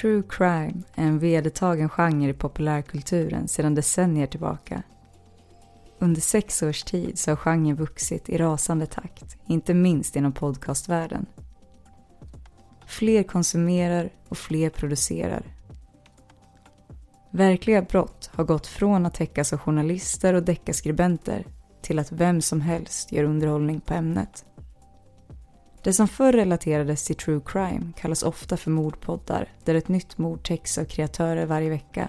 True 0.00 0.22
crime 0.28 0.82
är 0.94 1.06
en 1.06 1.18
vedertagen 1.18 1.88
genre 1.88 2.28
i 2.28 2.32
populärkulturen 2.32 3.48
sedan 3.48 3.74
decennier 3.74 4.26
tillbaka. 4.26 4.82
Under 5.98 6.20
sex 6.20 6.62
års 6.62 6.82
tid 6.82 7.18
så 7.18 7.30
har 7.30 7.36
genren 7.36 7.76
vuxit 7.76 8.28
i 8.28 8.38
rasande 8.38 8.86
takt, 8.86 9.36
inte 9.46 9.74
minst 9.74 10.16
inom 10.16 10.32
podcastvärlden. 10.32 11.26
Fler 12.86 13.22
konsumerar 13.22 14.10
och 14.28 14.38
fler 14.38 14.70
producerar. 14.70 15.42
Verkliga 17.30 17.82
brott 17.82 18.30
har 18.32 18.44
gått 18.44 18.66
från 18.66 19.06
att 19.06 19.14
täckas 19.14 19.52
av 19.52 19.58
journalister 19.58 20.34
och 20.34 20.42
deckarskribenter 20.42 21.46
till 21.82 21.98
att 21.98 22.12
vem 22.12 22.40
som 22.40 22.60
helst 22.60 23.12
gör 23.12 23.24
underhållning 23.24 23.80
på 23.80 23.94
ämnet. 23.94 24.44
Det 25.86 25.92
som 25.92 26.08
förr 26.08 26.32
relaterades 26.32 27.04
till 27.04 27.16
true 27.16 27.40
crime 27.46 27.92
kallas 27.96 28.22
ofta 28.22 28.56
för 28.56 28.70
mordpoddar 28.70 29.48
där 29.64 29.74
ett 29.74 29.88
nytt 29.88 30.18
mord 30.18 30.42
täcks 30.42 30.78
av 30.78 30.84
kreatörer 30.84 31.46
varje 31.46 31.70
vecka. 31.70 32.08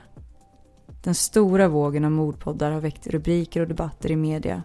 Den 1.03 1.15
stora 1.15 1.67
vågen 1.67 2.05
av 2.05 2.11
mordpoddar 2.11 2.71
har 2.71 2.81
väckt 2.81 3.07
rubriker 3.07 3.61
och 3.61 3.67
debatter 3.67 4.11
i 4.11 4.15
media. 4.15 4.63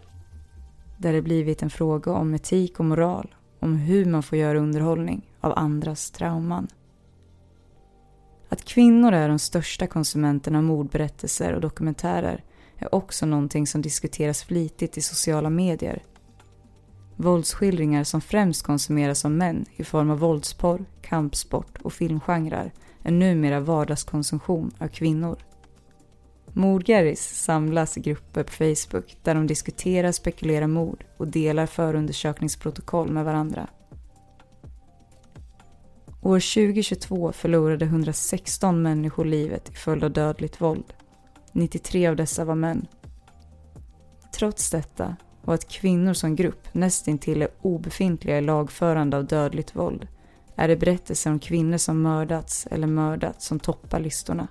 Där 0.98 1.12
det 1.12 1.22
blivit 1.22 1.62
en 1.62 1.70
fråga 1.70 2.12
om 2.12 2.34
etik 2.34 2.78
och 2.78 2.84
moral, 2.84 3.34
om 3.60 3.76
hur 3.76 4.04
man 4.04 4.22
får 4.22 4.38
göra 4.38 4.58
underhållning 4.58 5.30
av 5.40 5.58
andras 5.58 6.10
trauman. 6.10 6.68
Att 8.48 8.64
kvinnor 8.64 9.12
är 9.12 9.28
de 9.28 9.38
största 9.38 9.86
konsumenterna 9.86 10.58
av 10.58 10.64
mordberättelser 10.64 11.52
och 11.52 11.60
dokumentärer 11.60 12.44
är 12.76 12.94
också 12.94 13.26
någonting 13.26 13.66
som 13.66 13.82
diskuteras 13.82 14.42
flitigt 14.42 14.98
i 14.98 15.00
sociala 15.00 15.50
medier 15.50 16.02
Våldsskildringar 17.16 18.04
som 18.04 18.20
främst 18.20 18.62
konsumeras 18.62 19.24
av 19.24 19.30
män 19.30 19.64
i 19.76 19.84
form 19.84 20.10
av 20.10 20.18
våldsporr, 20.18 20.84
kampsport 21.02 21.78
och 21.82 21.92
filmgenrer 21.92 22.72
är 23.02 23.10
numera 23.10 23.60
vardagskonsumtion 23.60 24.70
av 24.78 24.88
kvinnor. 24.88 25.36
Mordgarris 26.52 27.42
samlas 27.44 27.96
i 27.96 28.00
grupper 28.00 28.42
på 28.42 28.52
Facebook 28.52 29.16
där 29.22 29.34
de 29.34 29.46
diskuterar, 29.46 30.12
spekulerar 30.12 30.66
mord 30.66 31.04
och 31.16 31.28
delar 31.28 31.66
förundersökningsprotokoll 31.66 33.10
med 33.10 33.24
varandra. 33.24 33.68
År 36.22 36.40
2022 36.40 37.32
förlorade 37.32 37.84
116 37.84 38.82
människor 38.82 39.24
livet 39.24 39.70
i 39.70 39.72
följd 39.72 40.04
av 40.04 40.10
dödligt 40.10 40.60
våld. 40.60 40.94
93 41.52 42.06
av 42.06 42.16
dessa 42.16 42.44
var 42.44 42.54
män. 42.54 42.86
Trots 44.34 44.70
detta 44.70 45.16
och 45.44 45.54
att 45.54 45.68
kvinnor 45.68 46.12
som 46.12 46.36
grupp 46.36 46.74
nästintill 46.74 47.42
är 47.42 47.48
obefintliga 47.62 48.38
i 48.38 48.40
lagförande 48.40 49.16
av 49.16 49.26
dödligt 49.26 49.76
våld 49.76 50.08
är 50.56 50.68
det 50.68 50.76
berättelser 50.76 51.30
om 51.30 51.38
kvinnor 51.38 51.76
som 51.76 52.02
mördats 52.02 52.66
eller 52.70 52.86
mördats 52.86 53.46
som 53.46 53.60
toppar 53.60 54.00
listorna. 54.00 54.48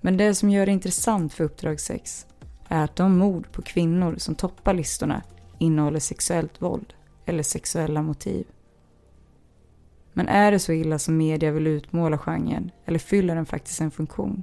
Men 0.00 0.16
det 0.16 0.34
som 0.34 0.50
gör 0.50 0.66
det 0.66 0.72
intressant 0.72 1.34
för 1.34 1.44
Uppdrag 1.44 1.80
6 1.80 2.26
är 2.68 2.84
att 2.84 2.96
de 2.96 3.18
mord 3.18 3.52
på 3.52 3.62
kvinnor 3.62 4.14
som 4.18 4.34
toppar 4.34 4.74
listorna 4.74 5.22
innehåller 5.58 6.00
sexuellt 6.00 6.62
våld 6.62 6.94
eller 7.24 7.42
sexuella 7.42 8.02
motiv. 8.02 8.46
Men 10.12 10.28
är 10.28 10.50
det 10.50 10.58
så 10.58 10.72
illa 10.72 10.98
som 10.98 11.16
media 11.16 11.50
vill 11.50 11.66
utmåla 11.66 12.18
genren 12.18 12.70
eller 12.84 12.98
fyller 12.98 13.34
den 13.34 13.46
faktiskt 13.46 13.80
en 13.80 13.90
funktion? 13.90 14.42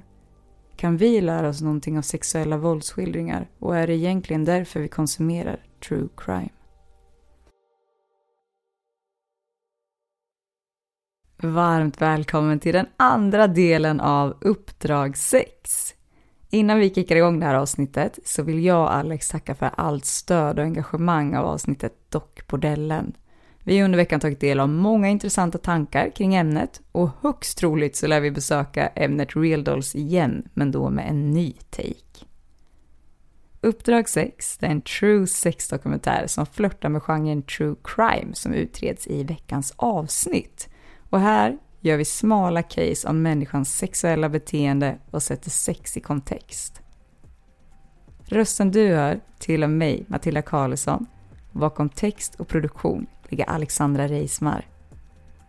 Kan 0.82 0.96
vi 0.96 1.20
lära 1.20 1.48
oss 1.48 1.62
någonting 1.62 1.98
av 1.98 2.02
sexuella 2.02 2.56
våldsskildringar 2.56 3.50
och 3.58 3.76
är 3.76 3.86
det 3.86 3.94
egentligen 3.94 4.44
därför 4.44 4.80
vi 4.80 4.88
konsumerar 4.88 5.64
true 5.88 6.08
crime? 6.16 6.48
Varmt 11.42 12.00
välkommen 12.00 12.60
till 12.60 12.72
den 12.72 12.86
andra 12.96 13.46
delen 13.46 14.00
av 14.00 14.36
Uppdrag 14.40 15.16
6. 15.16 15.94
Innan 16.50 16.78
vi 16.78 16.94
kickar 16.94 17.16
igång 17.16 17.40
det 17.40 17.46
här 17.46 17.54
avsnittet 17.54 18.18
så 18.24 18.42
vill 18.42 18.64
jag 18.64 18.82
och 18.82 18.94
Alex 18.94 19.28
tacka 19.28 19.54
för 19.54 19.70
allt 19.76 20.04
stöd 20.04 20.58
och 20.58 20.64
engagemang 20.64 21.34
av 21.34 21.46
avsnittet 21.46 22.10
Dockbordellen. 22.10 23.12
Vi 23.64 23.78
har 23.78 23.84
under 23.84 23.96
veckan 23.96 24.20
tagit 24.20 24.40
del 24.40 24.60
av 24.60 24.68
många 24.68 25.08
intressanta 25.08 25.58
tankar 25.58 26.10
kring 26.16 26.34
ämnet 26.34 26.80
och 26.92 27.10
högst 27.20 27.58
troligt 27.58 27.96
så 27.96 28.06
lär 28.06 28.20
vi 28.20 28.30
besöka 28.30 28.86
ämnet 28.86 29.36
Real 29.36 29.64
Dolls 29.64 29.94
igen, 29.94 30.48
men 30.54 30.70
då 30.70 30.90
med 30.90 31.08
en 31.08 31.30
ny 31.30 31.52
take. 31.70 32.26
Uppdrag 33.60 34.08
6 34.08 34.58
är 34.60 34.66
en 34.66 34.82
true 34.82 35.26
sex-dokumentär 35.26 36.26
som 36.26 36.46
flörtar 36.46 36.88
med 36.88 37.02
genren 37.02 37.42
true 37.42 37.76
crime 37.84 38.34
som 38.34 38.54
utreds 38.54 39.06
i 39.06 39.24
veckans 39.24 39.74
avsnitt. 39.76 40.68
Och 41.10 41.20
här 41.20 41.58
gör 41.80 41.96
vi 41.96 42.04
smala 42.04 42.62
case 42.62 43.08
om 43.08 43.22
människans 43.22 43.76
sexuella 43.76 44.28
beteende 44.28 44.98
och 45.10 45.22
sätter 45.22 45.50
sex 45.50 45.96
i 45.96 46.00
kontext. 46.00 46.82
Rösten 48.24 48.70
du 48.70 48.88
hör 48.88 49.20
till 49.38 49.62
av 49.62 49.70
mig, 49.70 50.04
Matilda 50.08 50.42
Karlsson, 50.42 51.06
bakom 51.52 51.88
text 51.88 52.34
och 52.34 52.48
produktion 52.48 53.06
ligger 53.32 53.50
Alexandra 53.50 54.08
Reismar. 54.08 54.66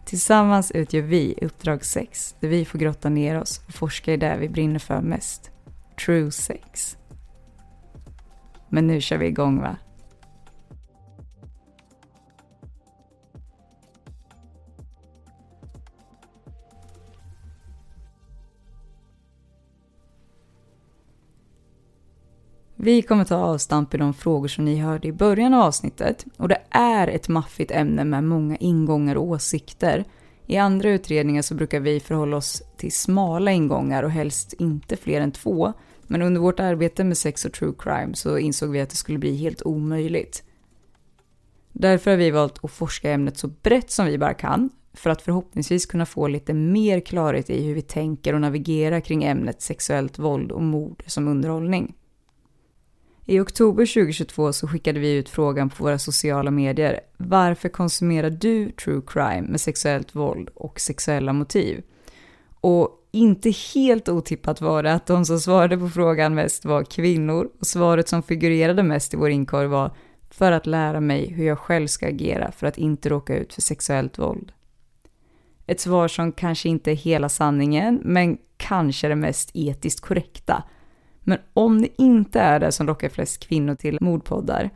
Tillsammans 0.06 0.72
utgör 0.72 1.02
vi 1.02 1.36
Uppdrag 1.42 1.86
6, 1.86 2.36
där 2.40 2.48
vi 2.48 2.66
får 2.66 2.80
grotta 2.80 3.10
ner 3.10 3.42
oss 3.42 3.62
och 3.68 3.74
forska 3.74 4.14
i 4.14 4.18
det 4.18 4.38
vi 4.40 4.50
brinner 4.50 4.80
för 4.80 5.02
mest. 5.02 5.52
True 6.06 6.32
sex. 6.32 6.98
Men 8.70 8.88
nu 8.88 9.02
kör 9.02 9.18
vi 9.18 9.28
igång 9.28 9.62
va? 9.62 9.78
Vi 22.84 23.02
kommer 23.02 23.26
ta 23.26 23.36
avstamp 23.36 23.94
i 23.94 23.98
de 23.98 24.14
frågor 24.14 24.48
som 24.48 24.66
ni 24.66 24.76
hörde 24.76 25.08
i 25.08 25.12
början 25.12 25.54
av 25.54 25.62
avsnittet 25.62 26.26
och 26.38 26.48
det 26.48 26.58
är 26.70 27.08
ett 27.08 27.28
maffigt 27.28 27.72
ämne 27.72 28.04
med 28.04 28.24
många 28.24 28.56
ingångar 28.56 29.16
och 29.16 29.24
åsikter. 29.24 30.06
I 30.48 30.58
andra 30.58 30.90
utredningar 30.90 31.42
så 31.42 31.56
brukar 31.56 31.80
vi 31.80 32.00
förhålla 32.00 32.38
oss 32.38 32.64
till 32.78 32.92
smala 32.92 33.52
ingångar 33.52 34.04
och 34.04 34.12
helst 34.12 34.54
inte 34.54 34.98
fler 34.98 35.22
än 35.22 35.32
två. 35.32 35.74
Men 36.04 36.22
under 36.22 36.42
vårt 36.42 36.60
arbete 36.60 37.04
med 37.04 37.18
sex 37.18 37.46
och 37.46 37.54
true 37.54 37.74
crime 37.80 38.16
så 38.16 38.38
insåg 38.38 38.70
vi 38.70 38.82
att 38.82 38.90
det 38.90 38.96
skulle 38.96 39.20
bli 39.20 39.36
helt 39.36 39.62
omöjligt. 39.62 40.44
Därför 41.72 42.12
har 42.12 42.18
vi 42.18 42.32
valt 42.32 42.64
att 42.64 42.72
forska 42.72 43.12
ämnet 43.12 43.38
så 43.38 43.48
brett 43.48 43.92
som 43.92 44.06
vi 44.06 44.18
bara 44.18 44.34
kan 44.34 44.70
för 44.94 45.10
att 45.10 45.22
förhoppningsvis 45.22 45.86
kunna 45.86 46.06
få 46.06 46.28
lite 46.28 46.54
mer 46.54 47.00
klarhet 47.00 47.50
i 47.50 47.66
hur 47.66 47.76
vi 47.76 47.82
tänker 47.82 48.34
och 48.34 48.42
navigerar 48.42 49.00
kring 49.00 49.24
ämnet 49.24 49.62
sexuellt 49.62 50.20
våld 50.20 50.52
och 50.52 50.64
mord 50.64 51.04
som 51.08 51.28
underhållning. 51.28 51.94
I 53.26 53.40
oktober 53.40 53.86
2022 53.86 54.54
så 54.54 54.68
skickade 54.68 55.00
vi 55.00 55.14
ut 55.14 55.30
frågan 55.30 55.70
på 55.70 55.84
våra 55.84 56.00
sociala 56.00 56.52
medier. 56.52 57.00
Varför 57.18 57.70
konsumerar 57.70 58.30
du 58.30 58.72
true 58.72 59.02
crime 59.08 59.42
med 59.42 59.62
sexuellt 59.62 60.16
våld 60.16 60.50
och 60.56 60.80
sexuella 60.80 61.34
motiv? 61.34 61.84
Och 62.60 62.90
inte 63.12 63.54
helt 63.76 64.10
otippat 64.10 64.62
var 64.62 64.84
det 64.84 64.94
att 64.94 65.06
de 65.06 65.26
som 65.26 65.40
svarade 65.40 65.78
på 65.78 65.90
frågan 65.90 66.36
mest 66.36 66.66
var 66.66 66.84
kvinnor 66.84 67.50
och 67.60 67.68
svaret 67.68 68.10
som 68.10 68.24
figurerade 68.24 68.84
mest 68.84 69.14
i 69.14 69.18
vår 69.18 69.30
inkorg 69.30 69.68
var 69.68 69.96
för 70.30 70.52
att 70.52 70.66
lära 70.66 71.00
mig 71.00 71.32
hur 71.32 71.46
jag 71.46 71.60
själv 71.60 71.88
ska 71.88 72.08
agera 72.08 72.52
för 72.52 72.68
att 72.68 72.78
inte 72.78 73.10
råka 73.10 73.36
ut 73.36 73.54
för 73.54 73.62
sexuellt 73.62 74.20
våld. 74.20 74.52
Ett 75.66 75.80
svar 75.80 76.08
som 76.08 76.32
kanske 76.32 76.70
inte 76.70 76.92
är 76.92 76.96
hela 76.96 77.30
sanningen, 77.30 78.02
men 78.04 78.38
kanske 78.58 79.08
det 79.08 79.16
mest 79.16 79.52
etiskt 79.54 80.02
korrekta. 80.02 80.64
Men 81.24 81.40
om 81.54 81.82
det 81.82 82.02
inte 82.02 82.40
är 82.40 82.60
det 82.60 82.72
som 82.72 82.88
lockar 82.88 83.10
flest 83.10 83.48
kvinnor 83.48 83.76
till 83.76 83.98
mordpoddar, 84.02 84.70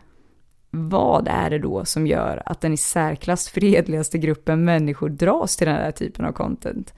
vad 0.70 1.28
är 1.28 1.50
det 1.50 1.60
då 1.60 1.86
som 1.86 2.08
gör 2.08 2.44
att 2.46 2.62
den 2.62 2.74
i 2.74 2.78
särklass 2.78 3.50
fredligaste 3.50 4.18
gruppen 4.18 4.66
människor 4.66 5.10
dras 5.10 5.58
till 5.58 5.68
den 5.68 5.76
här 5.76 5.92
typen 5.92 6.26
av 6.26 6.32
content? 6.32 6.94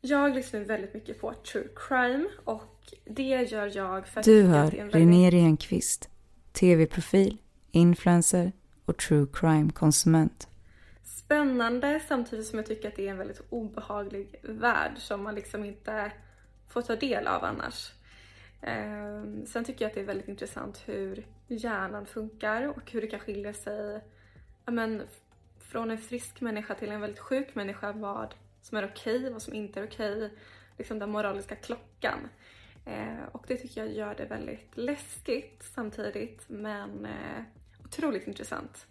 Jag 0.00 0.34
lyssnar 0.34 0.60
väldigt 0.60 0.94
mycket 0.94 1.20
på 1.20 1.34
true 1.52 1.68
crime 1.76 2.28
och 2.44 2.94
det 3.04 3.22
gör 3.22 3.76
jag 3.76 4.06
för 4.06 4.20
att 4.20 4.24
Du 4.24 4.42
hör 4.42 4.74
en 4.74 4.90
René 4.90 5.30
Renqvist, 5.30 6.08
tv-profil, 6.52 7.36
influencer 7.70 8.52
och 8.84 8.96
true 8.96 9.26
crime-konsument. 9.32 10.48
spännande 11.02 12.00
samtidigt 12.08 12.46
som 12.46 12.58
jag 12.58 12.66
tycker 12.66 12.88
att 12.88 12.96
det 12.96 13.06
är 13.06 13.10
en 13.10 13.18
väldigt 13.18 13.42
obehaglig 13.50 14.34
värld 14.42 14.92
som 14.98 15.22
man 15.22 15.34
liksom 15.34 15.64
inte 15.64 16.12
får 16.68 16.82
ta 16.82 16.96
del 16.96 17.26
av 17.26 17.44
annars. 17.44 17.92
Ehm, 18.62 19.46
sen 19.46 19.64
tycker 19.64 19.84
jag 19.84 19.88
att 19.88 19.94
det 19.94 20.00
är 20.00 20.04
väldigt 20.04 20.28
intressant 20.28 20.82
hur 20.86 21.26
hjärnan 21.46 22.06
funkar 22.06 22.68
och 22.68 22.90
hur 22.90 23.00
det 23.00 23.06
kan 23.06 23.20
skilja 23.20 23.52
sig 23.52 24.00
men, 24.64 25.02
från 25.58 25.90
en 25.90 25.98
frisk 25.98 26.40
människa 26.40 26.74
till 26.74 26.90
en 26.90 27.00
väldigt 27.00 27.20
sjuk 27.20 27.54
människa 27.54 27.92
vad 27.92 28.34
som 28.62 28.78
är 28.78 28.86
okej, 28.86 29.30
vad 29.32 29.42
som 29.42 29.54
inte 29.54 29.80
är 29.80 29.86
okej. 29.86 30.30
Liksom 30.78 30.98
den 30.98 31.10
moraliska 31.10 31.56
klockan. 31.56 32.28
Ehm, 32.84 33.24
och 33.32 33.44
det 33.48 33.56
tycker 33.56 33.80
jag 33.80 33.92
gör 33.92 34.14
det 34.14 34.24
väldigt 34.24 34.76
läskigt 34.76 35.62
samtidigt 35.74 36.44
men 36.48 37.06
eh, 37.06 37.42
otroligt 37.84 38.26
intressant. 38.26 38.86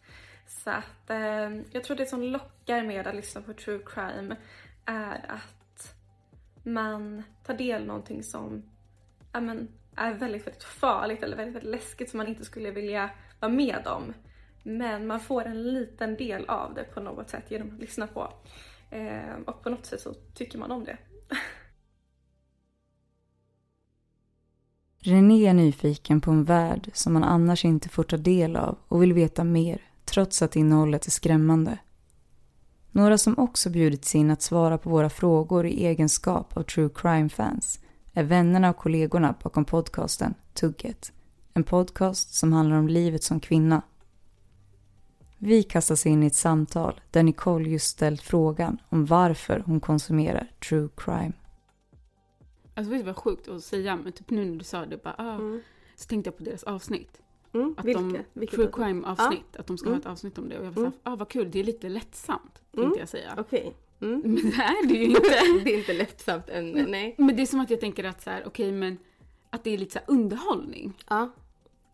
Så 0.47 0.69
att 0.69 1.09
ehm, 1.09 1.63
jag 1.71 1.83
tror 1.83 1.97
det 1.97 2.05
som 2.05 2.23
lockar 2.23 2.83
med 2.83 3.07
att 3.07 3.15
lyssna 3.15 3.41
på 3.41 3.53
true 3.53 3.79
crime 3.85 4.35
är 4.85 5.25
att 5.27 5.54
man 6.65 7.23
tar 7.43 7.53
del 7.53 7.81
av 7.81 7.87
någonting 7.87 8.23
som 8.23 8.63
ja, 9.31 9.41
men, 9.41 9.67
är 9.95 10.13
väldigt, 10.13 10.47
väldigt 10.47 10.63
farligt 10.63 11.23
eller 11.23 11.37
väldigt, 11.37 11.55
väldigt 11.55 11.71
läskigt 11.71 12.09
som 12.09 12.17
man 12.17 12.27
inte 12.27 12.45
skulle 12.45 12.71
vilja 12.71 13.09
vara 13.39 13.51
med 13.51 13.87
om. 13.87 14.13
Men 14.63 15.07
man 15.07 15.19
får 15.19 15.45
en 15.45 15.73
liten 15.73 16.15
del 16.15 16.45
av 16.45 16.73
det 16.73 16.83
på 16.83 16.99
något 16.99 17.29
sätt 17.29 17.51
genom 17.51 17.73
att 17.73 17.79
lyssna 17.79 18.07
på. 18.07 18.33
Eh, 18.89 19.35
och 19.45 19.63
på 19.63 19.69
något 19.69 19.85
sätt 19.85 20.01
så 20.01 20.13
tycker 20.13 20.57
man 20.57 20.71
om 20.71 20.83
det. 20.83 20.97
René 24.99 25.47
är 25.47 25.53
nyfiken 25.53 26.21
på 26.21 26.31
en 26.31 26.43
värld 26.43 26.89
som 26.93 27.13
man 27.13 27.23
annars 27.23 27.65
inte 27.65 27.89
får 27.89 28.03
ta 28.03 28.17
del 28.17 28.55
av 28.55 28.77
och 28.87 29.03
vill 29.03 29.13
veta 29.13 29.43
mer, 29.43 29.81
trots 30.05 30.41
att 30.41 30.55
innehållet 30.55 31.05
är 31.05 31.11
skrämmande. 31.11 31.77
Några 32.95 33.17
som 33.17 33.39
också 33.39 33.69
bjudits 33.69 34.15
in 34.15 34.31
att 34.31 34.41
svara 34.41 34.77
på 34.77 34.89
våra 34.89 35.09
frågor 35.09 35.65
i 35.65 35.85
egenskap 35.85 36.57
av 36.57 36.63
true 36.63 36.89
crime-fans 36.95 37.79
är 38.13 38.23
vännerna 38.23 38.69
och 38.69 38.77
kollegorna 38.77 39.35
bakom 39.43 39.65
podcasten 39.65 40.33
Tugget. 40.53 41.11
En 41.53 41.63
podcast 41.63 42.33
som 42.33 42.53
handlar 42.53 42.77
om 42.77 42.87
livet 42.87 43.23
som 43.23 43.39
kvinna. 43.39 43.81
Vi 45.37 45.63
kastas 45.63 46.05
in 46.05 46.23
i 46.23 46.27
ett 46.27 46.35
samtal 46.35 47.01
där 47.11 47.23
Nicole 47.23 47.69
just 47.69 47.87
ställt 47.87 48.21
frågan 48.21 48.77
om 48.89 49.05
varför 49.05 49.63
hon 49.65 49.79
konsumerar 49.79 50.51
true 50.69 50.89
crime. 50.97 51.33
Alltså 52.75 52.91
vet 52.91 52.99
du 52.99 53.05
vad 53.05 53.15
sjukt 53.17 53.47
att 53.47 53.63
säga, 53.63 53.95
men 53.95 54.11
typ 54.11 54.29
nu 54.29 54.45
när 54.45 54.57
du 54.57 54.63
sa 54.63 54.85
det, 54.85 55.03
bara, 55.03 55.15
ah, 55.17 55.35
Mm. 55.35 55.61
så 55.95 56.07
tänkte 56.07 56.27
jag 56.27 56.37
på 56.37 56.43
deras 56.43 56.63
avsnitt. 56.63 57.21
Mm. 57.55 57.73
Att 57.77 57.85
Vilka? 57.85 57.99
de, 58.01 58.17
Vilka 58.33 58.55
true 58.55 58.69
crime 58.73 59.07
avsnitt, 59.07 59.55
att 59.57 59.67
de 59.67 59.77
ska 59.77 59.87
Mm. 59.87 59.95
ha 59.95 59.99
ett 60.01 60.05
avsnitt 60.11 60.37
om 60.37 60.49
det. 60.49 60.59
Och 60.59 60.65
jag 60.65 60.71
var 60.71 60.81
Mm. 60.81 60.91
såhär, 61.03 61.13
ah 61.13 61.15
vad 61.15 61.29
kul, 61.29 61.51
det 61.51 61.59
är 61.59 61.63
lite 61.63 61.89
lättsamt, 61.89 62.53
tänkte 62.53 62.81
Mm. 62.81 62.99
jag 62.99 63.09
säga. 63.09 63.35
Okej. 63.37 63.73
Mm. 64.01 64.21
Men 64.23 64.35
det 64.35 64.41
är 64.63 64.87
det 64.87 64.93
ju 64.93 65.03
inte. 65.05 65.21
det 65.63 65.73
är 65.73 65.77
inte 65.77 65.93
lättsamt 65.93 66.49
än, 66.49 66.71
nej. 66.71 67.15
men 67.17 67.35
det 67.35 67.41
är 67.41 67.45
som 67.45 67.59
att 67.59 67.69
jag 67.69 67.79
tänker 67.79 68.03
att 68.03 68.21
så 68.21 68.29
här, 68.29 68.43
okej 68.47 68.71
men 68.71 68.97
att 69.49 69.63
det 69.63 69.69
är 69.73 69.77
lite 69.77 69.91
så 69.91 70.11
underhållning. 70.11 70.93
Ja. 71.09 71.31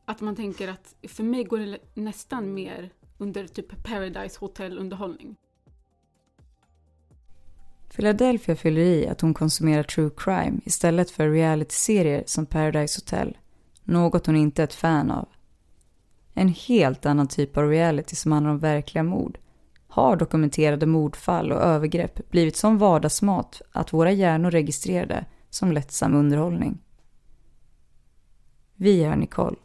Att 0.05 0.21
man 0.21 0.35
tänker 0.35 0.67
att 0.67 0.95
för 1.07 1.23
mig 1.23 1.43
går 1.43 1.57
det 1.59 1.77
nästan 1.93 2.53
mer 2.53 2.89
under 3.17 3.47
typ 3.47 3.83
Paradise 3.83 4.39
Hotel 4.39 4.77
underhållning. 4.77 5.35
Philadelphia 7.95 8.55
fyller 8.55 8.81
i 8.81 9.07
att 9.07 9.21
hon 9.21 9.33
konsumerar 9.33 9.83
true 9.83 10.09
crime 10.17 10.59
istället 10.65 11.11
för 11.11 11.29
realityserier 11.29 12.23
som 12.25 12.45
Paradise 12.45 12.99
Hotel. 13.01 13.37
Något 13.83 14.25
hon 14.25 14.35
inte 14.35 14.61
är 14.61 14.63
ett 14.63 14.73
fan 14.73 15.11
av. 15.11 15.27
En 16.33 16.47
helt 16.47 17.05
annan 17.05 17.27
typ 17.27 17.57
av 17.57 17.69
reality 17.69 18.15
som 18.15 18.31
handlar 18.31 18.51
om 18.51 18.59
verkliga 18.59 19.03
mord. 19.03 19.39
Har 19.87 20.15
dokumenterade 20.15 20.85
mordfall 20.85 21.51
och 21.51 21.61
övergrepp 21.61 22.29
blivit 22.29 22.57
som 22.57 22.77
vardagsmat 22.77 23.61
att 23.71 23.93
våra 23.93 24.11
hjärnor 24.11 24.51
registrerar 24.51 25.05
det 25.07 25.25
som 25.49 25.71
lättsam 25.71 26.15
underhållning. 26.15 26.79
Vi 28.75 29.03
är 29.03 29.15
Nicole. 29.15 29.55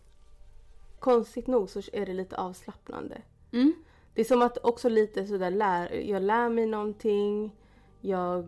Konstigt 0.98 1.46
nog 1.46 1.70
så 1.70 1.80
är 1.92 2.06
det 2.06 2.12
lite 2.12 2.36
avslappnande. 2.36 3.22
Mm. 3.52 3.72
Det 4.14 4.20
är 4.20 4.24
som 4.24 4.42
att 4.42 4.58
också 4.64 4.88
lite 4.88 5.26
sådär 5.26 5.50
lär, 5.50 5.92
jag 5.92 6.22
lär 6.22 6.48
mig 6.48 6.66
någonting. 6.66 7.56
Jag, 8.00 8.44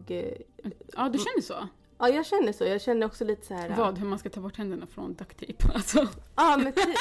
Ja, 0.97 1.09
du 1.09 1.19
känner 1.19 1.43
så? 1.43 1.69
ja 1.99 2.09
jag 2.09 2.27
känner 2.27 2.53
så. 2.53 2.65
Jag 2.65 2.81
känner 2.81 3.07
också 3.07 3.25
lite 3.25 3.47
så 3.47 3.55
här. 3.55 3.75
Vad? 3.77 3.99
Hur 3.99 4.07
man 4.07 4.19
ska 4.19 4.31
ta 4.31 4.41
bort 4.41 4.57
händerna 4.57 4.87
från 4.87 5.15
duct 5.15 5.39
tape? 5.39 5.73
Alltså. 5.75 6.09
Ja 6.37 6.57
men 6.57 6.73
typ. 6.73 6.97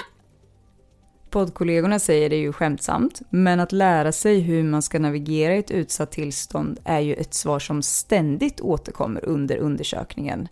Poddkollegorna 1.29 1.99
säger 1.99 2.29
det 2.29 2.35
ju 2.35 2.53
skämtsamt, 2.53 3.21
men 3.29 3.59
att 3.59 3.71
lära 3.71 4.11
sig 4.11 4.39
hur 4.39 4.63
man 4.63 4.81
ska 4.81 4.99
navigera 4.99 5.55
i 5.55 5.59
ett 5.59 5.71
utsatt 5.71 6.11
tillstånd 6.11 6.79
är 6.83 6.99
ju 6.99 7.13
ett 7.13 7.33
svar 7.33 7.59
som 7.59 7.81
ständigt 7.81 8.61
återkommer 8.61 9.25
under 9.25 9.57
undersökningen. 9.57 10.47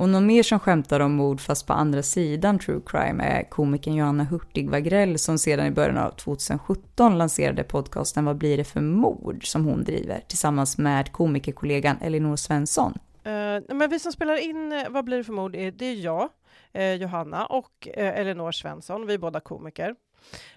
Och 0.00 0.08
någon 0.08 0.26
mer 0.26 0.42
som 0.42 0.60
skämtar 0.60 1.00
om 1.00 1.12
mord 1.12 1.40
fast 1.40 1.66
på 1.66 1.72
andra 1.72 2.02
sidan 2.02 2.58
true 2.58 2.80
crime 2.86 3.24
är 3.24 3.50
komikern 3.50 3.94
Johanna 3.94 4.24
Hurtig 4.24 4.70
Wagrell 4.70 5.18
som 5.18 5.38
sedan 5.38 5.66
i 5.66 5.70
början 5.70 5.98
av 5.98 6.10
2017 6.10 7.18
lanserade 7.18 7.62
podcasten 7.62 8.24
Vad 8.24 8.36
blir 8.36 8.56
det 8.56 8.64
för 8.64 8.80
mord 8.80 9.46
som 9.46 9.64
hon 9.64 9.84
driver 9.84 10.20
tillsammans 10.28 10.78
med 10.78 11.12
komikerkollegan 11.12 11.96
Elinor 12.00 12.36
Svensson. 12.36 12.98
Uh, 13.26 13.76
men 13.76 13.90
vi 13.90 13.98
som 13.98 14.12
spelar 14.12 14.44
in 14.44 14.72
eh, 14.72 14.88
Vad 14.90 15.04
blir 15.04 15.16
det 15.16 15.24
för 15.24 15.32
mord? 15.32 15.56
Är, 15.56 15.70
det 15.70 15.86
är 15.86 16.04
jag, 16.04 16.28
eh, 16.72 16.94
Johanna 16.94 17.46
och 17.46 17.88
eh, 17.94 18.20
Elinor 18.20 18.52
Svensson. 18.52 19.06
Vi 19.06 19.14
är 19.14 19.18
båda 19.18 19.40
komiker. 19.40 19.94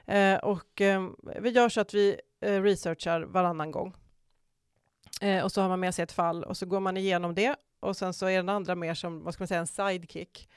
Eh, 0.06 0.36
och 0.38 0.82
eh, 0.82 1.10
vi 1.40 1.50
gör 1.50 1.70
så 1.70 1.82
att 1.82 1.94
vi 1.94 2.20
eh, 2.42 2.62
researchar 2.62 3.22
varannan 3.22 3.72
gång. 3.72 3.94
Eh, 5.22 5.44
och 5.44 5.52
så 5.52 5.62
har 5.62 5.70
man 5.70 5.80
med 5.80 5.96
sig 5.96 6.04
ett 6.04 6.12
fall 6.12 6.44
och 6.44 6.58
så 6.58 6.66
går 6.66 6.80
man 6.80 6.98
igenom 6.98 7.36
det 7.36 7.56
och 7.80 7.98
sen 7.98 8.14
så 8.14 8.26
är 8.26 8.38
den 8.38 8.50
andra 8.50 8.76
mer 8.76 8.94
som, 8.94 9.24
vad 9.24 9.34
ska 9.34 9.42
man 9.42 9.48
säga, 9.48 9.60
en 9.60 9.68
sidekick. 9.68 10.50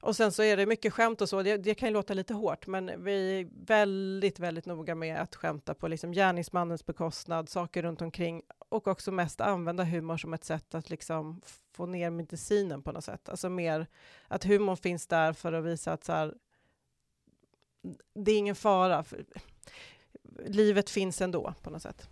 Och 0.00 0.16
sen 0.16 0.32
så 0.32 0.42
är 0.42 0.56
det 0.56 0.66
mycket 0.66 0.92
skämt 0.92 1.20
och 1.20 1.28
så, 1.28 1.42
det, 1.42 1.56
det 1.56 1.74
kan 1.74 1.88
ju 1.88 1.92
låta 1.92 2.14
lite 2.14 2.34
hårt, 2.34 2.66
men 2.66 3.04
vi 3.04 3.40
är 3.40 3.48
väldigt, 3.66 4.38
väldigt 4.38 4.66
noga 4.66 4.94
med 4.94 5.20
att 5.20 5.36
skämta 5.36 5.74
på 5.74 5.88
liksom 5.88 6.12
gärningsmannens 6.12 6.86
bekostnad, 6.86 7.48
saker 7.48 7.82
runt 7.82 8.02
omkring 8.02 8.42
och 8.68 8.88
också 8.88 9.12
mest 9.12 9.40
använda 9.40 9.84
humor 9.84 10.16
som 10.16 10.34
ett 10.34 10.44
sätt 10.44 10.74
att 10.74 10.90
liksom 10.90 11.40
få 11.72 11.86
ner 11.86 12.10
medicinen 12.10 12.82
på 12.82 12.92
något 12.92 13.04
sätt. 13.04 13.28
Alltså 13.28 13.48
mer 13.48 13.86
att 14.28 14.44
humorn 14.44 14.76
finns 14.76 15.06
där 15.06 15.32
för 15.32 15.52
att 15.52 15.64
visa 15.64 15.92
att 15.92 16.04
så 16.04 16.12
här, 16.12 16.34
det 18.14 18.32
är 18.32 18.38
ingen 18.38 18.56
fara. 18.56 19.04
För, 19.04 19.24
livet 20.46 20.90
finns 20.90 21.20
ändå 21.20 21.54
på 21.62 21.70
något 21.70 21.82
sätt. 21.82 22.08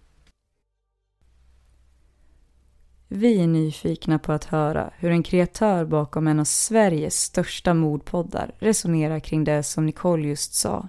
Vi 3.11 3.43
är 3.43 3.47
nyfikna 3.47 4.19
på 4.19 4.33
att 4.33 4.45
höra 4.45 4.91
hur 4.97 5.11
en 5.11 5.23
kreatör 5.23 5.85
bakom 5.85 6.27
en 6.27 6.41
av 6.41 6.45
Sveriges 6.45 7.21
största 7.23 7.75
mordpoddar 7.75 8.55
resonerar 8.59 9.21
kring 9.21 9.45
det 9.45 9.63
som 9.63 9.87
Nicole 9.87 10.29
just 10.29 10.55
sa. 10.55 10.89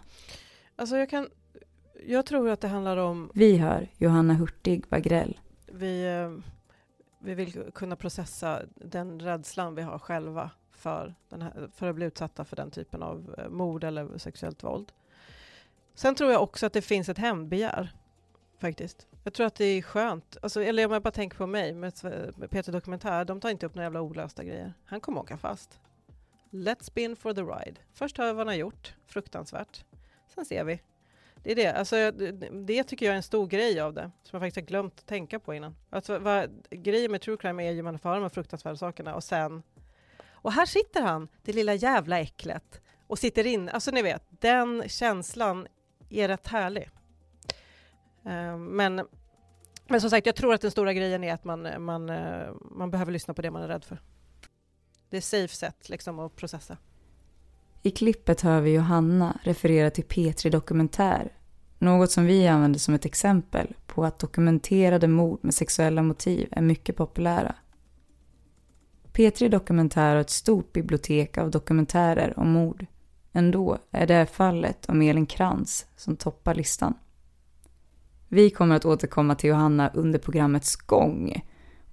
Alltså 0.75 0.97
jag 0.97 1.09
kan... 1.09 1.29
Jag 2.07 2.25
tror 2.25 2.49
att 2.49 2.61
det 2.61 2.67
handlar 2.67 2.97
om... 2.97 3.31
Vi 3.33 3.57
hör 3.57 3.87
Johanna 3.97 4.33
Hurtig 4.33 4.85
Wagrell. 4.89 5.39
Vi, 5.65 6.05
eh, 6.05 6.51
vi 7.19 7.33
vill 7.33 7.71
kunna 7.73 7.95
processa 7.95 8.61
den 8.75 9.19
rädslan 9.19 9.75
vi 9.75 9.81
har 9.81 9.99
själva 9.99 10.51
för, 10.71 11.15
här, 11.31 11.69
för 11.73 11.89
att 11.89 11.95
bli 11.95 12.05
utsatta 12.05 12.45
för 12.45 12.55
den 12.55 12.71
typen 12.71 13.03
av 13.03 13.35
eh, 13.37 13.49
mord 13.49 13.83
eller 13.83 14.17
sexuellt 14.17 14.63
våld. 14.63 14.91
Sen 15.95 16.15
tror 16.15 16.31
jag 16.31 16.43
också 16.43 16.65
att 16.65 16.73
det 16.73 16.81
finns 16.81 17.09
ett 17.09 17.17
hämndbegär. 17.17 17.93
Faktiskt. 18.59 19.07
Jag 19.23 19.33
tror 19.33 19.47
att 19.47 19.55
det 19.55 19.65
är 19.65 19.81
skönt. 19.81 20.37
Alltså, 20.41 20.63
eller 20.63 20.85
om 20.85 20.91
jag 20.91 21.01
bara 21.01 21.11
tänker 21.11 21.37
på 21.37 21.47
mig 21.47 21.73
med, 21.73 21.93
Peter 22.49 22.71
Dokumentär. 22.71 23.25
De 23.25 23.39
tar 23.39 23.49
inte 23.49 23.65
upp 23.65 23.75
några 23.75 23.85
jävla 23.85 24.01
olösta 24.01 24.43
grejer. 24.43 24.73
Han 24.85 25.01
kommer 25.01 25.21
åka 25.21 25.37
fast. 25.37 25.79
Let's 26.49 26.83
spin 26.83 27.15
for 27.15 27.33
the 27.33 27.41
ride. 27.41 27.79
Först 27.93 28.17
hör 28.17 28.25
vi 28.25 28.31
vad 28.31 28.39
han 28.39 28.47
har 28.47 28.55
gjort. 28.55 28.93
Fruktansvärt. 29.05 29.85
Sen 30.35 30.45
ser 30.45 30.63
vi. 30.63 30.81
Det 31.43 31.51
är 31.51 31.55
det. 31.55 31.73
Alltså, 31.73 32.11
det 32.51 32.83
tycker 32.83 33.05
jag 33.05 33.13
är 33.13 33.17
en 33.17 33.23
stor 33.23 33.47
grej 33.47 33.79
av 33.79 33.93
det, 33.93 34.11
som 34.23 34.37
jag 34.37 34.41
faktiskt 34.41 34.57
har 34.57 34.67
glömt 34.67 34.99
att 34.99 35.05
tänka 35.05 35.39
på 35.39 35.53
innan. 35.53 35.75
Alltså, 35.89 36.19
vad, 36.19 36.65
grejen 36.69 37.11
med 37.11 37.21
true 37.21 37.37
crime 37.37 37.67
är 37.67 37.71
ju 37.71 37.79
att 37.79 37.85
man 37.85 37.99
får 37.99 38.09
höra 38.09 38.19
de 38.19 38.29
fruktansvärda 38.29 38.77
sakerna 38.77 39.15
och 39.15 39.23
sen... 39.23 39.63
Och 40.41 40.51
här 40.51 40.65
sitter 40.65 41.01
han, 41.01 41.27
det 41.43 41.53
lilla 41.53 41.73
jävla 41.73 42.19
äcklet, 42.19 42.81
och 43.07 43.19
sitter 43.19 43.47
in. 43.47 43.69
Alltså 43.69 43.91
ni 43.91 44.01
vet, 44.01 44.23
den 44.29 44.83
känslan 44.89 45.67
är 46.09 46.27
rätt 46.27 46.47
härlig. 46.47 46.89
Eh, 48.29 48.57
men, 48.57 49.01
men 49.87 50.01
som 50.01 50.09
sagt, 50.09 50.25
jag 50.25 50.35
tror 50.35 50.53
att 50.53 50.61
den 50.61 50.71
stora 50.71 50.93
grejen 50.93 51.23
är 51.23 51.33
att 51.33 51.43
man, 51.43 51.83
man, 51.83 52.09
eh, 52.09 52.47
man 52.71 52.91
behöver 52.91 53.11
lyssna 53.11 53.33
på 53.33 53.41
det 53.41 53.51
man 53.51 53.63
är 53.63 53.67
rädd 53.67 53.83
för. 53.83 54.01
Det 55.09 55.17
är 55.17 55.21
safe 55.21 55.55
sätt 55.55 55.89
liksom 55.89 56.19
att 56.19 56.35
processa. 56.35 56.77
I 57.81 57.91
klippet 57.91 58.41
hör 58.41 58.61
vi 58.61 58.73
Johanna 58.73 59.39
referera 59.43 59.91
till 59.91 60.03
Petri 60.03 60.49
Dokumentär. 60.49 61.33
Något 61.77 62.11
som 62.11 62.25
vi 62.25 62.47
använder 62.47 62.79
som 62.79 62.93
ett 62.93 63.05
exempel 63.05 63.75
på 63.87 64.05
att 64.05 64.19
dokumenterade 64.19 65.07
mord 65.07 65.39
med 65.41 65.53
sexuella 65.53 66.03
motiv 66.03 66.47
är 66.51 66.61
mycket 66.61 66.95
populära. 66.95 67.55
Petri 69.11 69.49
Dokumentär 69.49 70.13
har 70.13 70.21
ett 70.21 70.29
stort 70.29 70.73
bibliotek 70.73 71.37
av 71.37 71.51
dokumentärer 71.51 72.39
om 72.39 72.51
mord. 72.51 72.85
Ändå 73.33 73.77
är 73.91 74.07
det 74.07 74.25
fallet 74.25 74.89
om 74.89 75.01
Elin 75.01 75.25
Krantz 75.25 75.87
som 75.95 76.15
toppar 76.15 76.55
listan. 76.55 76.93
Vi 78.29 78.49
kommer 78.49 78.75
att 78.75 78.85
återkomma 78.85 79.35
till 79.35 79.49
Johanna 79.49 79.91
under 79.93 80.19
programmets 80.19 80.75
gång. 80.75 81.41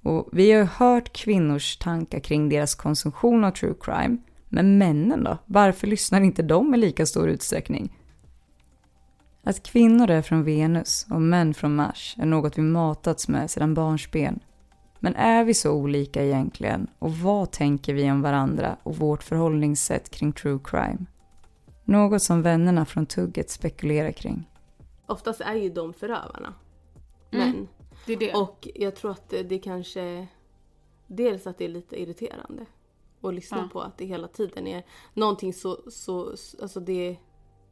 Och 0.03 0.29
vi 0.33 0.53
har 0.53 0.65
hört 0.65 1.13
kvinnors 1.13 1.77
tankar 1.77 2.21
kring 2.21 2.49
deras 2.49 2.75
konsumtion 2.75 3.45
av 3.45 3.51
true 3.51 3.75
crime 3.81 4.17
men 4.49 4.79
männen 4.79 5.25
då? 5.25 5.39
Varför 5.47 5.87
lyssnar 5.87 6.21
inte 6.21 6.43
de 6.43 6.75
i 6.75 6.79
lika 6.79 7.07
stor 7.07 7.29
utsträckning? 7.29 7.97
Att 9.43 9.63
kvinnor 9.63 10.11
är 10.11 10.23
från 10.23 10.45
Venus 10.45 11.07
och 11.11 11.23
män 11.23 11.55
från 11.55 11.75
Mars 11.75 12.17
är 12.19 12.27
något 12.27 12.59
vi 12.59 12.63
matats 12.63 13.29
med 13.29 13.51
sedan 13.51 13.75
barnsben. 13.75 14.41
Men 15.01 15.15
är 15.15 15.45
vi 15.45 15.55
så 15.55 15.73
olika 15.73 16.25
egentligen? 16.25 16.87
Och 16.99 17.17
vad 17.17 17.51
tänker 17.51 17.95
vi 17.95 18.11
om 18.11 18.23
varandra 18.23 18.77
och 18.83 18.97
vårt 18.97 19.23
förhållningssätt 19.23 20.11
kring 20.11 20.33
true 20.33 20.59
crime? 20.65 21.07
Något 21.85 22.23
som 22.23 22.43
vännerna 22.43 22.85
från 22.85 23.07
tugget 23.07 23.51
spekulerar 23.51 24.13
kring. 24.13 24.49
Oftast 25.07 25.41
är 25.41 25.55
ju 25.55 25.71
de 25.71 25.93
förövarna. 25.93 26.55
Mm. 27.31 27.69
Det 28.07 28.13
är 28.13 28.17
det. 28.17 28.35
Och 28.35 28.69
jag 28.75 28.97
tror 28.97 29.11
att 29.11 29.29
det 29.29 29.59
kanske... 29.59 30.27
Dels 31.07 31.47
att 31.47 31.59
det 31.59 31.65
är 31.65 31.69
lite 31.69 32.03
irriterande 32.03 32.67
och 33.21 33.33
lyssna 33.33 33.59
Ja. 33.59 33.69
på 33.73 33.81
att 33.81 33.99
det 33.99 34.05
hela 34.05 34.29
tiden 34.29 34.67
är 34.67 34.85
någonting 35.15 35.53
så, 35.53 35.91
så 35.91 36.31
alltså 36.63 36.81
det, 36.81 37.17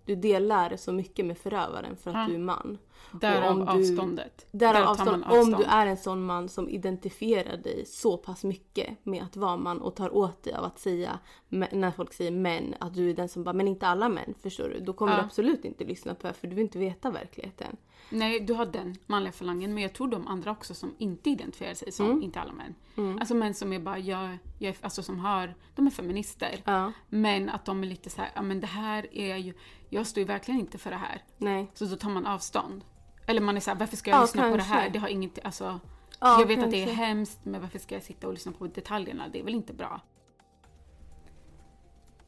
du 0.05 0.17
delar 0.17 0.77
så 0.77 0.93
mycket 0.93 1.27
med 1.27 1.39
förövaren 1.39 1.97
för 1.97 2.11
att 2.11 2.17
Ja. 2.17 2.27
du 2.29 2.35
är 2.35 2.39
man. 2.39 2.79
Därav 3.21 3.53
om 3.53 3.59
du- 3.67 3.73
avståndet. 3.73 4.47
Därav 4.51 4.75
Där 4.75 4.85
avstånd, 4.91 5.25
avstånd. 5.25 5.55
om 5.55 5.61
du 5.61 5.65
är 5.67 5.87
en 5.87 5.97
sån 5.97 6.27
man 6.27 6.49
som 6.49 6.69
identifierar 6.69 7.57
dig 7.57 7.85
så 7.87 8.17
pass 8.17 8.45
mycket 8.45 8.89
med 9.07 9.23
att 9.23 9.37
vara 9.37 9.57
man 9.57 9.81
och 9.81 9.95
tar 9.97 10.15
åt 10.17 10.43
dig 10.43 10.55
av 10.55 10.65
att 10.65 10.79
säga, 10.79 11.19
när 11.49 11.91
folk 11.91 12.13
säger 12.13 12.31
män, 12.31 12.75
att 12.81 12.95
du 12.95 13.11
är 13.11 13.15
den 13.15 13.29
som 13.29 13.45
bara, 13.45 13.53
men 13.53 13.69
inte 13.69 13.87
alla 13.87 14.09
män, 14.09 14.35
förstår 14.43 14.69
du? 14.69 14.81
Då 14.81 14.93
kommer 14.93 15.13
Ja. 15.13 15.19
du 15.19 15.25
absolut 15.25 15.65
inte 15.65 15.85
lyssna 15.85 16.15
på 16.15 16.27
det 16.27 16.33
för 16.35 16.47
du 16.47 16.55
vill 16.55 16.65
inte 16.65 16.79
veta 16.79 17.11
verkligheten. 17.11 17.77
Nej, 18.11 18.41
du 18.41 18.53
har 18.55 18.67
den 18.67 18.97
manliga 19.07 19.33
falangen, 19.33 19.75
men 19.75 19.83
jag 19.83 19.93
tror 19.93 20.09
de 20.09 20.27
andra 20.27 20.51
också 20.51 20.75
som 20.75 20.95
inte 20.99 21.31
identifierar 21.31 21.75
sig 21.75 21.93
som, 21.93 22.07
Mm. 22.07 22.23
inte 22.23 22.41
alla 22.41 22.53
män. 22.53 22.75
Mm. 22.97 23.19
Alltså 23.19 23.35
män 23.35 23.55
som 23.55 23.73
är 23.73 23.79
bara, 23.81 23.99
jag, 23.99 24.39
jag 24.59 24.69
är, 24.71 24.77
alltså 24.81 25.03
som 25.03 25.19
har, 25.19 25.55
de 25.75 25.87
är 25.87 25.91
feminister. 25.91 26.61
Ja. 26.65 26.93
Men 27.09 27.49
att 27.49 27.65
de 27.65 27.83
är 27.83 27.87
lite 27.87 28.11
så 28.11 28.21
här, 28.21 28.31
ja 28.35 28.43
men 28.43 28.61
det 28.61 28.67
här 28.67 29.07
är 29.17 29.37
ju, 29.37 29.55
jag 29.95 30.07
står 30.07 30.21
ju 30.21 30.27
verkligen 30.27 30.61
inte 30.61 30.79
för 30.79 30.91
det 30.91 30.97
här. 30.97 31.23
Nej. 31.39 31.71
Så 31.75 31.85
då 31.85 31.97
tar 31.97 32.11
man 32.11 32.27
avstånd. 32.27 32.85
Eller 33.27 33.41
man 33.41 33.57
är 33.57 33.61
så 33.61 33.71
här, 33.71 33.79
varför 33.79 33.97
ska 33.97 34.11
jag 34.11 34.19
Ja, 34.19 34.23
lyssna 34.23 34.43
på 34.43 34.49
det 34.49 34.55
kanske. 34.57 34.75
här? 34.75 34.91
Det 34.91 34.99
har 34.99 35.09
inget, 35.09 35.39
alltså. 35.45 35.81
Ja, 36.21 36.41
jag 36.41 36.47
vet 36.47 36.65
att 36.65 36.71
det 36.71 36.83
är 36.83 36.87
kanske. 36.87 37.05
hemskt, 37.05 37.39
men 37.43 37.61
varför 37.61 37.79
ska 37.79 37.95
jag 37.95 38.03
sitta 38.03 38.27
och 38.27 38.33
lyssna 38.33 38.53
på 38.53 38.67
detaljerna? 38.67 39.29
Det 39.33 39.41
är 39.41 39.45
väl 39.45 39.55
inte 39.55 39.73
bra? 39.73 40.01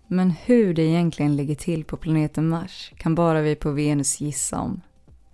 Men 0.07 0.31
hur 0.31 0.75
det 0.75 0.83
egentligen 0.83 1.37
ligger 1.37 1.55
till 1.55 1.85
på 1.85 1.97
planeten 1.97 2.49
Mars 2.49 2.93
kan 2.97 3.15
bara 3.15 3.41
vi 3.41 3.55
på 3.57 3.71
Venus 3.71 4.21
gissa 4.21 4.61
om. 4.61 4.81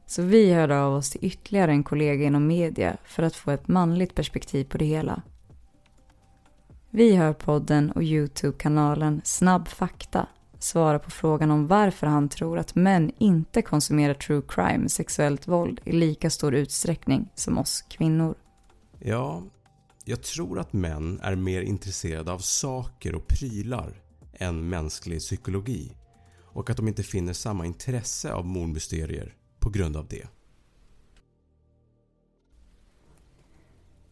Så 0.06 0.22
vi 0.22 0.52
hörde 0.52 0.80
av 0.82 0.94
oss 0.94 1.10
till 1.10 1.24
ytterligare 1.24 1.70
en 1.70 1.84
kollega 1.84 2.24
inom 2.24 2.46
media 2.46 2.96
för 3.04 3.22
att 3.22 3.36
få 3.36 3.50
ett 3.50 3.68
manligt 3.68 4.14
perspektiv 4.14 4.64
på 4.64 4.78
det 4.78 4.84
hela. 4.84 5.22
Vi 6.90 7.16
hör 7.16 7.32
podden 7.32 7.92
och 7.92 8.02
Youtube-kanalen 8.02 9.20
Snabb 9.24 9.68
Fakta 9.68 10.26
svara 10.62 10.98
på 10.98 11.10
frågan 11.10 11.50
om 11.50 11.66
varför 11.66 12.06
han 12.06 12.28
tror 12.28 12.58
att 12.58 12.74
män 12.74 13.12
inte 13.18 13.62
konsumerar 13.62 14.14
true 14.14 14.42
crime, 14.48 14.88
sexuellt 14.88 15.48
våld 15.48 15.80
i 15.84 15.92
lika 15.92 16.30
stor 16.30 16.54
utsträckning 16.54 17.28
som 17.34 17.58
oss 17.58 17.82
kvinnor. 17.82 18.34
Ja, 18.98 19.42
jag 20.04 20.22
tror 20.22 20.58
att 20.58 20.72
män 20.72 21.20
är 21.22 21.36
mer 21.36 21.62
intresserade 21.62 22.32
av 22.32 22.38
saker 22.38 23.14
och 23.14 23.26
prylar 23.26 24.02
än 24.32 24.68
mänsklig 24.68 25.18
psykologi 25.18 25.96
och 26.40 26.70
att 26.70 26.76
de 26.76 26.88
inte 26.88 27.02
finner 27.02 27.32
samma 27.32 27.66
intresse 27.66 28.32
av 28.32 28.46
mordmysterier 28.46 29.34
på 29.58 29.70
grund 29.70 29.96
av 29.96 30.06
det. 30.06 30.28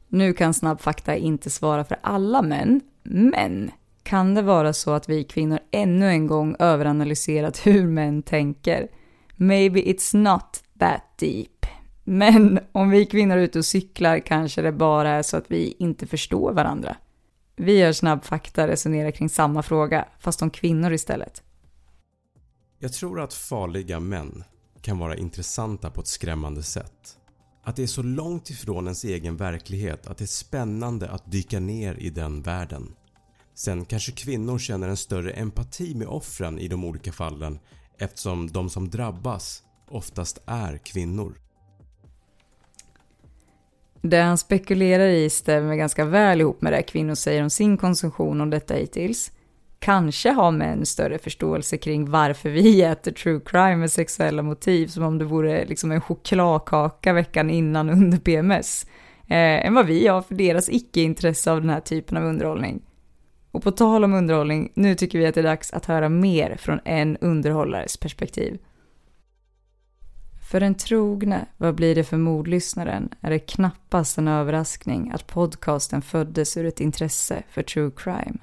Nu 0.08 0.32
kan 0.32 0.54
snabb 0.54 0.80
fakta 0.80 1.16
inte 1.16 1.50
svara 1.50 1.84
för 1.84 1.98
alla 2.02 2.42
män, 2.42 2.80
men 3.02 3.70
kan 4.02 4.34
det 4.34 4.42
vara 4.42 4.72
så 4.72 4.90
att 4.90 5.08
vi 5.08 5.24
kvinnor 5.24 5.58
ännu 5.70 6.08
en 6.08 6.26
gång 6.26 6.56
överanalyserat 6.58 7.58
hur 7.66 7.86
män 7.86 8.22
tänker? 8.22 8.88
Maybe 9.36 9.80
it's 9.80 10.16
not 10.16 10.62
that 10.78 11.02
deep. 11.18 11.66
Men 12.04 12.60
om 12.72 12.90
vi 12.90 13.06
kvinnor 13.06 13.36
är 13.36 13.40
ute 13.40 13.58
och 13.58 13.64
cyklar 13.64 14.18
kanske 14.18 14.62
det 14.62 14.72
bara 14.72 15.10
är 15.10 15.22
så 15.22 15.36
att 15.36 15.50
vi 15.50 15.76
inte 15.78 16.06
förstår 16.06 16.52
varandra. 16.52 16.96
Vi 17.56 17.78
gör 17.78 17.92
snabb 17.92 18.24
fakta 18.24 18.68
resonerar 18.68 19.10
kring 19.10 19.28
samma 19.28 19.62
fråga, 19.62 20.08
fast 20.18 20.42
om 20.42 20.50
kvinnor 20.50 20.92
istället. 20.92 21.42
Jag 22.78 22.92
tror 22.92 23.20
att 23.20 23.34
farliga 23.34 24.00
män 24.00 24.44
kan 24.82 24.98
vara 24.98 25.16
intressanta 25.16 25.90
på 25.90 26.00
ett 26.00 26.06
skrämmande 26.06 26.62
sätt. 26.62 27.16
Att 27.62 27.76
det 27.76 27.82
är 27.82 27.86
så 27.86 28.02
långt 28.02 28.50
ifrån 28.50 28.84
ens 28.84 29.04
egen 29.04 29.36
verklighet 29.36 30.06
att 30.06 30.18
det 30.18 30.24
är 30.24 30.26
spännande 30.26 31.10
att 31.10 31.32
dyka 31.32 31.60
ner 31.60 31.94
i 31.94 32.10
den 32.10 32.42
världen. 32.42 32.94
Sen 33.60 33.84
kanske 33.84 34.12
kvinnor 34.12 34.58
känner 34.58 34.88
en 34.88 34.96
större 34.96 35.30
empati 35.30 35.94
med 35.94 36.08
offren 36.08 36.58
i 36.58 36.68
de 36.68 36.84
olika 36.84 37.12
fallen 37.12 37.58
eftersom 37.98 38.50
de 38.50 38.70
som 38.70 38.90
drabbas 38.90 39.62
oftast 39.88 40.42
är 40.46 40.78
kvinnor. 40.78 41.34
Det 44.02 44.20
han 44.20 44.38
spekulerar 44.38 45.06
i 45.08 45.30
stämmer 45.30 45.76
ganska 45.76 46.04
väl 46.04 46.40
ihop 46.40 46.62
med 46.62 46.72
det 46.72 46.82
kvinnor 46.82 47.14
säger 47.14 47.42
om 47.42 47.50
sin 47.50 47.76
konsumtion 47.76 48.40
om 48.40 48.50
detta 48.50 48.74
hittills. 48.74 49.32
Kanske 49.78 50.30
har 50.30 50.50
män 50.50 50.86
större 50.86 51.18
förståelse 51.18 51.76
kring 51.76 52.10
varför 52.10 52.50
vi 52.50 52.82
äter 52.92 53.12
true 53.12 53.40
crime 53.44 53.76
med 53.76 53.92
sexuella 53.92 54.42
motiv 54.42 54.86
som 54.86 55.04
om 55.04 55.18
det 55.18 55.24
vore 55.24 55.64
liksom 55.64 55.92
en 55.92 56.00
chokladkaka 56.00 57.12
veckan 57.12 57.50
innan 57.50 57.90
under 57.90 58.18
PMS. 58.18 58.86
Eh, 59.26 59.66
än 59.66 59.74
vad 59.74 59.86
vi 59.86 60.06
har 60.06 60.22
för 60.22 60.34
deras 60.34 60.68
icke-intresse 60.68 61.52
av 61.52 61.60
den 61.60 61.70
här 61.70 61.80
typen 61.80 62.16
av 62.16 62.24
underhållning. 62.24 62.82
Och 63.50 63.62
på 63.62 63.70
tal 63.70 64.04
om 64.04 64.14
underhållning, 64.14 64.72
nu 64.74 64.94
tycker 64.94 65.18
vi 65.18 65.26
att 65.26 65.34
det 65.34 65.40
är 65.40 65.44
dags 65.44 65.72
att 65.72 65.86
höra 65.86 66.08
mer 66.08 66.56
från 66.56 66.80
en 66.84 67.16
underhållares 67.16 67.96
perspektiv. 67.96 68.58
För 70.50 70.60
den 70.60 70.74
trogne, 70.74 71.46
vad 71.56 71.74
blir 71.74 71.94
det 71.94 72.04
för 72.04 72.16
mordlyssnaren, 72.16 73.08
är 73.20 73.30
det 73.30 73.38
knappast 73.38 74.18
en 74.18 74.28
överraskning 74.28 75.10
att 75.14 75.26
podcasten 75.26 76.02
föddes 76.02 76.56
ur 76.56 76.66
ett 76.66 76.80
intresse 76.80 77.42
för 77.48 77.62
true 77.62 77.90
crime. 77.96 78.38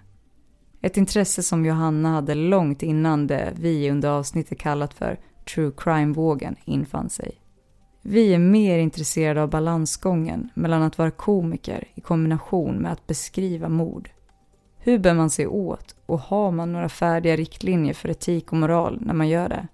Ett 0.82 0.98
intresse 0.98 1.44
som 1.44 1.66
Johanna 1.66 2.10
hade 2.10 2.36
långt 2.36 2.84
innan 2.84 3.28
det 3.28 3.54
vi 3.56 3.92
under 3.92 4.10
avsnittet 4.10 4.60
kallat 4.60 4.94
för 4.94 5.20
true 5.54 5.72
crime-vågen 5.78 6.56
infann 6.66 7.10
sig. 7.10 7.32
Vi 8.02 8.34
är 8.34 8.40
mer 8.40 8.78
intresserade 8.78 9.42
av 9.42 9.50
balansgången 9.50 10.50
mellan 10.56 10.84
att 10.84 10.98
vara 10.98 11.12
komiker 11.12 11.88
i 11.96 12.02
kombination 12.02 12.76
med 12.76 12.92
att 12.92 13.08
beskriva 13.08 13.70
mord. 13.70 14.10
Hur 14.88 15.00
bär 15.00 15.14
man 15.14 15.30
sig 15.30 15.48
åt 15.48 15.96
och 16.06 16.20
har 16.20 16.52
man 16.52 16.72
några 16.72 16.90
färdiga 16.90 17.36
riktlinjer 17.36 17.94
för 17.94 18.10
etik 18.10 18.52
och 18.52 18.58
moral 18.58 19.00
när 19.02 19.14
man 19.14 19.30
gör 19.30 19.50
det? 19.50 19.68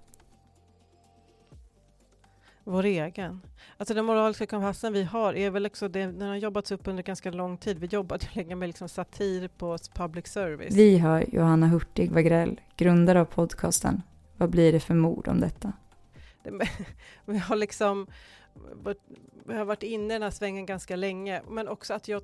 Vår 2.64 2.84
egen. 2.84 3.40
Alltså 3.76 3.94
den 3.94 4.04
moraliska 4.04 4.46
kompassen 4.46 4.92
vi 4.92 5.02
har 5.02 5.34
är 5.34 5.50
väl 5.50 5.66
också, 5.66 5.88
det, 5.88 6.06
den 6.06 6.28
har 6.28 6.36
jobbats 6.36 6.72
upp 6.72 6.88
under 6.88 7.02
ganska 7.02 7.30
lång 7.30 7.56
tid. 7.58 7.78
Vi 7.78 7.86
jobbade 7.86 8.26
länge 8.32 8.54
med 8.54 8.66
liksom 8.68 8.88
satir 8.88 9.48
på 9.48 9.78
public 9.94 10.26
service. 10.26 10.74
Vi 10.74 10.98
hör 10.98 11.34
Johanna 11.34 11.66
Hurtig 11.66 12.12
Wagrell, 12.12 12.60
grundare 12.76 13.20
av 13.20 13.24
podcasten. 13.24 14.02
Vad 14.36 14.50
blir 14.50 14.72
det 14.72 14.80
för 14.80 14.94
mord 14.94 15.28
om 15.28 15.40
detta? 15.40 15.72
Vi 17.24 17.38
har 17.38 17.56
liksom 17.56 18.06
vi 19.46 19.54
har 19.54 19.64
varit 19.64 19.82
inne 19.82 20.04
i 20.04 20.16
den 20.16 20.22
här 20.22 20.30
svängen 20.30 20.66
ganska 20.66 20.96
länge, 20.96 21.42
men 21.48 21.68
också 21.68 21.94
att 21.94 22.08
jag 22.08 22.22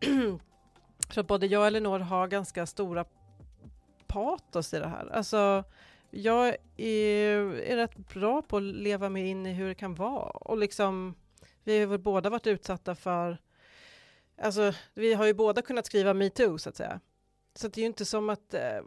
Så 1.08 1.20
att 1.20 1.26
både 1.26 1.46
jag 1.46 1.60
och 1.60 1.66
Elinor 1.66 1.98
har 1.98 2.28
ganska 2.28 2.66
stora 2.66 3.04
patos 4.06 4.74
i 4.74 4.78
det 4.78 4.88
här. 4.88 5.08
Alltså, 5.12 5.64
jag 6.10 6.56
är, 6.76 7.36
är 7.60 7.76
rätt 7.76 7.96
bra 7.96 8.42
på 8.42 8.56
att 8.56 8.62
leva 8.62 9.08
mig 9.08 9.26
in 9.26 9.46
i 9.46 9.52
hur 9.52 9.68
det 9.68 9.74
kan 9.74 9.94
vara 9.94 10.30
och 10.30 10.58
liksom 10.58 11.14
vi 11.64 11.80
har 11.80 11.86
väl 11.86 11.98
båda 11.98 12.30
varit 12.30 12.46
utsatta 12.46 12.94
för 12.94 13.38
Alltså, 14.42 14.72
vi 14.94 15.14
har 15.14 15.26
ju 15.26 15.34
båda 15.34 15.62
kunnat 15.62 15.86
skriva 15.86 16.14
metoo 16.14 16.58
så 16.58 16.68
att 16.68 16.76
säga. 16.76 17.00
Så 17.54 17.68
det 17.68 17.78
är 17.78 17.82
ju 17.82 17.86
inte 17.86 18.04
som 18.04 18.30
att 18.30 18.54
eh, 18.54 18.80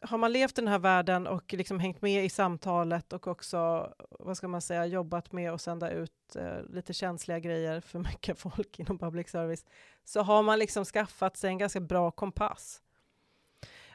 har 0.00 0.18
man 0.18 0.32
levt 0.32 0.58
i 0.58 0.60
den 0.60 0.68
här 0.68 0.78
världen 0.78 1.26
och 1.26 1.52
liksom 1.52 1.80
hängt 1.80 2.02
med 2.02 2.24
i 2.24 2.28
samtalet 2.28 3.12
och 3.12 3.26
också, 3.26 3.92
vad 4.10 4.36
ska 4.36 4.48
man 4.48 4.60
säga, 4.60 4.86
jobbat 4.86 5.32
med 5.32 5.52
att 5.52 5.60
sända 5.60 5.90
ut 5.90 6.36
eh, 6.36 6.62
lite 6.68 6.92
känsliga 6.92 7.38
grejer 7.38 7.80
för 7.80 7.98
mycket 8.12 8.38
folk 8.38 8.78
inom 8.78 8.98
public 8.98 9.28
service, 9.28 9.64
så 10.04 10.20
har 10.20 10.42
man 10.42 10.58
liksom 10.58 10.84
skaffat 10.84 11.36
sig 11.36 11.48
en 11.48 11.58
ganska 11.58 11.80
bra 11.80 12.10
kompass. 12.10 12.82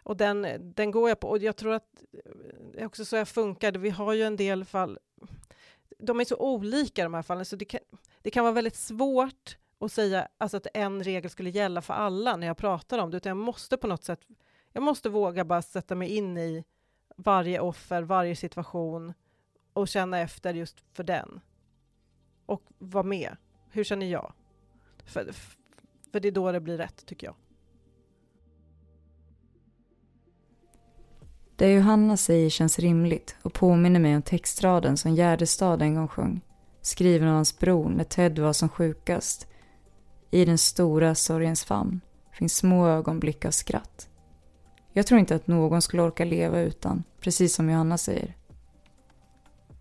Och 0.04 0.18
den, 0.18 0.48
den 0.76 0.92
går 0.92 1.10
jag 1.10 1.20
på, 1.20 1.30
och 1.30 1.38
jag 1.38 1.56
tror 1.56 1.74
att 1.74 2.04
eh, 2.14 2.32
det 2.74 2.82
är 2.82 2.86
också 2.86 3.06
så 3.06 3.16
jag 3.16 3.28
funkar. 3.28 3.72
Vi 3.72 3.90
har 3.90 4.14
ju 4.14 4.24
en 4.24 4.36
del 4.36 4.66
fall, 4.66 5.00
de 6.00 6.20
är 6.20 6.26
så 6.26 6.38
olika 6.38 7.04
de 7.04 7.14
här 7.14 7.22
fallen, 7.22 7.46
så 7.46 7.56
det 7.56 7.66
kan, 7.66 7.80
det 8.22 8.32
kan 8.32 8.44
vara 8.44 8.54
väldigt 8.54 8.76
svårt 8.76 9.58
att 9.80 9.92
säga 9.92 10.28
alltså 10.38 10.58
att 10.58 10.68
en 10.74 11.04
regel 11.04 11.30
skulle 11.30 11.50
gälla 11.50 11.82
för 11.82 11.94
alla 11.94 12.36
när 12.36 12.48
jag 12.48 12.58
pratar 12.58 13.00
om 13.00 13.12
det, 13.12 13.18
utan 13.18 13.30
jag 13.30 13.38
måste 13.38 13.78
på 13.78 13.88
något 13.88 14.04
sätt 14.04 14.20
jag 14.74 14.84
måste 14.84 15.10
våga 15.10 15.46
bara 15.46 15.62
sätta 15.62 15.96
mig 15.96 16.18
in 16.18 16.38
i 16.38 16.64
varje 17.16 17.60
offer, 17.60 18.04
varje 18.04 18.36
situation 18.36 19.14
och 19.74 19.88
känna 19.88 20.20
efter 20.20 20.54
just 20.54 20.84
för 20.94 21.04
den. 21.04 21.42
Och 22.46 22.64
vara 22.78 23.04
med. 23.04 23.38
Hur 23.70 23.84
känner 23.84 24.06
jag? 24.06 24.34
För, 25.06 25.32
för 26.12 26.20
det 26.20 26.28
är 26.28 26.32
då 26.32 26.52
det 26.52 26.60
blir 26.60 26.78
rätt, 26.78 27.06
tycker 27.06 27.28
jag. 27.28 27.36
Det 31.56 31.74
Johanna 31.74 32.18
säger 32.18 32.50
känns 32.50 32.80
rimligt 32.80 33.36
och 33.42 33.54
påminner 33.54 34.00
mig 34.00 34.16
om 34.16 34.22
textraden 34.22 34.98
som 34.98 35.16
Gärdestad 35.16 35.82
en 35.82 35.96
gång 35.96 36.08
sjöng. 36.08 36.42
Skriven 36.82 37.28
av 37.28 37.34
hans 37.34 37.60
bror 37.60 37.90
när 37.90 38.04
Ted 38.04 38.40
var 38.40 38.54
som 38.54 38.70
sjukast. 38.70 39.48
I 40.32 40.46
den 40.46 40.58
stora 40.58 41.16
sorgens 41.16 41.64
famn 41.64 42.02
finns 42.32 42.56
små 42.56 42.88
ögonblick 42.88 43.46
av 43.46 43.52
skratt. 43.52 44.10
Jag 44.96 45.08
tror 45.08 45.20
inte 45.20 45.36
att 45.36 45.48
någon 45.48 45.82
skulle 45.82 46.02
orka 46.02 46.26
leva 46.26 46.60
utan, 46.60 47.04
precis 47.20 47.56
som 47.56 47.70
Johanna 47.70 47.98
säger. 47.98 48.36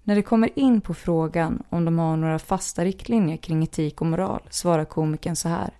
När 0.02 0.14
det 0.14 0.22
kommer 0.22 0.58
in 0.58 0.80
på 0.80 0.94
frågan 0.94 1.62
om 1.68 1.84
de 1.84 1.98
har 1.98 2.16
några 2.16 2.38
fasta 2.38 2.84
riktlinjer 2.84 3.36
kring 3.36 3.62
etik 3.62 4.00
och 4.00 4.06
moral 4.06 4.42
svarar 4.50 4.84
komikern 4.84 5.36
så 5.36 5.48
här. 5.48 5.70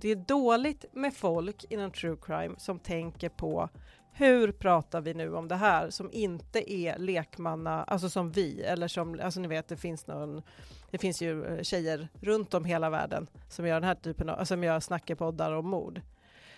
Det 0.00 0.10
är 0.10 0.16
dåligt 0.16 0.84
med 0.92 1.14
folk 1.14 1.64
inom 1.70 1.90
true 1.90 2.16
crime 2.22 2.54
som 2.58 2.78
tänker 2.78 3.28
på 3.28 3.68
hur 4.12 4.52
pratar 4.52 5.00
vi 5.00 5.14
nu 5.14 5.34
om 5.34 5.48
det 5.48 5.54
här 5.54 5.90
som 5.90 6.12
inte 6.12 6.72
är 6.72 6.98
lekmanna, 6.98 7.84
alltså 7.84 8.08
som 8.08 8.30
vi, 8.30 8.62
eller 8.62 8.88
som, 8.88 9.20
alltså 9.22 9.40
ni 9.40 9.48
vet 9.48 9.68
det 9.68 9.76
finns 9.76 10.06
någon, 10.06 10.42
det 10.90 10.98
finns 10.98 11.22
ju 11.22 11.44
eh, 11.44 11.62
tjejer 11.62 12.08
runt 12.20 12.54
om 12.54 12.64
hela 12.64 12.90
världen 12.90 13.26
som 13.48 13.66
gör 13.66 13.74
den 13.74 13.84
här 13.88 13.94
typen 13.94 14.28
av, 14.28 14.44
som 14.44 14.64
gör 14.64 14.80
snackepoddar 14.80 15.52
om 15.52 15.68
mord 15.68 16.00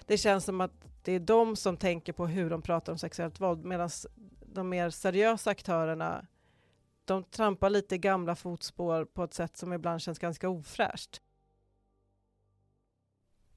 det 0.08 0.18
känns 0.18 0.44
som 0.44 0.60
att 0.60 0.72
det 1.02 1.12
är 1.12 1.20
de 1.20 1.56
som 1.56 1.76
tänker 1.76 2.12
på 2.12 2.26
hur 2.26 2.50
de 2.50 2.62
pratar 2.62 2.92
om 2.92 2.98
sexuellt 2.98 3.40
våld 3.40 3.64
medan 3.64 3.90
de 4.46 4.68
mer 4.68 4.90
seriösa 4.90 5.50
aktörerna 5.50 6.26
de 7.04 7.24
trampar 7.24 7.70
lite 7.70 7.94
i 7.94 7.98
gamla 7.98 8.34
fotspår 8.34 9.04
på 9.04 9.24
ett 9.24 9.34
sätt 9.34 9.56
som 9.56 9.72
ibland 9.72 10.00
känns 10.00 10.18
ganska 10.18 10.48
ofräscht. 10.48 11.20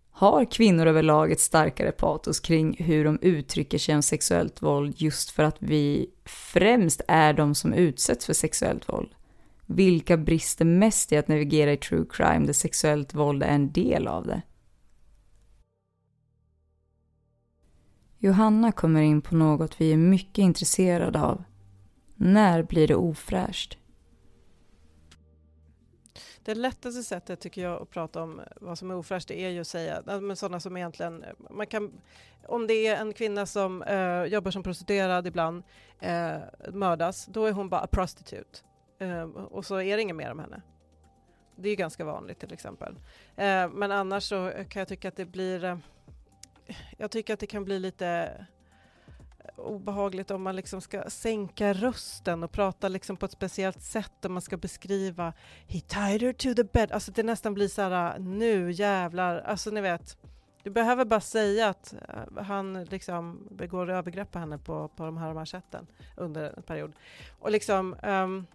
Har 0.10 0.46
kvinnor 0.46 0.86
överlag 0.86 1.32
ett 1.32 1.40
starkare 1.40 1.92
patos 1.92 2.40
kring 2.40 2.84
hur 2.84 3.06
de 3.06 3.20
uttrycker 3.22 3.78
sig 3.78 3.96
om 3.96 4.02
sexuellt 4.02 4.62
våld 4.62 4.94
just 4.98 5.32
för 5.32 5.44
att 5.44 5.58
vi 5.60 6.10
främst 6.26 7.02
är 7.08 7.34
de 7.34 7.56
som 7.56 7.74
utsätts 7.74 8.26
för 8.26 8.34
sexuellt 8.34 8.90
våld? 8.90 9.16
Vilka 9.66 10.18
brister 10.18 10.66
mest 10.66 11.12
i 11.12 11.18
att 11.18 11.28
navigera 11.28 11.72
i 11.74 11.78
true 11.78 12.06
crime 12.10 12.46
där 12.46 12.54
sexuellt 12.54 13.14
våld 13.14 13.44
är 13.44 13.48
en 13.48 13.72
del 13.72 14.08
av 14.08 14.28
det? 14.28 14.42
Johanna 18.24 18.72
kommer 18.72 19.02
in 19.02 19.22
på 19.22 19.36
något 19.36 19.82
vi 19.82 19.94
är 19.94 19.98
mycket 19.98 20.38
intresserade 20.38 21.22
av. 21.22 21.44
När 22.16 22.64
blir 22.64 22.88
det 22.88 22.96
ofräscht? 22.96 23.78
Det 26.44 26.56
lättaste 26.56 27.04
sättet 27.04 27.40
tycker 27.40 27.62
jag 27.62 27.82
att 27.82 27.90
prata 27.90 28.24
om 28.24 28.42
vad 28.62 28.78
som 28.78 28.92
är 28.92 28.96
ofräscht 28.96 29.32
är 29.32 29.50
ju 29.50 29.62
att 29.62 29.68
säga, 29.68 30.02
men 30.06 30.36
sådana 30.36 30.60
som 30.60 30.78
egentligen, 30.78 31.26
man 31.50 31.68
kan, 31.68 31.92
om 32.48 32.68
det 32.68 32.88
är 32.88 33.02
en 33.02 33.14
kvinna 33.14 33.46
som 33.46 33.84
eh, 33.84 34.24
jobbar 34.24 34.52
som 34.52 34.64
prostituerad 34.64 35.28
ibland, 35.28 35.64
eh, 36.00 36.38
mördas, 36.74 37.26
då 37.26 37.46
är 37.46 37.52
hon 37.52 37.70
bara 37.70 37.82
a 37.82 37.88
prostitute. 37.92 38.60
Eh, 39.00 39.24
och 39.24 39.66
så 39.66 39.82
är 39.82 39.96
det 39.96 40.02
inget 40.02 40.16
mer 40.16 40.32
om 40.32 40.40
henne. 40.40 40.62
Det 41.56 41.70
är 41.70 41.76
ganska 41.76 42.06
vanligt 42.06 42.40
till 42.40 42.54
exempel. 42.54 42.96
Eh, 43.36 43.70
men 43.70 43.92
annars 43.92 44.24
så 44.24 44.52
kan 44.70 44.80
jag 44.80 44.88
tycka 44.88 45.08
att 45.08 45.16
det 45.16 45.26
blir 45.26 45.64
eh, 45.64 45.78
jag 46.98 47.12
tycker 47.12 47.34
att 47.34 47.40
det 47.40 47.48
kan 47.48 47.66
bli 47.66 47.80
lite 47.80 48.08
eh, 49.40 49.60
obehagligt 49.60 50.32
om 50.32 50.44
man 50.44 50.56
liksom 50.56 50.82
ska 50.82 51.10
sänka 51.10 51.74
rösten 51.74 52.44
och 52.44 52.52
prata 52.52 52.88
liksom 52.88 53.18
på 53.18 53.26
ett 53.26 53.32
speciellt 53.32 53.82
sätt 53.82 54.26
om 54.26 54.34
man 54.34 54.42
ska 54.42 54.58
beskriva 54.58 55.34
He 55.68 55.80
tied 55.80 56.22
her 56.22 56.34
to 56.34 56.54
the 56.54 56.64
bed. 56.64 56.92
Alltså 56.92 57.12
det 57.12 57.24
nästan 57.24 57.54
blir 57.54 57.68
så 57.68 57.82
här 57.82 57.92
ah, 57.92 58.18
nu 58.18 58.72
jävlar, 58.72 59.40
alltså 59.40 59.70
ni 59.70 59.82
vet. 59.82 60.18
Du 60.64 60.70
behöver 60.70 61.06
bara 61.06 61.22
säga 61.22 61.70
att 61.70 61.94
eh, 61.94 62.44
han 62.44 62.84
liksom 62.84 63.48
begår 63.52 63.90
övergrepp 63.90 64.32
på 64.32 64.40
henne 64.40 64.58
på, 64.58 64.88
på 64.88 65.06
de 65.06 65.18
här 65.18 65.34
manschetten 65.34 65.88
under 66.18 66.54
en 66.58 66.64
period. 66.64 66.94
Och 67.40 67.52
liksom 67.52 67.96
um, 68.04 68.48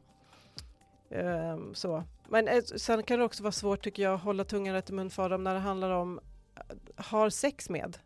um, 1.11 1.75
så. 1.75 2.05
Men 2.29 2.49
eh, 2.49 2.63
sen 2.63 3.03
kan 3.03 3.19
det 3.19 3.25
också 3.25 3.43
vara 3.43 3.53
svårt 3.53 3.85
tycker 3.85 4.03
jag 4.03 4.15
att 4.15 4.23
hålla 4.23 4.45
tungan 4.45 4.75
rätt 4.75 4.91
i 4.91 4.93
mun 4.93 5.11
för 5.11 5.29
dem 5.29 5.45
när 5.45 5.55
det 5.55 5.61
handlar 5.61 5.91
om 5.91 6.21
eh, 6.55 7.05
har 7.05 7.31
sex 7.31 7.71
med. 7.71 7.99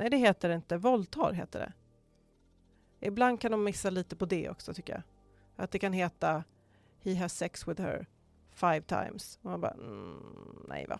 Nej, 0.00 0.10
det 0.10 0.16
heter 0.16 0.48
det 0.48 0.54
inte. 0.54 0.76
Våldtar 0.76 1.32
heter 1.32 1.58
det. 1.58 1.72
Ibland 3.06 3.40
kan 3.40 3.50
de 3.50 3.64
missa 3.64 3.90
lite 3.90 4.16
på 4.16 4.26
det 4.26 4.50
också 4.50 4.74
tycker 4.74 4.92
jag. 4.92 5.02
Att 5.64 5.70
det 5.70 5.78
kan 5.78 5.92
heta 5.92 6.44
He 7.02 7.14
has 7.14 7.36
sex 7.36 7.68
with 7.68 7.82
her 7.82 8.06
five 8.54 8.80
times. 8.80 9.38
Och 9.42 9.50
man 9.50 9.60
bara, 9.60 9.70
mm, 9.70 10.64
nej 10.68 10.86
va. 10.86 10.98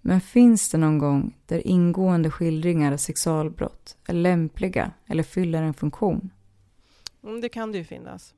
Men 0.00 0.20
finns 0.20 0.70
det 0.70 0.78
någon 0.78 0.98
gång 0.98 1.38
där 1.46 1.66
ingående 1.66 2.30
skildringar 2.30 2.92
av 2.92 2.96
sexualbrott 2.96 3.96
är 4.06 4.14
lämpliga 4.14 4.92
eller 5.06 5.22
fyller 5.22 5.62
en 5.62 5.74
funktion? 5.74 6.30
Mm, 7.22 7.40
det 7.40 7.48
kan 7.48 7.72
det 7.72 7.78
ju 7.78 7.84
finnas. 7.84 8.34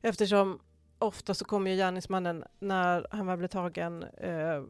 Eftersom 0.00 0.58
ofta 0.98 1.34
så 1.34 1.44
kommer 1.44 1.70
ju 1.70 1.76
gärningsmannen 1.76 2.44
när 2.58 3.06
han 3.10 3.26
väl 3.26 3.38
blir 3.38 3.48
tagen 3.48 4.02
eh, 4.02 4.62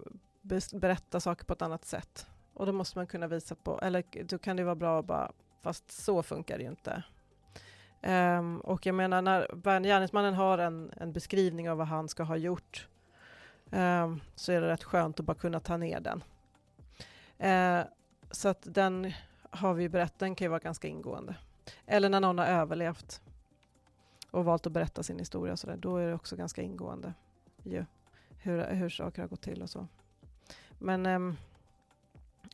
berätta 0.73 1.21
saker 1.21 1.45
på 1.45 1.53
ett 1.53 1.62
annat 1.62 1.85
sätt. 1.85 2.27
Och 2.55 2.67
då 2.67 2.73
måste 2.73 2.99
man 2.99 3.07
kunna 3.07 3.27
visa 3.27 3.55
på, 3.55 3.79
eller 3.83 4.25
då 4.25 4.38
kan 4.38 4.57
det 4.57 4.65
vara 4.65 4.75
bra 4.75 4.99
att 4.99 5.07
bara, 5.07 5.33
fast 5.61 5.91
så 5.91 6.23
funkar 6.23 6.59
det 6.59 6.65
ju 6.65 6.71
inte. 6.71 7.03
Um, 8.03 8.61
och 8.61 8.87
jag 8.87 8.95
menar 8.95 9.23
när 9.23 9.81
gärningsmannen 9.81 10.35
har 10.35 10.59
en, 10.59 10.93
en 10.97 11.12
beskrivning 11.12 11.71
av 11.71 11.79
vad 11.79 11.87
han 11.87 12.09
ska 12.09 12.23
ha 12.23 12.37
gjort 12.37 12.88
um, 13.71 14.21
så 14.35 14.53
är 14.53 14.61
det 14.61 14.69
rätt 14.69 14.85
skönt 14.85 15.21
att 15.21 15.27
bara 15.27 15.35
kunna 15.35 15.61
ta 15.61 15.77
ner 15.77 16.01
den. 16.01 16.25
Uh, 17.51 17.87
så 18.31 18.49
att 18.49 18.62
den 18.62 19.12
har 19.51 19.75
vi 19.75 19.88
berättat, 19.88 20.19
den 20.19 20.35
kan 20.35 20.45
ju 20.45 20.49
vara 20.49 20.61
ganska 20.61 20.88
ingående. 20.88 21.35
Eller 21.87 22.09
när 22.09 22.21
någon 22.21 22.38
har 22.38 22.47
överlevt 22.47 23.21
och 24.31 24.45
valt 24.45 24.67
att 24.67 24.73
berätta 24.73 25.03
sin 25.03 25.19
historia, 25.19 25.57
så 25.57 25.67
där, 25.67 25.77
då 25.77 25.97
är 25.97 26.07
det 26.07 26.15
också 26.15 26.37
ganska 26.37 26.62
ingående 26.62 27.12
ju, 27.62 27.85
hur, 28.38 28.65
hur 28.65 28.88
saker 28.88 29.23
har 29.23 29.29
gått 29.29 29.43
till 29.43 29.62
och 29.62 29.71
så. 29.71 29.87
Men 30.79 31.07
um, 31.07 31.37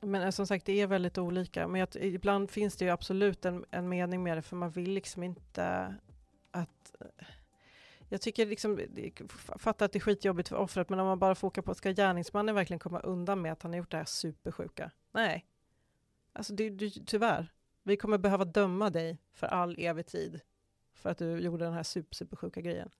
men 0.02 0.22
eh, 0.22 0.30
som 0.30 0.46
sagt, 0.46 0.66
det 0.66 0.80
är 0.80 0.86
väldigt 0.86 1.18
olika. 1.18 1.68
Men 1.68 1.80
jag, 1.80 1.88
ibland 1.96 2.50
finns 2.50 2.76
det 2.76 2.84
ju 2.84 2.90
absolut 2.90 3.44
en, 3.44 3.64
en 3.70 3.88
mening 3.88 4.22
med 4.22 4.38
det, 4.38 4.42
för 4.42 4.56
man 4.56 4.70
vill 4.70 4.90
liksom 4.90 5.22
inte 5.22 5.94
att... 6.50 6.94
Eh, 7.00 7.26
jag 8.10 8.20
tycker 8.20 8.46
liksom, 8.46 8.80
fattar 9.36 9.86
att 9.86 9.92
det 9.92 9.98
är 9.98 10.00
skitjobbigt 10.00 10.48
för 10.48 10.56
offret, 10.56 10.88
men 10.88 11.00
om 11.00 11.06
man 11.06 11.18
bara 11.18 11.34
fokar 11.34 11.62
på, 11.62 11.74
ska 11.74 11.92
gärningsmannen 11.92 12.54
verkligen 12.54 12.78
komma 12.78 13.00
undan 13.00 13.42
med 13.42 13.52
att 13.52 13.62
han 13.62 13.72
har 13.72 13.78
gjort 13.78 13.90
det 13.90 13.96
här 13.96 14.04
supersjuka? 14.04 14.90
Nej. 15.12 15.46
Alltså 16.32 16.52
det, 16.54 16.70
det, 16.70 16.90
tyvärr. 17.06 17.52
Vi 17.82 17.96
kommer 17.96 18.18
behöva 18.18 18.44
döma 18.44 18.90
dig 18.90 19.18
för 19.32 19.46
all 19.46 19.76
evig 19.78 20.06
tid 20.06 20.40
för 20.94 21.10
att 21.10 21.18
du 21.18 21.38
gjorde 21.38 21.64
den 21.64 21.74
här 21.74 21.82
super, 21.82 22.14
supersjuka 22.14 22.60
grejen. 22.60 22.90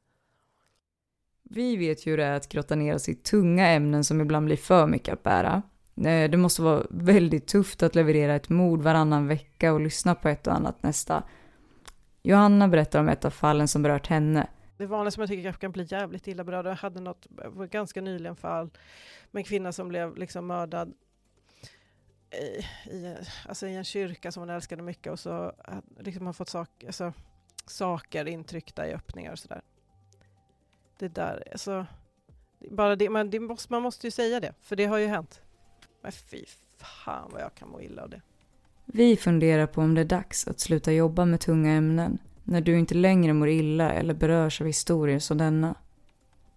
Vi 1.43 1.77
vet 1.77 2.07
ju 2.07 2.11
hur 2.11 2.19
det 2.19 2.25
är 2.25 2.37
att 2.37 2.49
grotta 2.49 2.75
ner 2.75 2.99
sig 2.99 3.15
i 3.15 3.17
tunga 3.17 3.69
ämnen 3.69 4.05
som 4.05 4.21
ibland 4.21 4.47
blir 4.47 4.57
för 4.57 4.87
mycket 4.87 5.13
att 5.13 5.23
bära. 5.23 5.63
Eh, 6.07 6.31
det 6.31 6.37
måste 6.37 6.63
vara 6.63 6.87
väldigt 6.91 7.47
tufft 7.47 7.83
att 7.83 7.95
leverera 7.95 8.35
ett 8.35 8.49
mord 8.49 8.83
varannan 8.83 9.27
vecka 9.27 9.73
och 9.73 9.81
lyssna 9.81 10.15
på 10.15 10.29
ett 10.29 10.47
och 10.47 10.55
annat 10.55 10.83
nästa. 10.83 11.23
Johanna 12.23 12.69
berättar 12.69 13.01
om 13.01 13.09
ett 13.09 13.25
av 13.25 13.31
fallen 13.31 13.69
som 13.69 13.83
berört 13.83 14.07
henne. 14.07 14.47
Det 14.77 14.87
vanliga 14.87 15.11
som 15.11 15.21
jag 15.21 15.31
tycker 15.31 15.53
kan 15.53 15.73
bli 15.73 15.87
jävligt 15.89 16.29
illa 16.29 16.45
berörd, 16.45 16.67
jag 16.67 16.75
hade 16.75 17.01
något 17.01 17.27
ganska 17.71 18.01
nyligen 18.01 18.37
fall 18.37 18.71
med 19.31 19.41
en 19.41 19.45
kvinna 19.45 19.73
som 19.73 19.89
blev 19.89 20.17
liksom 20.17 20.47
mördad 20.47 20.93
i, 22.31 22.65
i, 22.91 23.17
alltså 23.49 23.67
i 23.67 23.77
en 23.77 23.85
kyrka 23.85 24.33
som 24.33 24.41
hon 24.41 24.51
älskade 24.51 24.83
mycket 24.83 25.13
och 25.13 25.21
så 25.21 25.53
liksom 25.99 26.27
har 26.27 26.33
fått 26.33 26.49
sak, 26.49 26.85
alltså, 26.87 27.13
saker 27.67 28.29
intryckta 28.29 28.89
i 28.89 28.95
öppningar 28.95 29.33
och 29.33 29.39
sådär. 29.39 29.63
Det 30.99 31.09
där, 31.09 31.45
alltså, 31.53 31.87
bara 32.71 32.97
det, 32.97 33.11
man, 33.11 33.31
det 33.31 33.41
måste, 33.41 33.73
man 33.73 33.83
måste 33.83 34.07
ju 34.07 34.11
säga 34.11 34.41
det, 34.41 34.55
för 34.61 34.77
det 34.77 34.85
har 34.85 34.99
ju 34.99 35.07
hänt. 35.07 35.43
Men 36.09 36.13
fy 36.13 36.45
fan 36.79 37.31
vad 37.33 37.41
jag 37.41 37.55
kan 37.55 37.69
må 37.69 37.81
illa 37.81 38.03
av 38.03 38.11
det. 38.11 38.21
Vi 38.85 39.17
funderar 39.17 39.67
på 39.67 39.81
om 39.81 39.95
det 39.95 40.01
är 40.01 40.05
dags 40.05 40.49
att 40.49 40.61
sluta 40.61 40.93
jobba 40.93 41.25
med 41.25 41.41
tunga 41.41 41.73
ämnen 41.73 42.19
när 42.45 42.61
du 42.61 42.79
inte 42.79 42.95
längre 42.95 43.33
mår 43.33 43.49
illa 43.49 43.93
eller 43.93 44.15
berörs 44.15 44.61
av 44.61 44.67
historier 44.67 45.19
som 45.19 45.39
denna. 45.39 45.75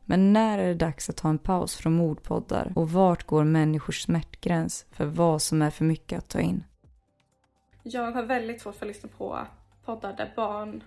Men 0.05 0.33
när 0.33 0.59
är 0.59 0.67
det 0.67 0.73
dags 0.73 1.09
att 1.09 1.17
ta 1.17 1.29
en 1.29 1.37
paus 1.37 1.75
från 1.75 1.93
mordpoddar 1.93 2.73
och 2.75 2.91
vart 2.91 3.23
går 3.23 3.43
människors 3.43 4.01
smärtgräns 4.01 4.85
för 4.91 5.05
vad 5.05 5.41
som 5.41 5.61
är 5.61 5.69
för 5.69 5.85
mycket 5.85 6.17
att 6.17 6.29
ta 6.29 6.39
in? 6.39 6.63
Jag 7.83 8.11
har 8.11 8.23
väldigt 8.23 8.61
svårt 8.61 8.75
för 8.75 8.85
att 8.85 8.95
lyssna 8.95 9.09
på 9.17 9.39
poddar 9.85 10.13
där 10.13 10.33
barn 10.35 10.83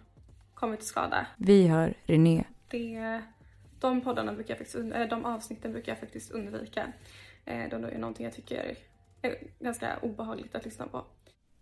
kommer 0.55 0.77
till 0.77 0.87
skada. 0.87 1.27
Vi 1.37 1.67
hör 1.67 1.95
René. 2.05 2.45
Det, 2.69 3.23
de 3.81 4.01
poddarna 4.01 4.33
brukar 4.33 4.55
jag 4.55 4.59
faktiskt, 4.59 5.11
de 5.11 5.25
avsnitten 5.25 5.73
brukar 5.73 5.93
jag 5.93 5.99
faktiskt 5.99 6.31
undvika. 6.31 6.93
Eh, 7.45 7.59
det 7.59 7.69
de 7.69 7.85
är 7.85 7.99
någonting 7.99 8.25
jag 8.25 8.35
tycker 8.35 8.77
är 9.23 9.37
ganska 9.61 9.99
obehagligt 10.03 10.55
att 10.55 10.65
lyssna 10.65 10.87
på. 10.87 11.05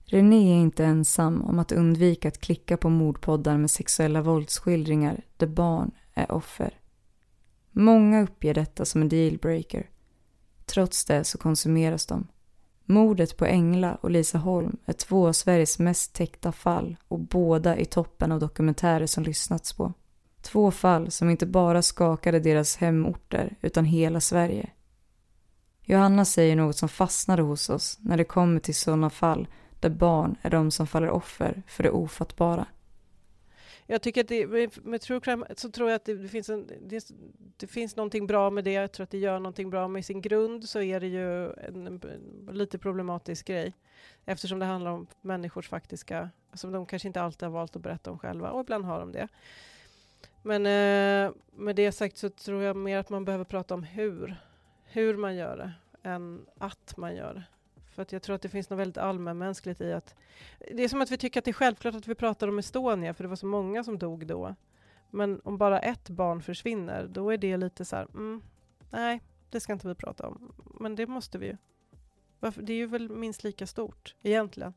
René 0.04 0.52
är 0.52 0.60
inte 0.60 0.84
ensam 0.84 1.42
om 1.42 1.58
att 1.58 1.72
undvika 1.72 2.28
att 2.28 2.40
klicka 2.40 2.76
på 2.76 2.88
mordpoddar 2.88 3.56
med 3.56 3.70
sexuella 3.70 4.22
våldsskildringar 4.22 5.24
där 5.36 5.46
barn 5.46 5.90
är 6.14 6.32
offer. 6.32 6.78
Många 7.70 8.22
uppger 8.22 8.54
detta 8.54 8.84
som 8.84 9.02
en 9.02 9.08
dealbreaker. 9.08 9.90
Trots 10.66 11.04
det 11.04 11.24
så 11.24 11.38
konsumeras 11.38 12.06
de. 12.06 12.28
Mordet 12.84 13.36
på 13.36 13.44
Engla 13.44 13.94
och 13.94 14.10
Lisa 14.10 14.38
Holm 14.38 14.76
är 14.84 14.92
två 14.92 15.28
av 15.28 15.32
Sveriges 15.32 15.78
mest 15.78 16.14
täckta 16.14 16.52
fall 16.52 16.96
och 17.08 17.18
båda 17.18 17.76
i 17.76 17.84
toppen 17.84 18.32
av 18.32 18.40
dokumentärer 18.40 19.06
som 19.06 19.24
lyssnats 19.24 19.72
på. 19.72 19.92
Två 20.40 20.70
fall 20.70 21.10
som 21.10 21.30
inte 21.30 21.46
bara 21.46 21.82
skakade 21.82 22.40
deras 22.40 22.76
hemorter 22.76 23.56
utan 23.60 23.84
hela 23.84 24.20
Sverige. 24.20 24.70
Johanna 25.84 26.24
säger 26.24 26.56
något 26.56 26.76
som 26.76 26.88
fastnade 26.88 27.42
hos 27.42 27.70
oss 27.70 27.98
när 28.00 28.16
det 28.16 28.24
kommer 28.24 28.60
till 28.60 28.74
sådana 28.74 29.10
fall 29.10 29.48
där 29.80 29.90
barn 29.90 30.36
är 30.42 30.50
de 30.50 30.70
som 30.70 30.86
faller 30.86 31.10
offer 31.10 31.62
för 31.66 31.82
det 31.82 31.90
ofattbara. 31.90 32.66
Jag 33.86 34.02
tycker 34.02 34.20
att 34.20 34.28
det, 34.28 34.46
med, 34.84 35.00
true 35.00 35.20
crime 35.20 35.46
så 35.56 35.70
tror 35.70 35.88
jag 35.90 35.96
att 35.96 36.04
det, 36.04 36.14
det 36.14 36.28
finns 36.28 36.48
en, 36.48 36.66
det, 36.80 37.04
det, 37.56 37.66
finns 37.66 37.96
någonting 37.96 38.26
bra 38.26 38.50
med 38.50 38.64
det. 38.64 38.72
Jag 38.72 38.92
tror 38.92 39.04
att 39.04 39.10
det 39.10 39.18
gör 39.18 39.38
någonting 39.38 39.70
bra 39.70 39.88
med 39.88 40.04
sin 40.04 40.20
grund 40.20 40.68
så 40.68 40.80
är 40.80 41.00
det 41.00 41.06
ju 41.06 41.46
en, 41.46 41.86
en, 41.86 42.00
en 42.48 42.56
lite 42.56 42.78
problematisk 42.78 43.46
grej. 43.46 43.74
Eftersom 44.24 44.58
det 44.58 44.64
handlar 44.64 44.90
om 44.90 45.06
människors 45.20 45.68
faktiska, 45.68 46.30
som 46.54 46.72
de 46.72 46.86
kanske 46.86 47.08
inte 47.08 47.22
alltid 47.22 47.42
har 47.42 47.52
valt 47.52 47.76
att 47.76 47.82
berätta 47.82 48.10
om 48.10 48.18
själva 48.18 48.50
och 48.50 48.60
ibland 48.60 48.84
har 48.84 49.00
de 49.00 49.12
det. 49.12 49.28
Men 50.42 50.66
eh, 50.66 51.32
med 51.52 51.76
det 51.76 51.92
sagt 51.92 52.16
så 52.16 52.30
tror 52.30 52.62
jag 52.62 52.76
mer 52.76 52.98
att 52.98 53.10
man 53.10 53.24
behöver 53.24 53.44
prata 53.44 53.74
om 53.74 53.82
hur, 53.82 54.36
hur 54.92 55.16
man 55.16 55.36
gör 55.36 55.56
det 55.56 55.72
än 56.08 56.46
att 56.58 56.96
man 56.96 57.16
gör 57.16 57.34
det. 57.34 57.44
För 57.94 58.02
att 58.02 58.12
jag 58.12 58.22
tror 58.22 58.36
att 58.36 58.42
det 58.42 58.48
finns 58.48 58.70
något 58.70 58.78
väldigt 58.78 58.98
allmänmänskligt 58.98 59.80
i 59.80 59.92
att... 59.92 60.14
Det 60.58 60.84
är 60.84 60.88
som 60.88 61.00
att 61.00 61.10
vi 61.10 61.18
tycker 61.18 61.40
att 61.40 61.44
det 61.44 61.50
är 61.50 61.52
självklart 61.52 61.94
att 61.94 62.08
vi 62.08 62.14
pratar 62.14 62.48
om 62.48 62.58
Estonia, 62.58 63.14
för 63.14 63.24
det 63.24 63.28
var 63.28 63.36
så 63.36 63.46
många 63.46 63.84
som 63.84 63.98
dog 63.98 64.26
då. 64.26 64.54
Men 65.10 65.40
om 65.44 65.58
bara 65.58 65.80
ett 65.80 66.10
barn 66.10 66.42
försvinner, 66.42 67.06
då 67.12 67.30
är 67.30 67.38
det 67.38 67.56
lite 67.56 67.84
så 67.84 67.96
här, 67.96 68.06
mm, 68.14 68.42
nej, 68.90 69.20
det 69.50 69.60
ska 69.60 69.72
inte 69.72 69.88
vi 69.88 69.94
prata 69.94 70.26
om. 70.26 70.52
Men 70.80 70.96
det 70.96 71.06
måste 71.06 71.38
vi 71.38 71.46
ju. 71.46 71.56
Det 72.40 72.72
är 72.72 72.76
ju 72.76 72.86
väl 72.86 73.08
minst 73.08 73.44
lika 73.44 73.66
stort, 73.66 74.14
egentligen. 74.22 74.74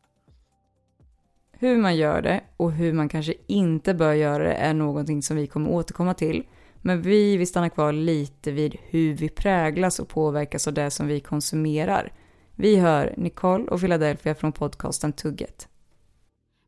Hur 1.51 1.78
man 1.78 1.95
gör 1.95 2.21
det 2.21 2.41
och 2.58 2.71
hur 2.71 2.93
man 2.93 3.10
kanske 3.10 3.34
inte 3.47 3.93
bör 3.93 4.13
göra 4.13 4.43
det 4.43 4.54
är 4.54 4.73
någonting 4.73 5.21
som 5.21 5.38
vi 5.38 5.47
kommer 5.47 5.69
återkomma 5.69 6.13
till. 6.13 6.43
Men 6.85 7.01
vi 7.01 7.37
vill 7.37 7.47
stanna 7.47 7.69
kvar 7.69 7.93
lite 7.93 8.51
vid 8.51 8.77
hur 8.81 9.13
vi 9.13 9.29
präglas 9.29 9.99
och 9.99 10.09
påverkas 10.09 10.67
av 10.67 10.73
det 10.73 10.91
som 10.91 11.07
vi 11.07 11.19
konsumerar. 11.19 12.13
Vi 12.55 12.75
hör 12.75 13.13
Nicole 13.17 13.63
och 13.63 13.79
Philadelphia 13.79 14.35
från 14.35 14.51
podcasten 14.51 15.13
Tugget. 15.13 15.67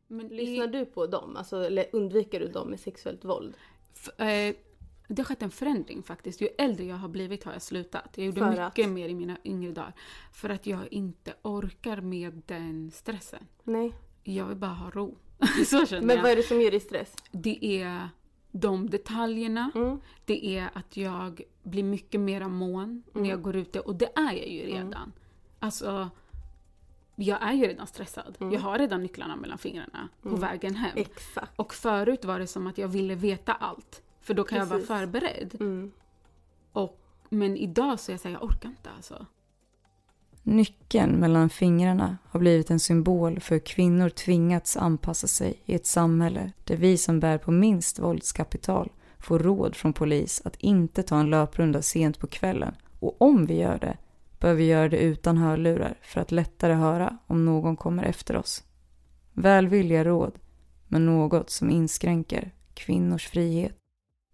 Men 0.06 0.28
lyssnar 0.28 0.66
du 0.66 0.84
på 0.84 1.06
dem? 1.06 1.36
Alltså, 1.36 1.64
eller 1.64 1.86
undviker 1.92 2.40
du 2.40 2.48
dem 2.48 2.70
med 2.70 2.80
sexuellt 2.80 3.24
våld? 3.24 3.54
F 3.94 4.20
eh, 4.20 4.54
det 5.08 5.22
har 5.22 5.24
skett 5.24 5.42
en 5.42 5.50
förändring 5.50 6.02
faktiskt. 6.02 6.40
Ju 6.40 6.48
äldre 6.58 6.84
jag 6.84 6.96
har 6.96 7.08
blivit 7.08 7.44
har 7.44 7.52
jag 7.52 7.62
slutat. 7.62 8.08
Jag 8.14 8.26
gjorde 8.26 8.40
För 8.40 8.50
mycket 8.50 8.86
att... 8.86 8.90
mer 8.90 9.08
i 9.08 9.14
mina 9.14 9.36
yngre 9.44 9.72
dagar. 9.72 9.94
För 10.32 10.48
att 10.48 10.66
jag 10.66 10.92
inte 10.92 11.34
orkar 11.42 12.00
med 12.00 12.42
den 12.46 12.90
stressen. 12.90 13.46
Nej. 13.64 13.92
Jag 14.22 14.46
vill 14.46 14.56
bara 14.56 14.70
ha 14.70 14.90
ro. 14.90 15.18
Så 15.66 15.86
känner 15.86 16.06
Men 16.06 16.22
vad 16.22 16.30
är 16.30 16.36
det 16.36 16.42
som 16.42 16.60
ger 16.60 16.70
dig 16.70 16.80
stress? 16.80 17.14
Det 17.30 17.82
är 17.82 18.08
de 18.50 18.90
detaljerna. 18.90 19.70
Mm. 19.74 20.00
Det 20.24 20.46
är 20.46 20.70
att 20.74 20.96
jag 20.96 21.42
blir 21.62 21.82
mycket 21.82 22.20
mer 22.20 22.48
mån 22.48 22.84
mm. 22.84 23.02
när 23.12 23.30
jag 23.30 23.42
går 23.42 23.56
ute. 23.56 23.80
Och 23.80 23.96
det 23.96 24.10
är 24.14 24.32
jag 24.32 24.48
ju 24.48 24.66
redan. 24.66 24.92
Mm. 24.92 25.12
Alltså, 25.58 26.10
jag 27.16 27.42
är 27.42 27.52
ju 27.52 27.66
redan 27.66 27.86
stressad. 27.86 28.36
Mm. 28.40 28.52
Jag 28.52 28.60
har 28.60 28.78
redan 28.78 29.02
nycklarna 29.02 29.36
mellan 29.36 29.58
fingrarna 29.58 30.08
på 30.22 30.28
mm. 30.28 30.40
vägen 30.40 30.74
hem. 30.74 30.92
Exakt. 30.96 31.52
Och 31.56 31.74
förut 31.74 32.24
var 32.24 32.38
det 32.38 32.46
som 32.46 32.66
att 32.66 32.78
jag 32.78 32.88
ville 32.88 33.14
veta 33.14 33.52
allt. 33.52 34.02
För 34.20 34.34
då 34.34 34.44
kan 34.44 34.58
Precis. 34.58 34.70
jag 34.70 34.78
vara 34.78 35.00
förberedd. 35.00 35.56
Mm. 35.60 35.92
Och, 36.72 37.00
men 37.28 37.56
idag 37.56 38.00
så 38.00 38.10
är 38.10 38.14
jag 38.14 38.20
såhär, 38.20 38.34
jag 38.34 38.44
orkar 38.44 38.68
inte 38.68 38.90
alltså. 38.90 39.26
Nyckeln 40.42 41.12
mellan 41.12 41.50
fingrarna 41.50 42.18
har 42.24 42.40
blivit 42.40 42.70
en 42.70 42.80
symbol 42.80 43.40
för 43.40 43.54
hur 43.54 43.60
kvinnor 43.60 44.08
tvingats 44.08 44.76
anpassa 44.76 45.26
sig 45.26 45.54
i 45.64 45.74
ett 45.74 45.86
samhälle 45.86 46.52
där 46.64 46.76
vi 46.76 46.96
som 46.96 47.20
bär 47.20 47.38
på 47.38 47.50
minst 47.50 47.98
våldskapital 47.98 48.90
får 49.18 49.38
råd 49.38 49.76
från 49.76 49.92
polis 49.92 50.42
att 50.44 50.56
inte 50.56 51.02
ta 51.02 51.20
en 51.20 51.30
löprunda 51.30 51.82
sent 51.82 52.18
på 52.18 52.26
kvällen 52.26 52.74
och 53.00 53.22
om 53.22 53.46
vi 53.46 53.54
gör 53.54 53.78
det 53.78 53.96
bör 54.40 54.54
vi 54.54 54.64
göra 54.64 54.88
det 54.88 54.98
utan 54.98 55.36
hörlurar 55.36 55.98
för 56.02 56.20
att 56.20 56.32
lättare 56.32 56.72
höra 56.72 57.18
om 57.26 57.44
någon 57.44 57.76
kommer 57.76 58.02
efter 58.02 58.36
oss. 58.36 58.64
Välvilliga 59.32 60.04
råd, 60.04 60.32
men 60.86 61.06
något 61.06 61.50
som 61.50 61.70
inskränker 61.70 62.50
kvinnors 62.74 63.28
frihet. 63.28 63.77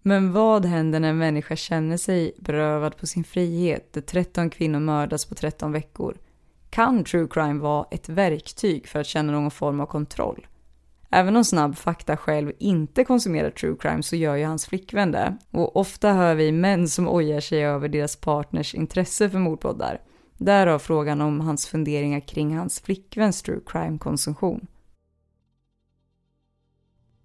Men 0.06 0.32
vad 0.32 0.64
händer 0.64 1.00
när 1.00 1.08
en 1.08 1.18
människa 1.18 1.56
känner 1.56 1.96
sig 1.96 2.32
berövad 2.38 2.96
på 2.96 3.06
sin 3.06 3.24
frihet 3.24 3.92
där 3.92 4.00
13 4.00 4.50
kvinnor 4.50 4.80
mördas 4.80 5.24
på 5.24 5.34
13 5.34 5.72
veckor? 5.72 6.16
Kan 6.70 7.04
true 7.04 7.28
crime 7.30 7.60
vara 7.60 7.86
ett 7.90 8.08
verktyg 8.08 8.88
för 8.88 9.00
att 9.00 9.06
känna 9.06 9.32
någon 9.32 9.50
form 9.50 9.80
av 9.80 9.86
kontroll? 9.86 10.46
Även 11.10 11.36
om 11.36 11.44
Snabb 11.44 11.76
Fakta 11.76 12.16
själv 12.16 12.52
inte 12.58 13.04
konsumerar 13.04 13.50
true 13.50 13.76
crime 13.80 14.02
så 14.02 14.16
gör 14.16 14.36
ju 14.36 14.44
hans 14.44 14.66
flickvän 14.66 15.12
det. 15.12 15.36
Och 15.50 15.76
ofta 15.76 16.12
hör 16.12 16.34
vi 16.34 16.52
män 16.52 16.88
som 16.88 17.08
ojar 17.08 17.40
sig 17.40 17.64
över 17.64 17.88
deras 17.88 18.16
partners 18.16 18.74
intresse 18.74 19.30
för 19.30 19.38
mordpoddar. 19.38 20.00
Därav 20.38 20.78
frågan 20.78 21.20
om 21.20 21.40
hans 21.40 21.66
funderingar 21.66 22.20
kring 22.20 22.56
hans 22.56 22.80
flickväns 22.80 23.42
true 23.42 23.60
crime-konsumtion. 23.66 24.66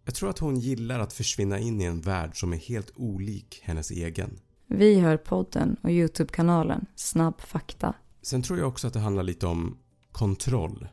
Jag 0.09 0.15
tror 0.15 0.29
att 0.29 0.39
hon 0.39 0.59
gillar 0.59 0.99
att 0.99 1.13
försvinna 1.13 1.59
in 1.59 1.81
i 1.81 1.83
en 1.83 2.01
värld 2.01 2.39
som 2.39 2.53
är 2.53 2.57
helt 2.57 2.91
olik 2.95 3.61
hennes 3.63 3.91
egen. 3.91 4.39
Vi 4.67 4.99
hör 4.99 5.17
podden 5.17 5.77
och 5.83 5.89
Youtube-kanalen 5.89 6.85
Snabb 6.95 7.41
Fakta. 7.41 7.93
Sen 8.21 8.41
tror 8.41 8.59
jag 8.59 8.67
också 8.67 8.87
att 8.87 8.93
det 8.93 8.99
handlar 8.99 9.23
lite 9.23 9.47
om 9.47 9.77
kontroll. 10.11 10.87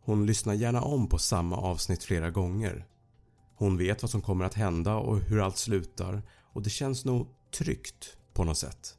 Hon 0.00 0.26
lyssnar 0.26 0.54
gärna 0.54 0.82
om 0.82 1.08
på 1.08 1.18
samma 1.18 1.56
avsnitt 1.56 2.04
flera 2.04 2.30
gånger. 2.30 2.86
Hon 3.56 3.76
vet 3.76 4.02
vad 4.02 4.10
som 4.10 4.22
kommer 4.22 4.44
att 4.44 4.54
hända 4.54 4.94
och 4.94 5.20
hur 5.20 5.44
allt 5.44 5.56
slutar 5.56 6.22
och 6.52 6.62
det 6.62 6.70
känns 6.70 7.04
nog 7.04 7.26
tryggt 7.58 8.16
på 8.32 8.44
något 8.44 8.58
sätt. 8.58 8.96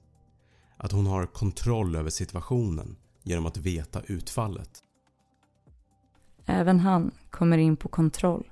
Att 0.78 0.92
hon 0.92 1.06
har 1.06 1.26
kontroll 1.26 1.96
över 1.96 2.10
situationen 2.10 2.96
genom 3.24 3.46
att 3.46 3.58
veta 3.58 4.02
utfallet. 4.02 4.70
Även 6.46 6.80
han 6.80 7.12
kommer 7.30 7.58
in 7.58 7.78
på 7.78 7.88
kontroll. 7.88 8.50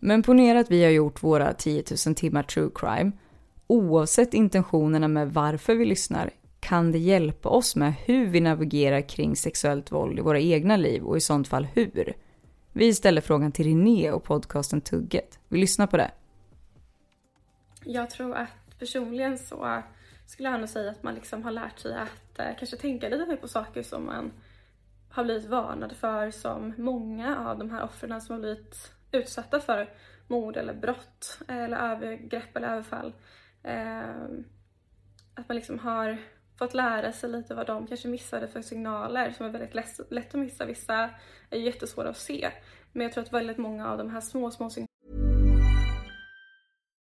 Men 0.00 0.22
ponera 0.22 0.60
att 0.60 0.70
vi 0.70 0.84
har 0.84 0.90
gjort 0.90 1.22
våra 1.22 1.54
10 1.54 1.84
000 2.06 2.14
timmar 2.14 2.42
true 2.42 2.70
crime. 2.74 3.12
Oavsett 3.66 4.34
intentionerna 4.34 5.08
med 5.08 5.32
varför 5.32 5.74
vi 5.74 5.84
lyssnar 5.84 6.30
kan 6.60 6.92
det 6.92 6.98
hjälpa 6.98 7.48
oss 7.48 7.76
med 7.76 7.94
hur 8.04 8.26
vi 8.26 8.40
navigerar 8.40 9.08
kring 9.08 9.36
sexuellt 9.36 9.92
våld 9.92 10.18
i 10.18 10.22
våra 10.22 10.40
egna 10.40 10.76
liv 10.76 11.04
och 11.04 11.16
i 11.16 11.20
sånt 11.20 11.48
fall 11.48 11.64
hur. 11.64 12.14
Vi 12.72 12.94
ställer 12.94 13.20
frågan 13.20 13.52
till 13.52 13.66
René 13.66 14.10
och 14.10 14.24
podcasten 14.24 14.80
Tugget. 14.80 15.38
Vi 15.48 15.58
lyssnar 15.58 15.86
på 15.86 15.96
det. 15.96 16.10
Jag 17.84 18.10
tror 18.10 18.34
att 18.34 18.78
personligen 18.78 19.38
så 19.38 19.82
skulle 20.26 20.48
jag 20.48 20.60
nog 20.60 20.68
säga 20.68 20.90
att 20.90 21.02
man 21.02 21.14
liksom 21.14 21.42
har 21.42 21.50
lärt 21.50 21.78
sig 21.78 21.94
att 21.94 22.38
eh, 22.38 22.58
kanske 22.58 22.76
tänka 22.76 23.08
lite 23.08 23.26
mer 23.26 23.36
på 23.36 23.48
saker 23.48 23.82
som 23.82 24.06
man 24.06 24.32
har 25.10 25.24
blivit 25.24 25.46
varnad 25.46 25.92
för 25.92 26.30
som 26.30 26.74
många 26.78 27.38
av 27.38 27.58
de 27.58 27.70
här 27.70 27.84
offren 27.84 28.20
som 28.20 28.32
har 28.32 28.40
blivit 28.40 28.92
utsatta 29.12 29.60
för 29.60 29.88
mord 30.26 30.56
eller 30.56 30.74
brott 30.74 31.38
eller 31.48 31.76
övergrepp 31.76 32.56
eller 32.56 32.68
överfall. 32.68 33.12
Eh, 33.62 34.24
att 35.34 35.48
man 35.48 35.56
liksom 35.56 35.78
har 35.78 36.18
fått 36.58 36.74
lära 36.74 37.12
sig 37.12 37.30
lite 37.30 37.54
vad 37.54 37.66
de 37.66 37.86
kanske 37.86 38.08
missade 38.08 38.48
för 38.48 38.62
signaler 38.62 39.30
som 39.30 39.46
är 39.46 39.50
väldigt 39.50 39.74
lätt, 39.74 40.00
lätt 40.10 40.34
att 40.34 40.40
missa. 40.40 40.64
Vissa 40.64 41.10
är 41.50 41.58
jättesvåra 41.58 42.08
att 42.08 42.16
se. 42.16 42.50
Men 42.92 43.02
jag 43.02 43.12
tror 43.12 43.24
att 43.24 43.32
väldigt 43.32 43.58
många 43.58 43.90
av 43.90 43.98
de 43.98 44.10
här 44.10 44.20
små, 44.20 44.50
små 44.50 44.70
signalerna 44.70 44.88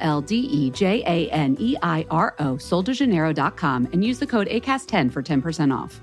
L 0.00 0.20
D 0.20 0.36
E 0.36 0.70
J 0.70 1.02
A 1.06 1.30
N 1.30 1.56
E 1.58 1.76
I 1.82 2.06
R 2.10 2.34
O, 2.38 2.54
soldejaneiro.com, 2.54 3.88
and 3.92 4.04
use 4.04 4.18
the 4.18 4.26
code 4.26 4.48
ACAST10 4.48 5.12
for 5.12 5.22
10% 5.22 5.76
off. 5.76 6.00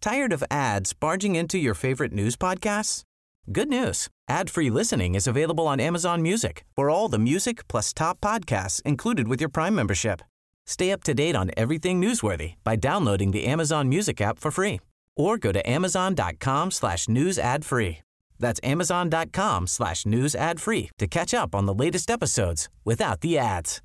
Tired 0.00 0.32
of 0.32 0.44
ads 0.50 0.92
barging 0.92 1.34
into 1.34 1.58
your 1.58 1.74
favorite 1.74 2.12
news 2.12 2.36
podcasts? 2.36 3.02
Good 3.50 3.68
news. 3.68 4.08
Ad-free 4.28 4.70
listening 4.70 5.14
is 5.14 5.26
available 5.26 5.66
on 5.66 5.80
Amazon 5.80 6.22
Music 6.22 6.64
for 6.76 6.90
all 6.90 7.08
the 7.08 7.18
music 7.18 7.66
plus 7.66 7.92
top 7.92 8.20
podcasts 8.20 8.82
included 8.82 9.26
with 9.26 9.40
your 9.40 9.48
Prime 9.48 9.74
membership. 9.74 10.20
Stay 10.66 10.92
up 10.92 11.02
to 11.04 11.14
date 11.14 11.34
on 11.34 11.50
everything 11.56 12.00
newsworthy 12.00 12.54
by 12.62 12.76
downloading 12.76 13.30
the 13.30 13.46
Amazon 13.46 13.88
Music 13.88 14.20
app 14.20 14.38
for 14.38 14.50
free 14.50 14.80
or 15.16 15.36
go 15.38 15.50
to 15.50 15.68
amazon.com 15.68 16.70
slash 16.70 17.08
news 17.08 17.38
ad 17.38 17.64
free. 17.64 17.98
That's 18.38 18.60
amazon.com 18.62 19.66
slash 19.66 20.06
news 20.06 20.34
ad 20.34 20.60
free 20.60 20.90
to 20.98 21.06
catch 21.06 21.34
up 21.34 21.54
on 21.54 21.66
the 21.66 21.84
latest 21.84 22.10
episodes 22.10 22.68
without 22.84 23.20
the 23.20 23.38
ads. 23.38 23.82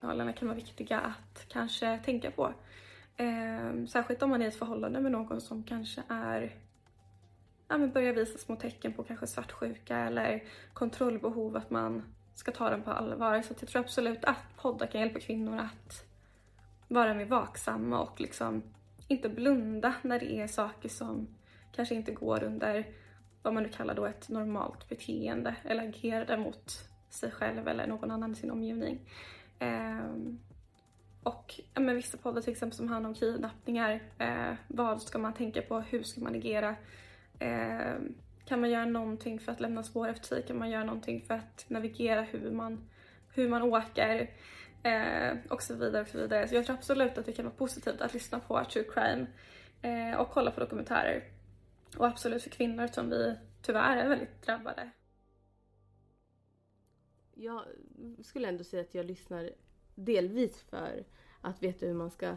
signalerna 0.00 0.32
kan 0.32 0.48
vara 0.48 0.56
viktiga 0.56 1.00
att 1.00 1.48
kanske 1.48 1.98
tänka 2.04 2.30
på. 2.30 2.54
Eh, 3.16 3.86
särskilt 3.88 4.22
om 4.22 4.30
man 4.30 4.42
är 4.42 4.46
i 4.46 4.48
ett 4.48 4.58
förhållande 4.58 5.00
med 5.00 5.12
någon 5.12 5.40
som 5.40 5.62
kanske 5.62 6.02
är 6.08 6.54
ja, 7.68 7.78
men 7.78 7.92
börjar 7.92 8.12
visa 8.12 8.38
små 8.38 8.56
tecken 8.56 8.92
på 8.92 9.02
kanske 9.02 9.26
svartsjuka 9.26 9.98
eller 9.98 10.44
kontrollbehov, 10.72 11.56
att 11.56 11.70
man 11.70 12.02
ska 12.34 12.52
ta 12.52 12.70
den 12.70 12.82
på 12.82 12.90
allvar. 12.90 13.42
Så 13.42 13.54
jag 13.60 13.68
tror 13.68 13.82
absolut 13.82 14.24
att 14.24 14.56
poddar 14.56 14.86
kan 14.86 15.00
hjälpa 15.00 15.20
kvinnor 15.20 15.58
att 15.58 16.04
vara 16.88 17.14
mer 17.14 17.26
vaksamma 17.26 18.00
och 18.00 18.20
liksom 18.20 18.62
inte 19.08 19.28
blunda 19.28 19.94
när 20.02 20.18
det 20.18 20.32
är 20.32 20.46
saker 20.46 20.88
som 20.88 21.28
kanske 21.78 21.94
inte 21.94 22.12
går 22.12 22.42
under 22.42 22.86
vad 23.42 23.54
man 23.54 23.62
nu 23.62 23.68
kallar 23.68 23.94
då 23.94 24.06
ett 24.06 24.28
normalt 24.28 24.88
beteende 24.88 25.54
eller 25.64 25.88
agerade 25.88 26.36
mot 26.36 26.88
sig 27.08 27.30
själv 27.30 27.68
eller 27.68 27.86
någon 27.86 28.10
annan 28.10 28.32
i 28.32 28.34
sin 28.34 28.50
omgivning. 28.50 29.00
Ehm, 29.58 30.38
och 31.22 31.60
ja, 31.74 31.80
men 31.80 31.96
vissa 31.96 32.18
poddar 32.18 32.42
till 32.42 32.52
exempel 32.52 32.76
som 32.76 32.88
handlar 32.88 33.08
om 33.08 33.14
kidnappningar. 33.14 34.00
Eh, 34.18 34.54
vad 34.68 35.02
ska 35.02 35.18
man 35.18 35.34
tänka 35.34 35.62
på? 35.62 35.80
Hur 35.80 36.02
ska 36.02 36.20
man 36.20 36.34
agera? 36.34 36.76
Eh, 37.38 37.94
kan 38.44 38.60
man 38.60 38.70
göra 38.70 38.84
någonting 38.84 39.40
för 39.40 39.52
att 39.52 39.60
lämna 39.60 39.82
spår 39.82 40.08
efter 40.08 40.26
sig? 40.26 40.42
Kan 40.42 40.58
man 40.58 40.70
göra 40.70 40.84
någonting 40.84 41.20
för 41.20 41.34
att 41.34 41.64
navigera 41.68 42.22
hur 42.22 42.50
man, 42.50 42.88
hur 43.34 43.48
man 43.48 43.62
åker? 43.62 44.30
Eh, 44.82 45.36
och 45.48 45.62
så 45.62 45.74
vidare 45.74 46.02
och 46.02 46.08
så 46.08 46.18
vidare. 46.18 46.48
Så 46.48 46.54
jag 46.54 46.66
tror 46.66 46.76
absolut 46.76 47.18
att 47.18 47.26
det 47.26 47.32
kan 47.32 47.44
vara 47.44 47.54
positivt 47.54 48.00
att 48.00 48.14
lyssna 48.14 48.40
på 48.40 48.64
true 48.64 48.84
crime 48.94 49.26
eh, 49.82 50.20
och 50.20 50.30
kolla 50.30 50.50
på 50.50 50.60
dokumentärer. 50.60 51.37
Och 51.98 52.06
absolut 52.06 52.42
för 52.42 52.50
kvinnor 52.50 52.86
som 52.86 53.10
vi 53.10 53.34
tyvärr 53.62 53.96
är 53.96 54.08
väldigt 54.08 54.42
drabbade. 54.42 54.90
Jag 57.34 57.62
skulle 58.22 58.48
ändå 58.48 58.64
säga 58.64 58.82
att 58.82 58.94
jag 58.94 59.06
lyssnar 59.06 59.50
delvis 59.94 60.60
för 60.60 61.04
att 61.40 61.62
veta 61.62 61.86
hur 61.86 61.94
man 61.94 62.10
ska 62.10 62.36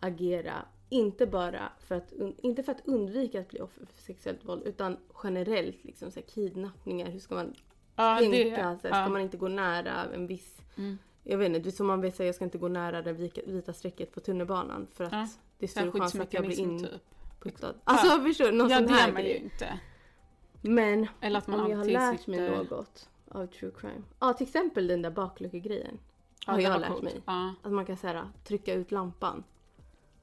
agera. 0.00 0.66
Inte 0.88 1.26
bara 1.26 1.72
för 1.80 1.94
att, 1.94 2.12
inte 2.38 2.62
för 2.62 2.72
att 2.72 2.86
undvika 2.88 3.40
att 3.40 3.48
bli 3.48 3.60
offer 3.60 3.86
för 3.86 4.02
sexuellt 4.02 4.44
våld 4.44 4.62
utan 4.62 4.96
generellt 5.24 5.84
liksom 5.84 6.10
så 6.10 6.20
här, 6.20 6.26
kidnappningar. 6.26 7.10
Hur 7.10 7.20
ska 7.20 7.34
man 7.34 7.54
Ja, 7.96 8.16
tänka? 8.20 8.38
det- 8.38 8.54
så 8.56 8.60
här, 8.62 8.76
ska 8.78 8.88
ja. 8.88 9.08
man 9.08 9.20
inte 9.20 9.36
gå 9.36 9.48
nära 9.48 10.04
en 10.14 10.26
viss... 10.26 10.60
Mm. 10.76 10.98
Jag 11.22 11.38
vet 11.38 11.56
inte, 11.56 11.72
som 11.72 11.86
man 11.86 12.00
vill 12.00 12.12
säga 12.12 12.26
jag 12.26 12.34
ska 12.34 12.44
inte 12.44 12.58
gå 12.58 12.68
nära 12.68 13.02
det 13.02 13.12
vita, 13.12 13.72
strecket 13.72 14.12
på 14.12 14.20
tunnelbanan 14.20 14.86
för 14.86 15.04
att 15.04 15.12
Ja. 15.12 15.28
det 15.58 15.66
är 15.66 15.68
större 15.68 15.90
chans 15.92 16.14
att 16.14 16.32
jag 16.32 16.44
blir 16.46 16.56
skyddsmekanism, 16.56 16.96
inputtad. 17.44 17.74
Alltså 17.84 18.20
förstår 18.22 18.44
du? 18.44 18.52
Någon 18.52 18.70
ja, 18.70 18.78
sån 18.78 18.86
det 18.86 18.92
här 18.92 19.08
är 19.08 19.12
man 19.12 19.22
ju 19.22 19.28
grej. 19.28 19.42
inte. 19.42 19.80
Men 20.62 21.06
Eller 21.20 21.38
att 21.38 21.46
man 21.46 21.60
om 21.60 21.70
jag 21.70 21.78
har 21.78 21.84
lärt 21.84 22.26
mig 22.26 22.38
sitter- 22.38 22.56
något 22.56 23.08
av 23.28 23.46
true 23.46 23.72
crime. 23.78 24.02
Ja, 24.18 24.32
till 24.32 24.46
exempel 24.46 24.86
den 24.86 25.02
där 25.02 25.10
bakluckegrejen. 25.10 25.98
Ja, 26.46 26.52
har 26.52 26.60
jag 26.60 26.80
lärt 26.80 26.90
coolt. 26.90 27.02
mig. 27.02 27.20
Ja. 27.26 27.54
Att 27.62 27.72
man 27.72 27.86
kan 27.86 27.96
så 27.96 28.06
här, 28.06 28.28
trycka 28.44 28.74
ut 28.74 28.90
lampan. 28.90 29.44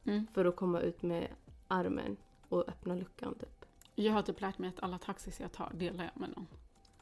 Mm. 0.06 0.28
För 0.34 0.46
att 0.46 0.56
komma 0.56 0.80
ut 0.80 1.02
med 1.02 1.28
armen 1.68 2.18
och 2.50 2.70
öppna 2.70 2.96
luckan 2.96 3.36
typ. 3.40 3.66
Jag 3.96 4.14
har 4.14 4.22
typ 4.22 4.42
lärt 4.42 4.58
mig 4.58 4.70
att 4.70 4.84
alla 4.84 4.98
taxis 4.98 5.40
jag 5.40 5.52
tar 5.52 5.72
delar 5.74 6.04
jag 6.04 6.22
med 6.22 6.30
någon. 6.30 6.48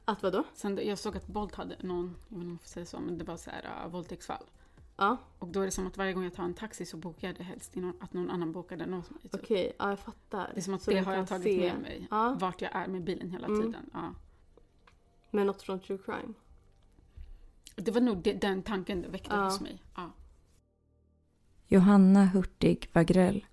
Att 0.05 0.23
vadå? 0.23 0.43
Sen 0.53 0.79
jag 0.83 0.97
såg 0.97 1.17
att 1.17 1.27
Bolt 1.27 1.55
hade 1.55 1.75
någon, 1.79 2.15
jag 2.29 2.37
vet 2.37 2.43
inte 2.43 2.45
om 2.45 2.51
jag 2.51 2.61
får 2.61 2.67
säga 2.67 2.85
så, 2.85 2.99
men 2.99 3.17
det 3.17 3.23
var 3.23 3.37
så 3.37 3.49
här 3.49 3.85
uh, 3.85 3.91
våldtäktsfall. 3.91 4.43
Ja, 4.97 5.17
Och 5.39 5.47
då 5.47 5.61
är 5.61 5.65
det 5.65 5.71
som 5.71 5.87
att 5.87 5.97
varje 5.97 6.13
gång 6.13 6.23
jag 6.23 6.33
tar 6.33 6.43
en 6.43 6.53
taxi 6.53 6.85
så 6.85 6.97
bokar 6.97 7.27
jag 7.27 7.37
det 7.37 7.43
helst 7.43 7.77
i 7.77 7.79
någon, 7.81 7.93
att 7.99 8.13
någon 8.13 8.29
annan 8.29 8.51
bokar 8.51 8.77
den 8.77 8.93
åt 8.93 9.09
mig. 9.09 9.21
Typ. 9.21 9.33
okej. 9.35 9.71
Ja, 9.79 9.89
jag 9.89 9.99
fattar. 9.99 10.51
Det 10.53 10.59
är 10.59 10.61
som 10.61 10.73
att 10.73 10.81
Så 10.81 10.91
det 10.91 10.97
de 10.97 11.05
har 11.05 11.13
jag 11.13 11.27
tagit 11.27 11.43
se. 11.43 11.57
med 11.73 11.81
mig. 11.81 12.07
Ja, 12.11 12.35
Vart 12.39 12.61
jag 12.61 12.75
är 12.75 12.87
med 12.87 13.03
bilen 13.03 13.29
hela 13.29 13.47
Mm. 13.47 13.61
tiden. 13.61 13.89
Ja. 13.93 14.13
men 15.31 15.47
något 15.47 15.61
från 15.61 15.79
true 15.79 15.97
crime. 16.05 16.33
Det 17.75 17.91
var 17.91 18.01
nog 18.01 18.17
det, 18.23 18.33
den 18.33 18.63
tanken 18.63 19.01
det 19.01 19.07
väckte 19.07 19.35
Ja. 19.35 19.43
hos 19.43 19.61
mig. 19.61 19.81
Ja. 19.95 20.11
Johanna 21.67 22.25
Hurtig 22.25 22.89
Wagrell. 22.93 23.45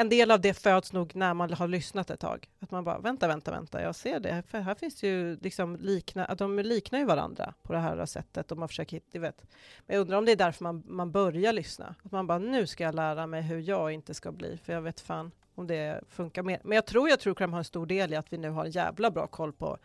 En 0.00 0.08
del 0.08 0.30
av 0.30 0.40
det 0.40 0.54
föds 0.54 0.92
nog 0.92 1.16
när 1.16 1.34
man 1.34 1.52
har 1.52 1.68
lyssnat 1.68 2.10
ett 2.10 2.20
tag. 2.20 2.48
Att 2.60 2.70
man 2.70 2.84
bara, 2.84 2.98
vänta, 2.98 3.28
vänta, 3.28 3.50
vänta, 3.50 3.82
jag 3.82 3.94
ser 3.94 4.20
det. 4.20 4.42
För 4.48 4.58
här 4.58 4.74
finns 4.74 5.02
ju 5.02 5.36
liksom 5.36 5.76
likna, 5.76 6.24
att 6.24 6.38
de 6.38 6.58
liknar 6.58 6.98
ju 6.98 7.04
varandra 7.04 7.54
på 7.62 7.72
det 7.72 7.78
här 7.78 8.06
sättet. 8.06 8.52
Och 8.52 8.58
man 8.58 8.68
försöker 8.68 8.96
hitta, 8.96 9.18
vet. 9.18 9.44
Men 9.86 9.96
jag 9.96 10.00
undrar 10.00 10.18
om 10.18 10.24
det 10.24 10.32
är 10.32 10.36
därför 10.36 10.64
man, 10.64 10.82
man 10.86 11.12
börjar 11.12 11.52
lyssna. 11.52 11.94
Att 12.02 12.12
man 12.12 12.26
bara, 12.26 12.38
nu 12.38 12.66
ska 12.66 12.84
jag 12.84 12.94
lära 12.94 13.26
mig 13.26 13.42
hur 13.42 13.58
jag 13.58 13.92
inte 13.92 14.14
ska 14.14 14.32
bli. 14.32 14.58
För 14.64 14.72
jag 14.72 14.82
vet 14.82 15.00
fan 15.00 15.30
om 15.54 15.66
det 15.66 16.00
funkar 16.08 16.42
mer. 16.42 16.60
Men 16.64 16.74
jag 16.74 16.86
tror 16.86 17.08
jag 17.08 17.20
tror 17.20 17.34
Crime 17.34 17.52
har 17.52 17.58
en 17.58 17.64
stor 17.64 17.86
del 17.86 18.12
i 18.12 18.16
att 18.16 18.32
vi 18.32 18.38
nu 18.38 18.50
har 18.50 18.64
en 18.64 18.70
jävla 18.70 19.10
bra 19.10 19.26
koll 19.26 19.52
på, 19.52 19.78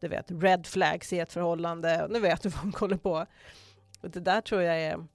du 0.00 0.08
vet, 0.08 0.26
red 0.30 0.66
flags 0.66 1.12
i 1.12 1.18
ett 1.18 1.32
förhållande. 1.32 2.06
Nu 2.10 2.20
vet 2.20 2.42
du 2.42 2.48
vad 2.48 2.62
de 2.62 2.72
kollar 2.72 2.96
på. 2.96 3.26
Och 4.00 4.10
det 4.10 4.20
där 4.20 4.40
tror 4.40 4.62
jag 4.62 4.80
är 4.80 5.06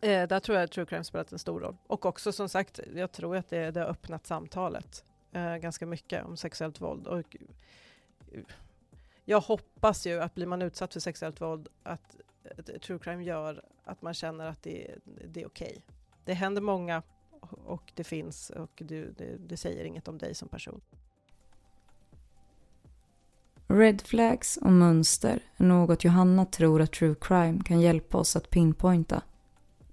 Eh, 0.00 0.28
där 0.28 0.40
tror 0.40 0.58
jag 0.58 0.64
att 0.64 0.72
true 0.72 0.86
crime 0.86 1.04
spelat 1.04 1.32
en 1.32 1.38
stor 1.38 1.60
roll. 1.60 1.76
Och 1.86 2.06
också 2.06 2.32
som 2.32 2.48
sagt, 2.48 2.80
jag 2.94 3.12
tror 3.12 3.36
att 3.36 3.48
det, 3.48 3.70
det 3.70 3.80
har 3.80 3.86
öppnat 3.86 4.26
samtalet 4.26 5.04
eh, 5.32 5.56
ganska 5.56 5.86
mycket 5.86 6.24
om 6.24 6.36
sexuellt 6.36 6.80
våld. 6.80 7.06
Och, 7.06 7.36
eh, 8.32 8.40
jag 9.24 9.40
hoppas 9.40 10.06
ju 10.06 10.20
att 10.20 10.34
blir 10.34 10.46
man 10.46 10.62
utsatt 10.62 10.92
för 10.92 11.00
sexuellt 11.00 11.40
våld 11.40 11.68
att, 11.82 12.16
att 12.58 12.82
true 12.82 12.98
crime 12.98 13.24
gör 13.24 13.62
att 13.84 14.02
man 14.02 14.14
känner 14.14 14.46
att 14.46 14.62
det, 14.62 14.94
det 15.04 15.42
är 15.42 15.46
okej. 15.46 15.84
Det 16.24 16.34
händer 16.34 16.62
många 16.62 17.02
och 17.64 17.92
det 17.94 18.04
finns 18.04 18.50
och 18.50 18.70
du, 18.84 19.12
det, 19.18 19.36
det 19.36 19.56
säger 19.56 19.84
inget 19.84 20.08
om 20.08 20.18
dig 20.18 20.34
som 20.34 20.48
person. 20.48 20.80
Red 23.68 24.02
flags 24.02 24.56
och 24.56 24.72
mönster 24.72 25.40
är 25.56 25.64
något 25.64 26.04
Johanna 26.04 26.44
tror 26.44 26.82
att 26.82 26.92
true 26.92 27.14
crime 27.20 27.60
kan 27.64 27.80
hjälpa 27.80 28.18
oss 28.18 28.36
att 28.36 28.50
pinpointa. 28.50 29.22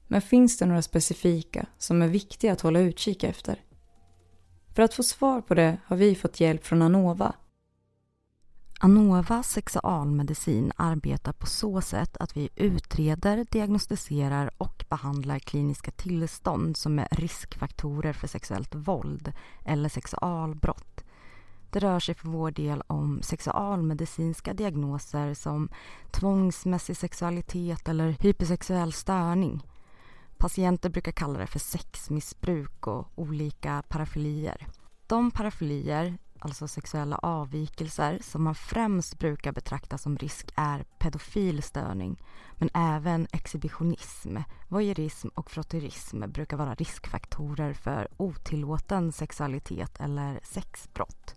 Men 0.08 0.22
finns 0.22 0.58
det 0.58 0.66
några 0.66 0.82
specifika 0.82 1.66
som 1.78 2.02
är 2.02 2.08
viktiga 2.08 2.54
att 2.54 2.62
hålla 2.62 2.80
utkik 2.80 3.24
efter? 3.24 3.62
För 4.76 4.84
att 4.84 4.94
få 4.94 5.04
svar 5.04 5.42
på 5.42 5.54
det 5.54 5.78
har 5.86 5.96
vi 5.96 6.16
fått 6.16 6.40
hjälp 6.40 6.66
från 6.66 6.82
Anova. 6.82 7.36
Anova 8.80 9.44
sexualmedicin 9.44 10.72
arbetar 10.76 11.34
på 11.34 11.46
så 11.46 11.82
sätt 11.82 12.18
att 12.18 12.38
vi 12.38 12.50
utreder, 12.56 13.46
diagnostiserar 13.52 14.52
och 14.58 14.86
behandlar 14.90 15.40
kliniska 15.40 15.92
tillstånd 15.92 16.78
som 16.78 17.00
är 17.00 17.08
riskfaktorer 17.12 18.14
för 18.14 18.28
sexuellt 18.28 18.76
våld 18.76 19.34
eller 19.66 19.90
sexualbrott. 19.90 21.04
Det 21.70 21.80
rör 21.80 22.00
sig 22.00 22.16
för 22.16 22.28
vår 22.28 22.52
del 22.52 22.84
om 22.88 23.22
sexualmedicinska 23.22 24.54
diagnoser 24.54 25.34
som 25.34 25.70
tvångsmässig 26.12 26.98
sexualitet 26.98 27.90
eller 27.90 28.16
hypersexuell 28.20 28.94
störning. 28.94 29.64
Patienter 30.38 30.90
brukar 30.90 31.12
kalla 31.12 31.40
det 31.40 31.48
för 31.48 31.60
sexmissbruk 31.60 32.88
och 32.88 33.08
olika 33.16 33.84
parafilier. 33.90 34.68
De 35.08 35.32
parafilier 35.32 36.18
alltså 36.44 36.68
sexuella 36.68 37.18
avvikelser, 37.18 38.20
som 38.22 38.44
man 38.44 38.56
främst 38.56 39.20
brukar 39.20 39.52
betrakta 39.52 39.98
som 39.98 40.18
risk 40.18 40.54
är 40.56 40.84
pedofilstörning, 41.00 42.24
men 42.58 42.70
även 42.74 43.28
exhibitionism, 43.32 44.38
voyeurism 44.68 45.28
och 45.28 45.52
frotterism 45.52 46.24
brukar 46.32 46.58
vara 46.58 46.74
riskfaktorer 46.74 47.74
för 47.74 48.08
otillåten 48.18 49.12
sexualitet 49.12 50.00
eller 50.00 50.40
sexbrott. 50.44 51.36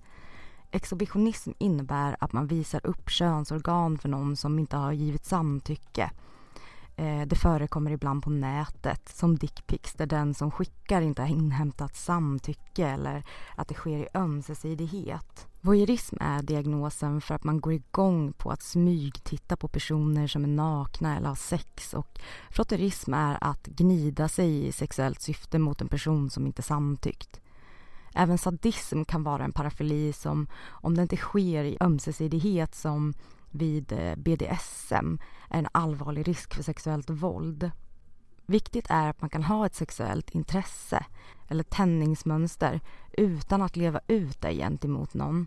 Exhibitionism 0.70 1.52
innebär 1.58 2.16
att 2.20 2.32
man 2.32 2.46
visar 2.46 2.86
upp 2.86 3.10
könsorgan 3.10 3.98
för 3.98 4.08
någon 4.08 4.36
som 4.36 4.58
inte 4.58 4.76
har 4.76 4.92
givit 4.92 5.24
samtycke 5.24 6.10
Eh, 6.98 7.26
det 7.26 7.36
förekommer 7.36 7.90
ibland 7.90 8.22
på 8.22 8.30
nätet 8.30 9.08
som 9.08 9.36
dickpics 9.36 9.92
där 9.94 10.06
den 10.06 10.34
som 10.34 10.50
skickar 10.50 11.02
inte 11.02 11.22
har 11.22 11.28
inhämtat 11.28 11.96
samtycke 11.96 12.86
eller 12.86 13.22
att 13.54 13.68
det 13.68 13.74
sker 13.74 13.98
i 13.98 14.08
ömsesidighet. 14.14 15.46
Voyeurism 15.60 16.16
är 16.20 16.42
diagnosen 16.42 17.20
för 17.20 17.34
att 17.34 17.44
man 17.44 17.60
går 17.60 17.72
igång 17.72 18.32
på 18.32 18.50
att 18.50 18.62
smygtitta 18.62 19.56
på 19.56 19.68
personer 19.68 20.26
som 20.26 20.44
är 20.44 20.48
nakna 20.48 21.16
eller 21.16 21.28
har 21.28 21.34
sex 21.34 21.94
och 21.94 22.20
frotterism 22.50 23.14
är 23.14 23.38
att 23.40 23.66
gnida 23.66 24.28
sig 24.28 24.66
i 24.66 24.72
sexuellt 24.72 25.20
syfte 25.20 25.58
mot 25.58 25.80
en 25.80 25.88
person 25.88 26.30
som 26.30 26.46
inte 26.46 26.62
samtyckt. 26.62 27.40
Även 28.14 28.38
sadism 28.38 29.04
kan 29.04 29.22
vara 29.22 29.44
en 29.44 29.52
parafili 29.52 30.12
som, 30.12 30.46
om 30.66 30.94
det 30.94 31.02
inte 31.02 31.16
sker 31.16 31.64
i 31.64 31.76
ömsesidighet 31.80 32.74
som 32.74 33.14
vid 33.50 33.92
eh, 33.92 34.14
BDSM 34.16 35.18
är 35.50 35.58
en 35.58 35.68
allvarlig 35.72 36.28
risk 36.28 36.54
för 36.54 36.62
sexuellt 36.62 37.10
våld. 37.10 37.70
Viktigt 38.46 38.86
är 38.88 39.08
att 39.10 39.20
man 39.20 39.30
kan 39.30 39.42
ha 39.42 39.66
ett 39.66 39.74
sexuellt 39.74 40.30
intresse 40.30 41.04
eller 41.48 41.64
tändningsmönster 41.64 42.80
utan 43.12 43.62
att 43.62 43.76
leva 43.76 44.00
ut 44.06 44.40
det 44.40 44.54
gentemot 44.54 45.14
någon. 45.14 45.46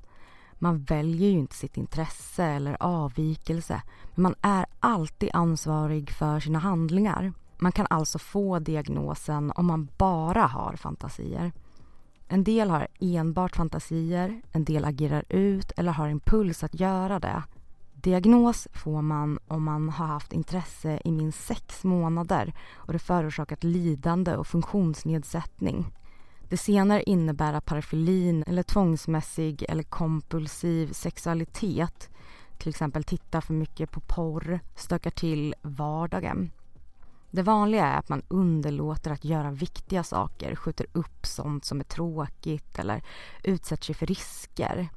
Man 0.53 0.83
väljer 0.83 1.29
ju 1.29 1.37
inte 1.37 1.55
sitt 1.55 1.77
intresse 1.77 2.45
eller 2.45 2.77
avvikelse 2.79 3.81
men 4.15 4.23
man 4.23 4.35
är 4.41 4.65
alltid 4.79 5.29
ansvarig 5.33 6.11
för 6.11 6.39
sina 6.39 6.59
handlingar. 6.59 7.33
Man 7.57 7.71
kan 7.71 7.87
alltså 7.89 8.19
få 8.19 8.59
diagnosen 8.59 9.51
om 9.55 9.65
man 9.65 9.89
bara 9.97 10.43
har 10.43 10.75
fantasier. 10.75 11.51
En 12.27 12.43
del 12.43 12.69
har 12.69 12.87
enbart 12.99 13.55
fantasier, 13.55 14.41
en 14.51 14.65
del 14.65 14.85
agerar 14.85 15.23
ut 15.29 15.71
eller 15.77 15.91
har 15.91 16.09
impuls 16.09 16.63
att 16.63 16.79
göra 16.79 17.19
det. 17.19 17.43
Diagnos 18.01 18.67
får 18.73 19.01
man 19.01 19.39
om 19.47 19.63
man 19.63 19.89
har 19.89 20.05
haft 20.05 20.33
intresse 20.33 21.01
i 21.05 21.11
minst 21.11 21.47
sex 21.47 21.83
månader 21.83 22.53
och 22.75 22.93
det 22.93 22.99
förorsakat 22.99 23.63
lidande 23.63 24.35
och 24.35 24.47
funktionsnedsättning. 24.47 25.85
Det 26.49 26.57
senare 26.57 27.03
innebär 27.03 27.53
att 27.53 27.65
parafilin 27.65 28.43
eller 28.47 28.63
tvångsmässig 28.63 29.65
eller 29.69 29.83
kompulsiv 29.83 30.91
sexualitet 30.91 32.09
till 32.57 32.69
exempel 32.69 33.03
titta 33.03 33.41
för 33.41 33.53
mycket 33.53 33.91
på 33.91 33.99
porr, 33.99 34.59
stökar 34.75 35.11
till 35.11 35.55
vardagen. 35.61 36.51
Det 37.31 37.41
vanliga 37.41 37.85
är 37.85 37.97
att 37.97 38.09
man 38.09 38.23
underlåter 38.27 39.11
att 39.11 39.25
göra 39.25 39.51
viktiga 39.51 40.03
saker, 40.03 40.55
skjuter 40.55 40.85
upp 40.91 41.25
sånt 41.25 41.65
som 41.65 41.79
är 41.79 41.83
tråkigt 41.83 42.79
eller 42.79 43.03
utsätter 43.43 43.85
sig 43.85 43.95
för 43.95 44.05
risker 44.05 44.89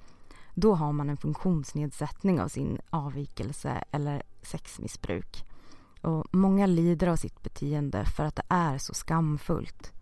då 0.54 0.74
har 0.74 0.92
man 0.92 1.10
en 1.10 1.16
funktionsnedsättning 1.16 2.40
av 2.40 2.48
sin 2.48 2.78
avvikelse 2.90 3.84
eller 3.90 4.22
sexmissbruk. 4.42 5.44
Och 6.00 6.26
många 6.30 6.66
lider 6.66 7.06
av 7.06 7.16
sitt 7.16 7.42
beteende 7.42 8.04
för 8.04 8.24
att 8.24 8.36
det 8.36 8.42
är 8.48 8.78
så 8.78 8.94
skamfullt. 8.94 9.92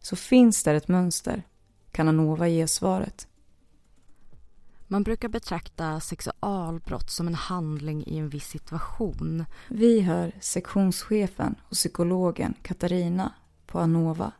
Så 0.00 0.16
finns 0.16 0.64
där 0.64 0.74
ett 0.74 0.88
mönster? 0.88 1.42
Kan 1.90 2.08
Anova 2.08 2.48
ge 2.48 2.66
svaret? 2.68 3.28
Man 4.86 5.02
brukar 5.02 5.28
betrakta 5.28 6.00
sexualbrott 6.00 7.10
som 7.10 7.26
en 7.26 7.34
handling 7.34 8.04
i 8.06 8.18
en 8.18 8.28
viss 8.28 8.48
situation. 8.48 9.44
Vi 9.68 10.00
hör 10.00 10.32
sektionschefen 10.40 11.54
och 11.68 11.72
psykologen 11.72 12.54
Katarina 12.62 13.32
på 13.66 13.78
Anova 13.78 14.32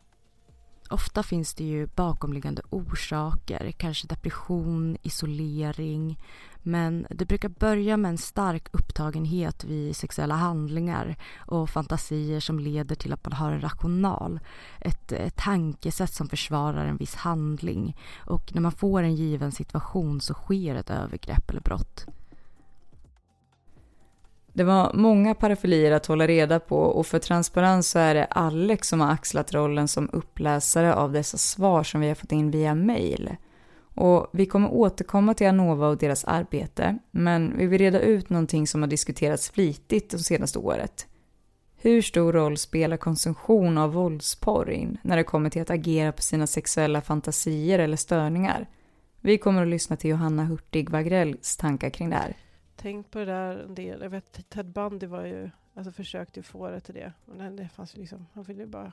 Ofta 0.93 1.23
finns 1.23 1.55
det 1.55 1.65
ju 1.65 1.87
bakomliggande 1.87 2.63
orsaker, 2.71 3.73
kanske 3.77 4.07
depression, 4.07 4.97
isolering. 5.03 6.19
Men 6.63 7.07
det 7.11 7.25
brukar 7.25 7.49
börja 7.49 7.97
med 7.97 8.09
en 8.09 8.19
stark 8.19 8.69
upptagenhet 8.73 9.65
vid 9.65 9.97
sexuella 9.97 10.35
handlingar 10.35 11.17
och 11.37 11.71
fantasier 11.71 12.41
som 12.41 12.59
leder 12.59 12.95
till 12.95 13.13
att 13.13 13.25
man 13.25 13.33
har 13.33 13.53
en 13.53 13.61
rational. 13.61 14.41
Ett, 14.81 15.13
ett 15.13 15.37
tankesätt 15.37 16.13
som 16.13 16.29
försvarar 16.29 16.87
en 16.87 16.97
viss 16.97 17.15
handling. 17.15 17.97
Och 18.17 18.55
när 18.55 18.61
man 18.61 18.73
får 18.73 19.03
en 19.03 19.17
given 19.17 19.53
situation 19.53 20.21
så 20.21 20.35
sker 20.35 20.75
ett 20.75 20.91
övergrepp 20.91 21.51
eller 21.51 21.61
brott. 21.61 22.07
Det 24.53 24.65
var 24.65 24.93
många 24.95 25.35
parafilier 25.35 25.93
att 25.93 26.07
hålla 26.07 26.27
reda 26.27 26.61
på 26.61 26.77
och 26.77 27.07
för 27.07 27.19
transparens 27.19 27.91
så 27.91 27.99
är 27.99 28.15
det 28.15 28.25
Alex 28.25 28.89
som 28.89 29.01
har 29.01 29.13
axlat 29.13 29.55
rollen 29.55 29.89
som 29.89 30.11
uppläsare 30.13 30.95
av 30.95 31.13
dessa 31.13 31.39
svar 31.39 31.83
som 31.83 32.01
vi 32.01 32.09
har 32.09 32.15
fått 32.15 32.33
in 32.33 32.51
via 32.51 32.75
mail. 32.75 33.37
Och 33.95 34.31
vi 34.33 34.47
kommer 34.47 34.73
återkomma 34.73 35.35
till 35.35 35.47
Anova 35.47 35.89
och 35.89 35.97
deras 35.97 36.25
arbete, 36.25 36.99
men 37.11 37.57
vi 37.59 37.67
vill 37.67 37.79
reda 37.79 38.01
ut 38.01 38.31
någonting 38.31 38.67
som 38.67 38.83
har 38.83 38.89
diskuterats 38.89 39.51
flitigt 39.51 40.11
de 40.11 40.19
senaste 40.19 40.59
året. 40.59 41.07
Hur 41.77 42.03
stor 42.03 42.33
roll 42.33 42.57
spelar 42.57 42.97
konsumtion 42.97 43.79
av 43.79 43.93
våldsporr 43.93 44.71
in 44.71 44.99
när 45.03 45.17
det 45.17 45.25
kommer 45.25 45.51
till 45.51 45.63
att 45.63 45.71
agera 45.71 46.13
på 46.13 46.23
sina 46.23 46.47
sexuella 46.47 47.01
fantasier 47.01 47.79
eller 47.79 47.97
störningar? 47.97 48.67
Vi 49.21 49.39
kommer 49.39 49.63
att 49.63 49.69
lyssna 49.69 49.97
till 49.97 50.11
Johanna 50.11 50.45
Hurtig 50.45 50.91
Wagrells 50.91 51.57
tankar 51.57 51.91
kring 51.91 52.11
det 52.11 52.17
här 52.17 52.37
tänkt 52.83 53.11
på 53.11 53.19
det 53.19 53.25
där 53.25 53.57
en 53.59 53.75
del. 53.75 54.01
Jag 54.03 54.11
vet 54.11 54.49
Ted 54.49 54.67
Bundy 54.67 55.07
var 55.07 55.25
ju, 55.25 55.51
alltså 55.75 55.93
försökte 55.93 56.43
få 56.43 56.71
det 56.71 56.81
till 56.81 56.95
det. 56.95 57.13
Men 57.25 57.57
det 57.57 57.69
fanns 57.69 57.97
ju 57.97 58.01
liksom, 58.01 58.27
han 58.33 58.45
ville 58.45 58.67
bara, 58.67 58.93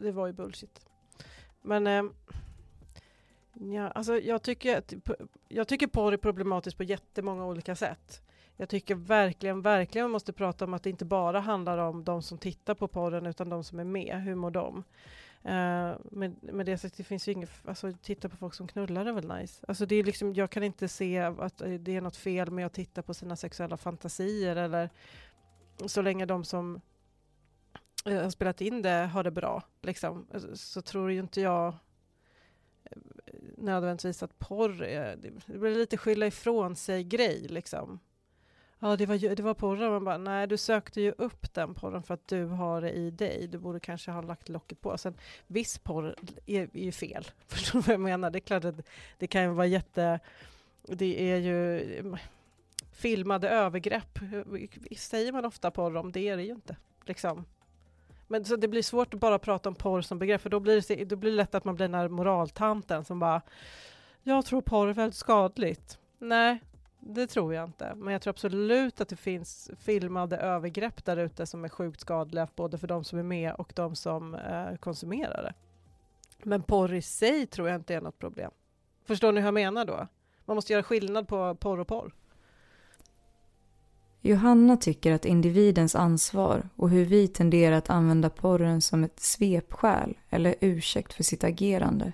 det 0.00 0.12
var 0.12 0.26
ju 0.26 0.32
bullshit. 0.32 0.86
Men 1.62 1.86
eh, 1.86 2.04
ja, 3.52 3.88
alltså 3.88 4.18
jag 4.18 4.42
tycker, 4.42 4.78
att, 4.78 4.94
jag 5.48 5.68
tycker 5.68 5.86
porr 5.86 6.12
är 6.12 6.16
problematiskt 6.16 6.76
på 6.76 6.84
jättemånga 6.84 7.46
olika 7.46 7.76
sätt. 7.76 8.22
Jag 8.56 8.68
tycker 8.68 8.94
verkligen, 8.94 9.62
verkligen 9.62 10.04
man 10.04 10.12
måste 10.12 10.32
prata 10.32 10.64
om 10.64 10.74
att 10.74 10.82
det 10.82 10.90
inte 10.90 11.04
bara 11.04 11.40
handlar 11.40 11.78
om 11.78 12.04
de 12.04 12.22
som 12.22 12.38
tittar 12.38 12.74
på 12.74 12.88
porren 12.88 13.26
utan 13.26 13.48
de 13.48 13.64
som 13.64 13.78
är 13.78 13.84
med. 13.84 14.22
Hur 14.22 14.34
mår 14.34 14.50
de? 14.50 14.84
Eh, 15.44 15.90
uh, 15.90 15.96
med, 16.10 16.36
med 16.42 16.66
det 16.66 16.78
sagt, 16.78 16.96
det 16.96 17.04
finns 17.04 17.28
ju 17.28 17.32
inget, 17.32 17.50
alltså 17.64 17.92
titta 18.02 18.28
på 18.28 18.36
folk 18.36 18.54
som 18.54 18.68
knullar 18.68 19.06
är 19.06 19.12
väl 19.12 19.28
nice. 19.28 19.64
Alltså 19.68 19.86
det 19.86 19.96
är 19.96 20.04
liksom, 20.04 20.34
jag 20.34 20.50
kan 20.50 20.62
inte 20.62 20.88
se 20.88 21.18
att 21.18 21.60
eh, 21.60 21.70
det 21.70 21.96
är 21.96 22.00
något 22.00 22.16
fel 22.16 22.50
med 22.50 22.66
att 22.66 22.72
titta 22.72 23.02
på 23.02 23.14
sina 23.14 23.36
sexuella 23.36 23.76
fantasier 23.76 24.56
eller 24.56 24.90
så 25.86 26.02
länge 26.02 26.26
de 26.26 26.44
som 26.44 26.80
uh, 28.08 28.22
har 28.22 28.30
spelat 28.30 28.60
in 28.60 28.82
det 28.82 29.10
har 29.12 29.24
det 29.24 29.30
bra, 29.30 29.62
liksom, 29.82 30.26
alltså, 30.34 30.56
så 30.56 30.82
tror 30.82 31.12
ju 31.12 31.18
inte 31.18 31.40
jag 31.40 31.74
nödvändigtvis 33.56 34.22
att 34.22 34.38
porr 34.38 34.82
är, 34.82 35.16
det 35.16 35.58
blir 35.58 35.74
lite 35.74 35.96
skylla 35.96 36.26
ifrån 36.26 36.76
sig 36.76 37.04
grej 37.04 37.46
liksom 37.48 38.00
ja 38.84 38.96
det 38.96 39.06
var, 39.06 39.36
det 39.36 39.42
var 39.42 39.54
porren. 39.54 39.90
Man 39.90 40.04
bara, 40.04 40.18
nej 40.18 40.46
du 40.46 40.56
sökte 40.56 41.00
ju 41.00 41.14
upp 41.18 41.54
den 41.54 41.74
porren 41.74 42.02
för 42.02 42.14
att 42.14 42.28
du 42.28 42.44
har 42.44 42.80
det 42.80 42.90
i 42.90 43.10
dig. 43.10 43.48
Du 43.48 43.58
borde 43.58 43.80
kanske 43.80 44.10
ha 44.10 44.22
lagt 44.22 44.48
locket 44.48 44.80
på. 44.80 44.98
Sen 44.98 45.14
viss 45.46 45.78
porr 45.78 46.14
är, 46.46 46.60
är 46.72 46.84
ju 46.84 46.92
fel. 46.92 47.24
Förstår 47.48 47.78
du 47.78 47.82
vad 47.82 47.94
jag 47.94 48.00
menar? 48.00 48.30
Det 48.30 48.38
är 48.38 48.40
klart 48.40 48.64
att 48.64 48.74
det 49.18 49.26
kan 49.26 49.42
ju 49.42 49.48
vara 49.48 49.66
jätte... 49.66 50.20
Det 50.82 51.32
är 51.32 51.36
ju 51.36 51.80
mm, 51.98 52.16
filmade 52.92 53.48
övergrepp. 53.48 54.18
Säger 54.96 55.32
man 55.32 55.44
ofta 55.44 55.70
porr 55.70 55.96
om? 55.96 56.12
Det 56.12 56.28
är 56.28 56.36
det 56.36 56.42
ju 56.42 56.52
inte. 56.52 56.76
Liksom. 57.04 57.44
Men 58.28 58.44
så 58.44 58.56
det 58.56 58.68
blir 58.68 58.82
svårt 58.82 59.14
att 59.14 59.20
bara 59.20 59.38
prata 59.38 59.68
om 59.68 59.74
porr 59.74 60.02
som 60.02 60.18
begrepp, 60.18 60.42
för 60.42 60.50
då 60.50 60.60
blir 60.60 60.96
det, 60.96 61.04
då 61.04 61.16
blir 61.16 61.30
det 61.30 61.36
lätt 61.36 61.54
att 61.54 61.64
man 61.64 61.74
blir 61.74 61.88
den 61.88 61.94
här 61.94 62.08
moraltanten 62.08 63.04
som 63.04 63.18
bara 63.18 63.42
Jag 64.22 64.44
tror 64.44 64.60
porr 64.60 64.88
är 64.88 64.92
väldigt 64.92 65.16
skadligt. 65.18 65.98
Nej, 66.18 66.60
det 67.06 67.26
tror 67.26 67.54
jag 67.54 67.64
inte. 67.64 67.94
Men 67.96 68.12
jag 68.12 68.22
tror 68.22 68.30
absolut 68.30 69.00
att 69.00 69.08
det 69.08 69.16
finns 69.16 69.70
filmade 69.78 70.36
övergrepp 70.36 71.04
där 71.04 71.16
ute 71.16 71.46
som 71.46 71.64
är 71.64 71.68
sjukt 71.68 72.00
skadliga 72.00 72.48
både 72.56 72.78
för 72.78 72.86
de 72.86 73.04
som 73.04 73.18
är 73.18 73.22
med 73.22 73.54
och 73.54 73.72
de 73.76 73.96
som 73.96 74.34
eh, 74.34 74.76
konsumerar 74.76 75.42
det. 75.42 75.54
Men 76.42 76.62
porr 76.62 76.94
i 76.94 77.02
sig 77.02 77.46
tror 77.46 77.68
jag 77.68 77.74
inte 77.74 77.94
är 77.94 78.00
något 78.00 78.18
problem. 78.18 78.50
Förstår 79.04 79.32
ni 79.32 79.40
hur 79.40 79.46
jag 79.46 79.54
menar 79.54 79.84
då? 79.84 80.08
Man 80.44 80.54
måste 80.54 80.72
göra 80.72 80.82
skillnad 80.82 81.28
på 81.28 81.54
porr 81.54 81.78
och 81.78 81.88
porr. 81.88 82.14
Johanna 84.20 84.76
tycker 84.76 85.12
att 85.12 85.24
individens 85.24 85.94
ansvar 85.94 86.68
och 86.76 86.90
hur 86.90 87.04
vi 87.04 87.28
tenderar 87.28 87.76
att 87.76 87.90
använda 87.90 88.30
porren 88.30 88.80
som 88.80 89.04
ett 89.04 89.20
svepskäl 89.20 90.18
eller 90.30 90.54
ursäkt 90.60 91.12
för 91.12 91.22
sitt 91.22 91.44
agerande. 91.44 92.12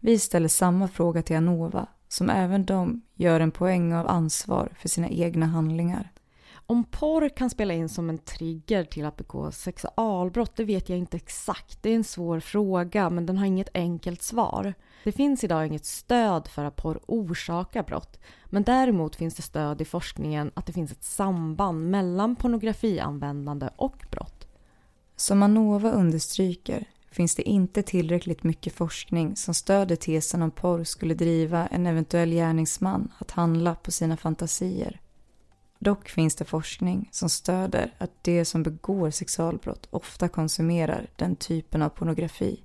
Vi 0.00 0.18
ställer 0.18 0.48
samma 0.48 0.88
fråga 0.88 1.22
till 1.22 1.36
Anova 1.36 1.88
som 2.12 2.30
även 2.30 2.64
de 2.64 3.02
gör 3.14 3.40
en 3.40 3.50
poäng 3.50 3.94
av 3.94 4.08
ansvar 4.08 4.72
för 4.78 4.88
sina 4.88 5.08
egna 5.08 5.46
handlingar. 5.46 6.12
Om 6.52 6.84
porr 6.84 7.28
kan 7.28 7.50
spela 7.50 7.74
in 7.74 7.88
som 7.88 8.10
en 8.10 8.18
trigger 8.18 8.84
till 8.84 9.04
att 9.04 9.16
begå 9.16 9.52
sexualbrott, 9.52 10.56
det 10.56 10.64
vet 10.64 10.88
jag 10.88 10.98
inte 10.98 11.16
exakt. 11.16 11.82
Det 11.82 11.90
är 11.90 11.96
en 11.96 12.04
svår 12.04 12.40
fråga, 12.40 13.10
men 13.10 13.26
den 13.26 13.38
har 13.38 13.46
inget 13.46 13.68
enkelt 13.74 14.22
svar. 14.22 14.74
Det 15.04 15.12
finns 15.12 15.44
idag 15.44 15.66
inget 15.66 15.84
stöd 15.84 16.48
för 16.48 16.64
att 16.64 16.76
porr 16.76 17.00
orsakar 17.06 17.82
brott, 17.82 18.20
men 18.46 18.62
däremot 18.62 19.16
finns 19.16 19.34
det 19.34 19.42
stöd 19.42 19.80
i 19.80 19.84
forskningen 19.84 20.50
att 20.54 20.66
det 20.66 20.72
finns 20.72 20.92
ett 20.92 21.04
samband 21.04 21.90
mellan 21.90 22.36
pornografianvändande 22.36 23.68
och 23.76 24.04
brott. 24.10 24.48
Som 25.16 25.42
Anova 25.42 25.90
understryker 25.90 26.86
finns 27.10 27.34
det 27.34 27.42
inte 27.42 27.82
tillräckligt 27.82 28.42
mycket 28.42 28.72
forskning 28.72 29.36
som 29.36 29.54
stöder 29.54 29.96
tesen 29.96 30.42
om 30.42 30.50
porr 30.50 30.84
skulle 30.84 31.14
driva 31.14 31.66
en 31.66 31.86
eventuell 31.86 32.30
gärningsman 32.30 33.12
att 33.18 33.30
handla 33.30 33.74
på 33.74 33.90
sina 33.90 34.16
fantasier. 34.16 35.00
Dock 35.78 36.08
finns 36.08 36.36
det 36.36 36.44
forskning 36.44 37.08
som 37.12 37.28
stöder 37.28 37.94
att 37.98 38.24
de 38.24 38.44
som 38.44 38.62
begår 38.62 39.10
sexualbrott 39.10 39.88
ofta 39.90 40.28
konsumerar 40.28 41.06
den 41.16 41.36
typen 41.36 41.82
av 41.82 41.88
pornografi. 41.88 42.64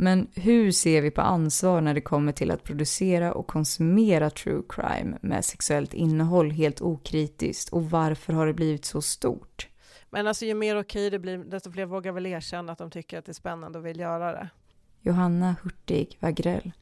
Men 0.00 0.26
hur 0.34 0.72
ser 0.72 1.02
vi 1.02 1.10
på 1.10 1.20
ansvar 1.20 1.80
när 1.80 1.94
det 1.94 2.00
kommer 2.00 2.32
till 2.32 2.50
att 2.50 2.64
producera 2.64 3.32
och 3.32 3.46
konsumera 3.46 4.30
true 4.30 4.62
crime 4.68 5.18
med 5.22 5.44
sexuellt 5.44 5.94
innehåll 5.94 6.50
helt 6.50 6.80
okritiskt 6.80 7.72
och 7.72 7.90
varför 7.90 8.32
har 8.32 8.46
det 8.46 8.54
blivit 8.54 8.84
så 8.84 9.02
stort? 9.02 9.68
Men 10.10 10.26
alltså 10.26 10.44
ju 10.44 10.54
mer 10.54 10.80
okej 10.80 11.10
det 11.10 11.18
blir, 11.18 11.38
desto 11.38 11.72
fler 11.72 11.86
vågar 11.86 12.12
väl 12.12 12.26
erkänna 12.26 12.72
att 12.72 12.78
de 12.78 12.90
tycker 12.90 13.18
att 13.18 13.24
det 13.24 13.32
är 13.32 13.34
spännande 13.34 13.78
och 13.78 13.86
vill 13.86 14.00
göra 14.00 14.32
det. 14.32 14.48
Johanna 15.00 15.56
Hurtig 15.62 16.18
Wagrell. 16.20 16.72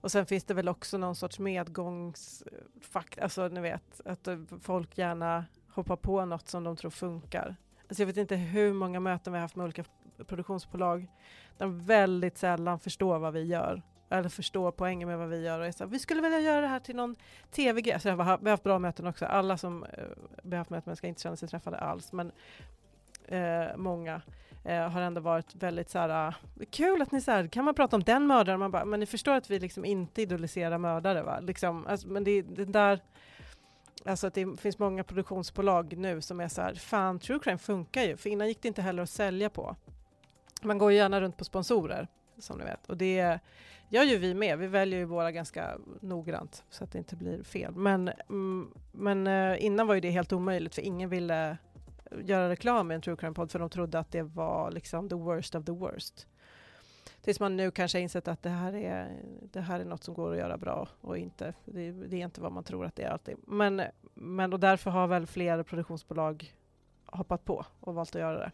Och 0.00 0.12
sen 0.12 0.26
finns 0.26 0.44
det 0.44 0.54
väl 0.54 0.68
också 0.68 0.98
någon 0.98 1.16
sorts 1.16 1.38
medgångsfakt, 1.38 3.18
alltså 3.18 3.48
ni 3.48 3.60
vet, 3.60 4.00
att 4.04 4.28
folk 4.60 4.98
gärna 4.98 5.44
hoppar 5.68 5.96
på 5.96 6.24
något 6.24 6.48
som 6.48 6.64
de 6.64 6.76
tror 6.76 6.90
funkar. 6.90 7.56
Alltså 7.88 8.02
jag 8.02 8.06
vet 8.06 8.16
inte 8.16 8.36
hur 8.36 8.72
många 8.72 9.00
möten 9.00 9.32
vi 9.32 9.38
har 9.38 9.42
haft 9.42 9.56
med 9.56 9.64
olika 9.64 9.84
produktionsbolag 10.26 11.06
där 11.58 11.66
de 11.66 11.84
väldigt 11.84 12.38
sällan 12.38 12.78
förstår 12.78 13.18
vad 13.18 13.32
vi 13.32 13.42
gör 13.42 13.82
eller 14.12 14.28
förstår 14.28 14.72
poängen 14.72 15.08
med 15.08 15.18
vad 15.18 15.28
vi 15.28 15.40
gör 15.40 15.60
och 15.60 15.66
är 15.66 15.72
så 15.72 15.84
här, 15.84 15.90
vi 15.90 15.98
skulle 15.98 16.22
vilja 16.22 16.40
göra 16.40 16.60
det 16.60 16.66
här 16.66 16.80
till 16.80 16.96
någon 16.96 17.16
tv-grej. 17.50 17.94
Alltså 17.94 18.10
vi 18.10 18.22
har 18.22 18.50
haft 18.50 18.62
bra 18.62 18.78
möten 18.78 19.06
också. 19.06 19.24
Alla 19.26 19.56
som 19.56 19.84
eh, 19.84 20.04
vi 20.42 20.50
har 20.50 20.58
haft 20.58 20.70
möten 20.70 20.90
med 20.90 20.98
ska 20.98 21.06
inte 21.06 21.22
känna 21.22 21.36
sig 21.36 21.48
träffade 21.48 21.78
alls, 21.78 22.12
men 22.12 22.32
eh, 23.28 23.76
många 23.76 24.22
eh, 24.64 24.88
har 24.88 25.00
ändå 25.00 25.20
varit 25.20 25.54
väldigt 25.54 25.90
så 25.90 25.98
här, 25.98 26.34
kul 26.70 27.02
att 27.02 27.12
ni 27.12 27.20
så 27.20 27.30
här, 27.30 27.46
kan 27.46 27.64
man 27.64 27.74
prata 27.74 27.96
om 27.96 28.02
den 28.02 28.26
mördaren? 28.26 28.60
Man 28.60 28.70
bara, 28.70 28.84
men 28.84 29.00
ni 29.00 29.06
förstår 29.06 29.34
att 29.34 29.50
vi 29.50 29.58
liksom 29.58 29.84
inte 29.84 30.22
idoliserar 30.22 30.78
mördare 30.78 31.22
va? 31.22 31.40
Liksom, 31.40 31.86
alltså, 31.86 32.08
men 32.08 32.24
det, 32.24 32.42
det 32.42 32.64
där, 32.64 33.00
alltså 34.04 34.26
att 34.26 34.34
det 34.34 34.60
finns 34.60 34.78
många 34.78 35.04
produktionsbolag 35.04 35.96
nu 35.96 36.20
som 36.20 36.40
är 36.40 36.48
så 36.48 36.62
här, 36.62 36.74
fan 36.74 37.18
true 37.18 37.38
crime 37.38 37.58
funkar 37.58 38.02
ju, 38.02 38.16
för 38.16 38.30
innan 38.30 38.48
gick 38.48 38.62
det 38.62 38.68
inte 38.68 38.82
heller 38.82 39.02
att 39.02 39.10
sälja 39.10 39.50
på. 39.50 39.76
Man 40.62 40.78
går 40.78 40.90
ju 40.90 40.96
gärna 40.96 41.20
runt 41.20 41.36
på 41.36 41.44
sponsorer, 41.44 42.08
som 42.42 42.58
ni 42.58 42.64
vet, 42.64 42.86
och 42.86 42.96
det 42.96 43.40
gör 43.92 44.04
ju 44.04 44.18
vi 44.18 44.34
med. 44.34 44.58
Vi 44.58 44.66
väljer 44.66 44.98
ju 44.98 45.04
våra 45.04 45.32
ganska 45.32 45.78
noggrant 46.00 46.64
så 46.70 46.84
att 46.84 46.92
det 46.92 46.98
inte 46.98 47.16
blir 47.16 47.42
fel. 47.42 47.74
Men, 47.74 48.08
mm, 48.28 48.72
men 48.92 49.26
eh, 49.26 49.64
innan 49.64 49.86
var 49.86 49.94
ju 49.94 50.00
det 50.00 50.10
helt 50.10 50.32
omöjligt 50.32 50.74
för 50.74 50.82
ingen 50.82 51.10
ville 51.10 51.50
eh, 51.50 51.56
göra 52.24 52.48
reklam 52.48 52.92
i 52.92 52.94
en 52.94 53.00
true 53.00 53.16
crime-podd 53.16 53.50
för 53.50 53.58
de 53.58 53.70
trodde 53.70 53.98
att 53.98 54.10
det 54.10 54.22
var 54.22 54.70
liksom 54.70 55.08
the 55.08 55.14
worst 55.14 55.54
of 55.54 55.64
the 55.64 55.72
worst. 55.72 56.26
Tills 57.22 57.40
man 57.40 57.56
nu 57.56 57.70
kanske 57.70 57.98
har 57.98 58.02
insett 58.02 58.28
att 58.28 58.42
det 58.42 58.50
här 58.50 58.74
är, 58.74 59.22
det 59.52 59.60
här 59.60 59.80
är 59.80 59.84
något 59.84 60.04
som 60.04 60.14
går 60.14 60.32
att 60.32 60.38
göra 60.38 60.56
bra 60.56 60.88
och 61.00 61.18
inte, 61.18 61.54
det, 61.64 61.92
det 61.92 62.16
är 62.16 62.24
inte 62.24 62.40
vad 62.40 62.52
man 62.52 62.64
tror 62.64 62.86
att 62.86 62.96
det 62.96 63.02
är 63.02 63.10
alltid. 63.10 63.36
Men, 63.46 63.82
men 64.14 64.52
och 64.52 64.60
därför 64.60 64.90
har 64.90 65.06
väl 65.06 65.26
fler 65.26 65.62
produktionsbolag 65.62 66.54
hoppat 67.06 67.44
på 67.44 67.66
och 67.80 67.94
valt 67.94 68.16
att 68.16 68.20
göra 68.20 68.38
det. 68.38 68.52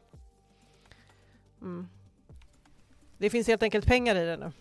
Mm. 1.60 1.88
Det 3.18 3.30
finns 3.30 3.46
helt 3.46 3.62
enkelt 3.62 3.86
pengar 3.86 4.14
i 4.14 4.26
det 4.26 4.36
nu. 4.36 4.52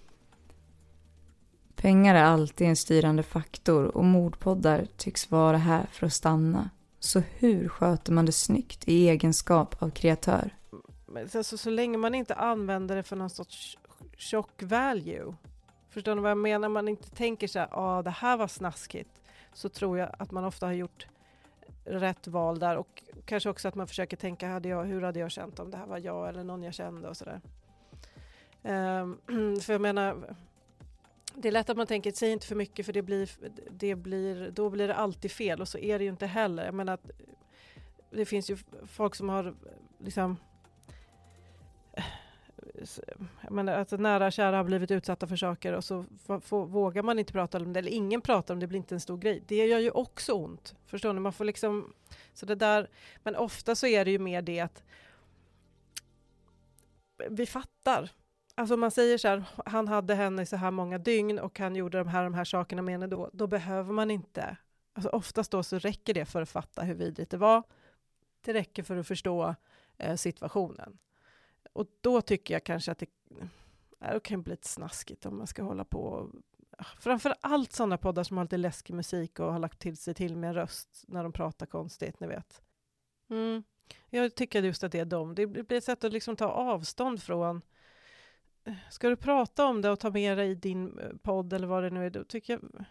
Pengar 1.75 2.15
är 2.15 2.23
alltid 2.23 2.67
en 2.67 2.75
styrande 2.75 3.23
faktor 3.23 3.97
och 3.97 4.05
mordpoddar 4.05 4.87
tycks 4.97 5.31
vara 5.31 5.57
här 5.57 5.85
för 5.91 6.05
att 6.05 6.13
stanna. 6.13 6.69
Så 6.99 7.19
hur 7.19 7.69
sköter 7.69 8.11
man 8.11 8.25
det 8.25 8.31
snyggt 8.31 8.87
i 8.87 9.09
egenskap 9.09 9.75
av 9.83 9.89
kreatör? 9.89 10.55
Alltså, 11.35 11.57
så 11.57 11.69
länge 11.69 11.97
man 11.97 12.15
inte 12.15 12.35
använder 12.35 12.95
det 12.95 13.03
för 13.03 13.15
någon 13.15 13.29
sorts 13.29 13.77
shock 14.17 14.63
value. 14.63 15.35
Förstår 15.89 16.15
ni 16.15 16.21
vad 16.21 16.31
jag 16.31 16.37
menar? 16.37 16.69
Man 16.69 16.87
inte 16.87 17.09
tänker 17.09 17.47
så 17.47 17.59
här, 17.59 17.69
ah, 17.71 18.01
det 18.01 18.09
här 18.09 18.37
var 18.37 18.47
snaskigt. 18.47 19.21
Så 19.53 19.69
tror 19.69 19.97
jag 19.97 20.09
att 20.19 20.31
man 20.31 20.45
ofta 20.45 20.65
har 20.65 20.73
gjort 20.73 21.07
rätt 21.85 22.27
val 22.27 22.59
där 22.59 22.77
och 22.77 23.03
kanske 23.25 23.49
också 23.49 23.67
att 23.67 23.75
man 23.75 23.87
försöker 23.87 24.17
tänka, 24.17 24.49
hade 24.49 24.69
jag, 24.69 24.83
hur 24.83 25.01
hade 25.01 25.19
jag 25.19 25.31
känt 25.31 25.59
om 25.59 25.71
det 25.71 25.77
här 25.77 25.85
var 25.85 25.97
jag 25.97 26.29
eller 26.29 26.43
någon 26.43 26.63
jag 26.63 26.73
kände 26.73 27.09
och 27.09 27.17
sådär. 27.17 27.41
Ehm, 28.67 29.17
för 29.61 29.73
jag 29.73 29.81
menar, 29.81 30.35
det 31.35 31.47
är 31.47 31.51
lätt 31.51 31.69
att 31.69 31.77
man 31.77 31.87
tänker, 31.87 32.11
säg 32.11 32.31
inte 32.31 32.47
för 32.47 32.55
mycket 32.55 32.85
för 32.85 32.93
det 32.93 33.01
blir, 33.01 33.29
det 33.71 33.95
blir, 33.95 34.51
då 34.51 34.69
blir 34.69 34.87
det 34.87 34.95
alltid 34.95 35.31
fel 35.31 35.61
och 35.61 35.67
så 35.67 35.77
är 35.77 35.99
det 35.99 36.05
ju 36.05 36.09
inte 36.09 36.27
heller. 36.27 36.65
Jag 36.65 36.73
menar 36.73 36.93
att 36.93 37.11
det 38.11 38.25
finns 38.25 38.49
ju 38.49 38.57
folk 38.87 39.15
som 39.15 39.29
har 39.29 39.55
liksom 39.99 40.37
jag 43.41 43.51
menar 43.51 43.73
att 43.73 43.91
nära 43.91 44.25
och 44.25 44.33
kära 44.33 44.57
har 44.57 44.63
blivit 44.63 44.91
utsatta 44.91 45.27
för 45.27 45.35
saker 45.35 45.73
och 45.73 45.83
så 45.83 46.05
vågar 46.49 47.03
man 47.03 47.19
inte 47.19 47.33
prata 47.33 47.57
om 47.57 47.73
det, 47.73 47.79
eller 47.79 47.91
ingen 47.91 48.21
pratar 48.21 48.53
om 48.53 48.59
det, 48.59 48.63
det 48.63 48.67
blir 48.67 48.77
inte 48.77 48.95
en 48.95 48.99
stor 48.99 49.17
grej. 49.17 49.43
Det 49.47 49.67
gör 49.67 49.79
ju 49.79 49.91
också 49.91 50.33
ont. 50.33 50.75
Förstår 50.85 51.13
ni? 51.13 51.19
Man 51.19 51.33
får 51.33 51.45
liksom, 51.45 51.93
så 52.33 52.45
det 52.45 52.55
där, 52.55 52.89
men 53.23 53.35
ofta 53.35 53.75
så 53.75 53.87
är 53.87 54.05
det 54.05 54.11
ju 54.11 54.19
mer 54.19 54.41
det 54.41 54.59
att 54.59 54.83
vi 57.29 57.45
fattar 57.45 58.11
Alltså 58.59 58.77
man 58.77 58.91
säger 58.91 59.17
så 59.17 59.27
här, 59.27 59.43
han 59.65 59.87
hade 59.87 60.15
henne 60.15 60.41
i 60.41 60.45
så 60.45 60.55
här 60.55 60.71
många 60.71 60.97
dygn 60.97 61.39
och 61.39 61.59
han 61.59 61.75
gjorde 61.75 61.97
de 61.97 62.07
här, 62.07 62.23
de 62.23 62.33
här 62.33 62.43
sakerna 62.43 62.81
med 62.81 62.93
henne 62.93 63.07
då, 63.07 63.29
då 63.33 63.47
behöver 63.47 63.93
man 63.93 64.11
inte, 64.11 64.57
alltså 64.93 65.09
oftast 65.09 65.51
då 65.51 65.63
så 65.63 65.79
räcker 65.79 66.13
det 66.13 66.25
för 66.25 66.41
att 66.41 66.49
fatta 66.49 66.81
hur 66.81 66.95
vidrigt 66.95 67.31
det 67.31 67.37
var. 67.37 67.63
Det 68.41 68.53
räcker 68.53 68.83
för 68.83 68.97
att 68.97 69.07
förstå 69.07 69.55
eh, 69.97 70.15
situationen. 70.15 70.97
Och 71.73 71.87
då 72.01 72.21
tycker 72.21 72.53
jag 72.53 72.63
kanske 72.63 72.91
att 72.91 72.99
det, 72.99 73.09
det 73.99 74.19
kan 74.23 74.41
bli 74.41 74.51
lite 74.51 74.67
snaskigt 74.67 75.25
om 75.25 75.37
man 75.37 75.47
ska 75.47 75.63
hålla 75.63 75.85
på 75.85 76.29
Framför 76.99 77.35
allt 77.41 77.73
sådana 77.73 77.97
poddar 77.97 78.23
som 78.23 78.37
har 78.37 78.43
lite 78.43 78.57
läskig 78.57 78.93
musik 78.93 79.39
och 79.39 79.53
har 79.53 79.59
lagt 79.59 79.79
till 79.79 79.97
sig 79.97 80.13
till 80.13 80.35
med 80.35 80.47
en 80.47 80.53
röst 80.53 81.03
när 81.07 81.23
de 81.23 81.31
pratar 81.31 81.65
konstigt, 81.65 82.19
ni 82.19 82.27
vet. 82.27 82.61
Mm. 83.29 83.63
Jag 84.09 84.35
tycker 84.35 84.63
just 84.63 84.83
att 84.83 84.91
det 84.91 84.99
är 84.99 85.05
dem. 85.05 85.35
Det 85.35 85.47
blir 85.47 85.73
ett 85.73 85.83
sätt 85.83 86.03
att 86.03 86.13
liksom 86.13 86.35
ta 86.35 86.45
avstånd 86.45 87.23
från 87.23 87.61
ska 88.89 89.09
du 89.09 89.15
prata 89.15 89.65
om 89.65 89.81
det 89.81 89.89
och 89.89 89.99
ta 89.99 90.09
med 90.09 90.37
det 90.37 90.45
i 90.45 90.55
din 90.55 90.99
eh, 90.99 91.09
podd 91.21 91.53
eller 91.53 91.67
vad 91.67 91.83
det 91.83 91.89
nu 91.89 92.05
är, 92.05 92.09
då 92.09 92.23
tycker 92.23 92.53
jag, 92.53 92.85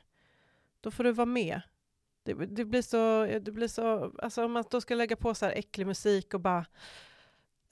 då 0.81 0.91
får 0.91 1.05
du 1.05 1.13
vara 1.13 1.27
med. 1.27 1.61
Det, 2.23 2.35
det 2.35 2.65
blir 2.65 2.83
så, 2.83 3.25
eh, 3.25 3.43
det 3.43 3.53
blir 3.53 3.69
så, 3.69 4.13
alltså 4.19 4.45
om 4.45 4.53
man 4.53 4.65
då 4.71 4.81
ska 4.81 4.95
lägga 4.95 5.17
på 5.17 5.35
så 5.35 5.47
här 5.47 5.53
äcklig 5.53 5.87
musik 5.87 6.35
och 6.35 6.41
bara 6.41 6.67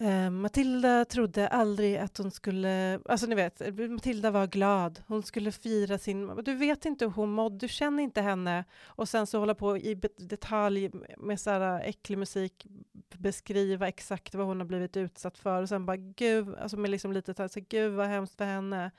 Eh, 0.05 0.31
Matilda 0.31 1.05
trodde 1.05 1.49
aldrig 1.49 1.97
att 1.97 2.19
hon 2.19 2.31
skulle, 2.31 3.01
alltså 3.05 3.27
ni 3.27 3.35
vet, 3.35 3.63
Matilda 3.91 4.31
var 4.31 4.47
glad, 4.47 5.03
hon 5.07 5.23
skulle 5.23 5.53
fira 5.53 5.99
sin, 5.99 6.37
du 6.45 6.55
vet 6.55 6.85
inte 6.85 7.05
hur 7.05 7.13
hon 7.13 7.31
mådde, 7.31 7.59
du 7.59 7.69
känner 7.69 8.03
inte 8.03 8.21
henne. 8.21 8.65
Och 8.85 9.09
sen 9.09 9.27
så 9.27 9.39
hålla 9.39 9.55
på 9.55 9.79
i 9.79 9.95
detalj 10.17 10.91
med 11.19 11.41
så 11.41 11.51
här 11.51 11.61
äh, 11.61 11.89
äcklig 11.89 12.19
musik, 12.19 12.67
beskriva 13.15 13.89
exakt 13.89 14.35
vad 14.35 14.47
hon 14.47 14.61
har 14.61 14.67
blivit 14.67 14.97
utsatt 14.97 15.39
för. 15.39 15.63
Och 15.63 15.69
sen 15.69 15.87
bara 15.87 15.97
gud, 15.97 16.55
alltså 16.55 16.77
med 16.77 16.91
liksom 16.91 17.13
lite 17.13 17.35
så 17.35 17.43
här, 17.43 17.67
gud 17.69 17.93
vad 17.93 18.07
hemskt 18.07 18.37
för 18.37 18.45
henne. 18.45 18.91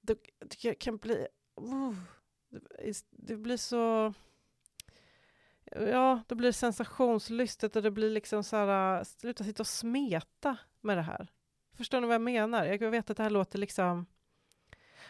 Det, 0.00 0.18
det 0.62 0.74
kan 0.74 0.96
bli, 0.96 1.26
uh, 1.60 1.94
det 3.10 3.36
blir 3.36 3.56
så 3.56 4.14
Ja, 5.70 6.20
det 6.28 6.34
blir 6.34 6.52
sensationslystet 6.52 7.76
och 7.76 7.82
det 7.82 7.90
blir 7.90 8.10
liksom 8.10 8.44
så 8.44 8.56
här, 8.56 8.98
äh, 8.98 9.04
sluta 9.04 9.44
sitta 9.44 9.62
och 9.62 9.66
smeta 9.66 10.56
med 10.80 10.96
det 10.96 11.02
här. 11.02 11.28
Förstår 11.76 12.00
ni 12.00 12.06
vad 12.06 12.14
jag 12.14 12.22
menar? 12.22 12.64
Jag 12.64 12.90
vet 12.90 13.10
att 13.10 13.16
det 13.16 13.22
här 13.22 13.30
låter 13.30 13.58
liksom... 13.58 14.06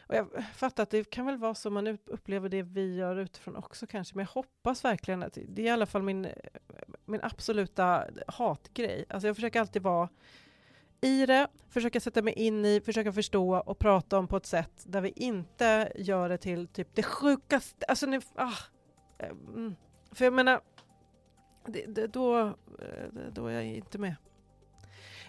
Och 0.06 0.14
jag 0.14 0.28
fattar 0.54 0.82
att 0.82 0.90
det 0.90 1.10
kan 1.10 1.26
väl 1.26 1.36
vara 1.36 1.54
så 1.54 1.70
man 1.70 1.86
upplever 1.86 2.48
det 2.48 2.62
vi 2.62 2.94
gör 2.94 3.16
utifrån 3.16 3.56
också 3.56 3.86
kanske, 3.86 4.16
men 4.16 4.22
jag 4.24 4.32
hoppas 4.32 4.84
verkligen 4.84 5.22
att 5.22 5.38
det 5.48 5.62
är 5.62 5.66
i 5.66 5.70
alla 5.70 5.86
fall 5.86 6.02
min, 6.02 6.28
min 7.04 7.20
absoluta 7.22 8.04
hatgrej. 8.26 9.04
Alltså 9.08 9.26
jag 9.26 9.36
försöker 9.36 9.60
alltid 9.60 9.82
vara 9.82 10.08
i 11.00 11.26
det, 11.26 11.48
försöka 11.68 12.00
sätta 12.00 12.22
mig 12.22 12.34
in 12.34 12.64
i, 12.64 12.80
försöka 12.80 13.12
förstå 13.12 13.56
och 13.56 13.78
prata 13.78 14.18
om 14.18 14.28
på 14.28 14.36
ett 14.36 14.46
sätt 14.46 14.84
där 14.84 15.00
vi 15.00 15.12
inte 15.16 15.92
gör 15.94 16.28
det 16.28 16.38
till 16.38 16.68
typ 16.68 16.94
det 16.94 17.02
sjukaste, 17.02 17.86
alltså 17.86 18.06
nu, 18.06 18.20
ah, 18.34 18.56
mm. 19.18 19.76
För 20.12 20.24
jag 20.24 20.32
menar, 20.32 20.60
det, 21.66 21.86
det, 21.86 22.06
då, 22.06 22.38
eh, 22.38 23.08
då 23.32 23.46
är 23.46 23.52
jag 23.52 23.64
inte 23.64 23.98
med. 23.98 24.14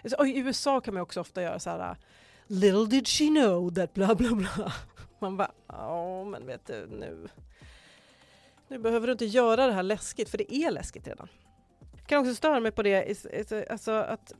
Alltså, 0.02 0.16
och 0.18 0.28
I 0.28 0.38
USA 0.38 0.80
kan 0.80 0.94
man 0.94 1.02
också 1.02 1.20
ofta 1.20 1.42
göra 1.42 1.58
så 1.58 1.70
här 1.70 1.96
Little 2.46 2.86
did 2.86 3.08
she 3.08 3.26
know 3.26 3.74
that 3.74 3.94
bla 3.94 4.14
bla 4.14 4.34
bla. 4.34 4.72
Man 5.18 5.36
bara, 5.36 5.50
ja 5.66 6.24
men 6.24 6.46
vet 6.46 6.66
du 6.66 6.86
nu. 6.86 7.28
Nu 8.68 8.78
behöver 8.78 9.06
du 9.06 9.12
inte 9.12 9.24
göra 9.24 9.66
det 9.66 9.72
här 9.72 9.82
läskigt 9.82 10.28
för 10.28 10.38
det 10.38 10.54
är 10.54 10.70
läskigt 10.70 11.06
redan. 11.06 11.28
Jag 11.96 12.06
kan 12.06 12.20
också 12.20 12.34
störa 12.34 12.60
mig 12.60 12.72
på 12.72 12.82
det, 12.82 13.26
alltså 13.70 13.92
att 13.92 14.32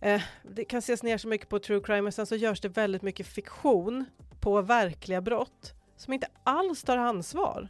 eh, 0.00 0.22
det 0.42 0.64
kan 0.64 0.78
ses 0.78 1.02
ner 1.02 1.18
så 1.18 1.28
mycket 1.28 1.48
på 1.48 1.58
true 1.58 1.80
crime 1.80 2.02
men 2.02 2.12
sen 2.12 2.26
så 2.26 2.36
görs 2.36 2.60
det 2.60 2.68
väldigt 2.68 3.02
mycket 3.02 3.26
fiktion 3.26 4.04
på 4.40 4.62
verkliga 4.62 5.20
brott 5.20 5.72
som 5.96 6.12
inte 6.12 6.28
alls 6.44 6.82
tar 6.82 6.96
ansvar 6.96 7.68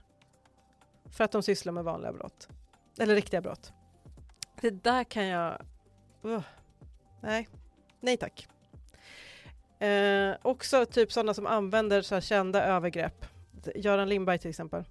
för 1.10 1.24
att 1.24 1.32
de 1.32 1.42
sysslar 1.42 1.72
med 1.72 1.84
vanliga 1.84 2.12
brott. 2.12 2.48
Eller 2.98 3.14
riktiga 3.14 3.40
brott. 3.40 3.72
Det 4.60 4.70
där 4.70 5.04
kan 5.04 5.26
jag... 5.26 5.62
Uh, 6.24 6.42
nej. 7.20 7.48
Nej 8.00 8.16
tack. 8.16 8.48
Eh, 9.80 10.36
också 10.42 10.86
typ 10.86 11.12
sådana 11.12 11.34
som 11.34 11.46
använder 11.46 12.02
så 12.02 12.20
kända 12.20 12.64
övergrepp. 12.64 13.26
Göran 13.74 14.08
Lindberg 14.08 14.38
till 14.38 14.50
exempel. 14.50 14.84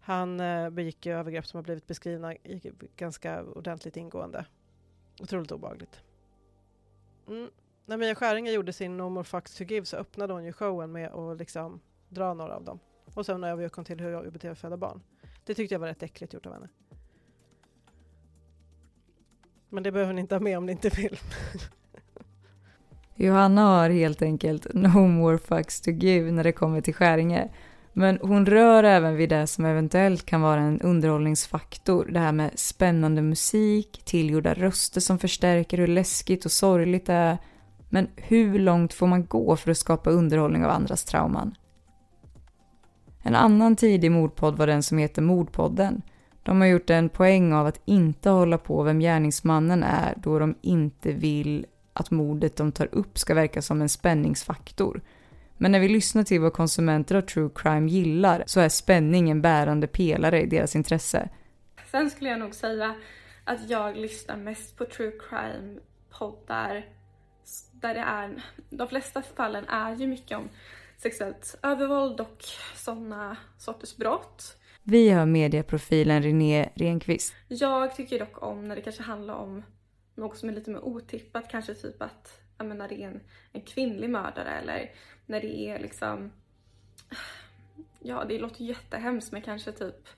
Han 0.00 0.40
eh, 0.40 0.70
begick 0.70 1.06
övergrepp 1.06 1.46
som 1.46 1.58
har 1.58 1.62
blivit 1.62 1.86
beskrivna 1.86 2.34
ganska 2.96 3.42
ordentligt 3.44 3.96
ingående. 3.96 4.44
Otroligt 5.20 5.52
obehagligt. 5.52 6.00
Mm. 7.28 7.50
När 7.86 7.96
Mia 7.96 8.14
Skäringer 8.14 8.52
gjorde 8.52 8.72
sin 8.72 8.96
No 8.96 9.08
More 9.08 9.24
Fucks 9.24 9.54
To 9.54 9.64
Give 9.64 9.86
så 9.86 9.96
öppnade 9.96 10.32
hon 10.32 10.44
ju 10.44 10.52
showen 10.52 10.92
med 10.92 11.12
att 11.12 11.38
liksom 11.38 11.80
dra 12.08 12.34
några 12.34 12.56
av 12.56 12.64
dem. 12.64 12.78
Och 13.14 13.26
sen 13.26 13.44
övergick 13.44 13.72
hon 13.72 13.84
till 13.84 14.00
hur 14.00 14.10
jag 14.10 14.32
beter 14.32 14.54
föda 14.54 14.76
barn. 14.76 15.02
Det 15.46 15.54
tyckte 15.54 15.74
jag 15.74 15.80
var 15.80 15.88
rätt 15.88 16.02
äckligt 16.02 16.34
gjort 16.34 16.46
av 16.46 16.52
henne. 16.52 16.68
Men 19.68 19.82
det 19.82 19.92
behöver 19.92 20.12
ni 20.12 20.20
inte 20.20 20.34
ha 20.34 20.40
med 20.40 20.58
om 20.58 20.66
ni 20.66 20.72
inte 20.72 20.88
vill. 20.88 21.18
Johanna 23.14 23.62
har 23.62 23.90
helt 23.90 24.22
enkelt 24.22 24.66
no 24.74 25.06
more 25.06 25.38
fucks 25.38 25.80
to 25.80 25.90
give 25.90 26.30
när 26.30 26.44
det 26.44 26.52
kommer 26.52 26.80
till 26.80 26.94
Skäringe. 26.94 27.50
Men 27.92 28.18
hon 28.22 28.46
rör 28.46 28.84
även 28.84 29.16
vid 29.16 29.28
det 29.28 29.46
som 29.46 29.64
eventuellt 29.64 30.26
kan 30.26 30.40
vara 30.40 30.60
en 30.60 30.80
underhållningsfaktor. 30.80 32.08
Det 32.12 32.18
här 32.18 32.32
med 32.32 32.58
spännande 32.58 33.22
musik, 33.22 34.02
tillgjorda 34.04 34.54
röster 34.54 35.00
som 35.00 35.18
förstärker 35.18 35.78
hur 35.78 35.86
läskigt 35.86 36.44
och 36.44 36.52
sorgligt 36.52 37.06
det 37.06 37.12
är. 37.12 37.38
Men 37.88 38.08
hur 38.16 38.58
långt 38.58 38.92
får 38.92 39.06
man 39.06 39.26
gå 39.26 39.56
för 39.56 39.70
att 39.70 39.78
skapa 39.78 40.10
underhållning 40.10 40.64
av 40.64 40.70
andras 40.70 41.04
trauman? 41.04 41.54
En 43.22 43.34
annan 43.34 43.76
tidig 43.76 44.10
mordpodd 44.10 44.56
var 44.56 44.66
den 44.66 44.82
som 44.82 44.98
heter 44.98 45.22
Mordpodden. 45.22 46.02
De 46.42 46.60
har 46.60 46.68
gjort 46.68 46.90
en 46.90 47.08
poäng 47.08 47.52
av 47.52 47.66
att 47.66 47.80
inte 47.84 48.30
hålla 48.30 48.58
på 48.58 48.82
vem 48.82 49.00
gärningsmannen 49.00 49.82
är 49.82 50.14
då 50.16 50.38
de 50.38 50.54
inte 50.60 51.12
vill 51.12 51.66
att 51.92 52.10
mordet 52.10 52.56
de 52.56 52.72
tar 52.72 52.88
upp 52.92 53.18
ska 53.18 53.34
verka 53.34 53.62
som 53.62 53.82
en 53.82 53.88
spänningsfaktor. 53.88 55.00
Men 55.56 55.72
när 55.72 55.80
vi 55.80 55.88
lyssnar 55.88 56.22
till 56.22 56.40
vad 56.40 56.52
konsumenter 56.52 57.14
av 57.14 57.20
true 57.20 57.50
crime 57.54 57.90
gillar 57.90 58.42
så 58.46 58.60
är 58.60 58.68
spänning 58.68 59.30
en 59.30 59.42
bärande 59.42 59.86
pelare 59.86 60.42
i 60.42 60.46
deras 60.46 60.76
intresse. 60.76 61.28
Sen 61.90 62.10
skulle 62.10 62.30
jag 62.30 62.38
nog 62.38 62.54
säga 62.54 62.94
att 63.44 63.70
jag 63.70 63.96
lyssnar 63.96 64.36
mest 64.36 64.76
på 64.78 64.84
true 64.84 65.12
crime 65.28 65.80
poddar 66.18 66.84
där 67.72 67.94
det 67.94 68.00
är, 68.00 68.42
de 68.70 68.88
flesta 68.88 69.22
fallen 69.22 69.68
är 69.68 69.96
ju 69.96 70.06
mycket 70.06 70.38
om 70.38 70.48
sexuellt 71.02 71.58
övervåld 71.62 72.20
och 72.20 72.44
sådana 72.76 73.36
sorters 73.58 73.96
brott. 73.96 74.56
Vi 74.82 75.10
har 75.10 75.26
medieprofilen 75.26 76.22
René 76.22 76.68
Renqvist. 76.74 77.34
Jag 77.48 77.96
tycker 77.96 78.18
dock 78.18 78.42
om 78.42 78.68
när 78.68 78.76
det 78.76 78.82
kanske 78.82 79.02
handlar 79.02 79.34
om 79.34 79.62
något 80.14 80.38
som 80.38 80.48
är 80.48 80.52
lite 80.52 80.70
mer 80.70 80.84
otippat, 80.84 81.50
kanske 81.50 81.74
typ 81.74 82.02
att 82.02 82.40
ja, 82.58 82.64
men 82.64 82.78
när 82.78 82.88
det 82.88 83.02
är 83.02 83.08
en, 83.08 83.20
en 83.52 83.60
kvinnlig 83.60 84.10
mördare 84.10 84.50
eller 84.50 84.90
när 85.26 85.40
det 85.40 85.68
är 85.68 85.78
liksom, 85.78 86.32
ja 88.00 88.24
det 88.28 88.38
låter 88.38 88.64
jättehemskt 88.64 89.32
men 89.32 89.42
kanske 89.42 89.72
typ 89.72 90.08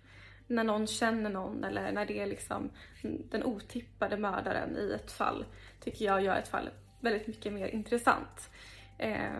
när 0.47 0.65
någon 0.65 0.87
känner 0.87 1.31
någon 1.31 1.65
eller 1.65 1.93
när 1.93 2.07
det 2.07 2.21
är 2.21 2.27
liksom 2.27 2.71
den 3.31 3.45
otippade 3.45 4.17
mördaren 4.17 4.77
i 4.77 4.93
ett 4.93 5.13
fall 5.13 5.45
tycker 5.81 6.05
jag 6.05 6.23
gör 6.23 6.37
ett 6.37 6.49
fall 6.49 6.71
väldigt 7.01 7.27
mycket 7.27 7.53
mer 7.53 7.69
intressant. 7.69 8.51
Eh, 8.99 9.33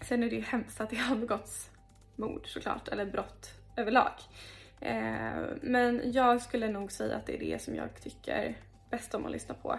sen 0.00 0.22
är 0.22 0.30
det 0.30 0.36
ju 0.36 0.42
hemskt 0.42 0.80
att 0.80 0.90
det 0.90 0.96
har 0.96 1.16
begåtts 1.16 1.70
mord 2.16 2.46
såklart, 2.46 2.88
eller 2.88 3.06
brott 3.06 3.50
överlag. 3.76 4.12
Eh, 4.80 5.46
men 5.62 6.12
jag 6.12 6.42
skulle 6.42 6.68
nog 6.68 6.92
säga 6.92 7.16
att 7.16 7.26
det 7.26 7.36
är 7.36 7.38
det 7.38 7.62
som 7.62 7.74
jag 7.74 8.00
tycker 8.02 8.58
bäst 8.90 9.14
om 9.14 9.26
att 9.26 9.32
lyssna 9.32 9.54
på. 9.54 9.78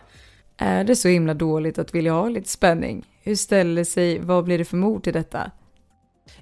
Är 0.57 0.84
det 0.84 0.95
så 0.95 1.07
himla 1.07 1.34
dåligt 1.34 1.80
att 1.80 1.95
vilja 1.95 2.13
ha 2.13 2.30
lite 2.30 2.49
spänning? 2.49 3.05
Hur 3.24 3.36
ställer 3.36 3.84
sig, 3.84 4.20
vad 4.20 4.43
blir 4.43 4.57
det 4.57 4.65
för 4.65 4.78
mord 4.78 5.03
till 5.03 5.13
detta? 5.13 5.51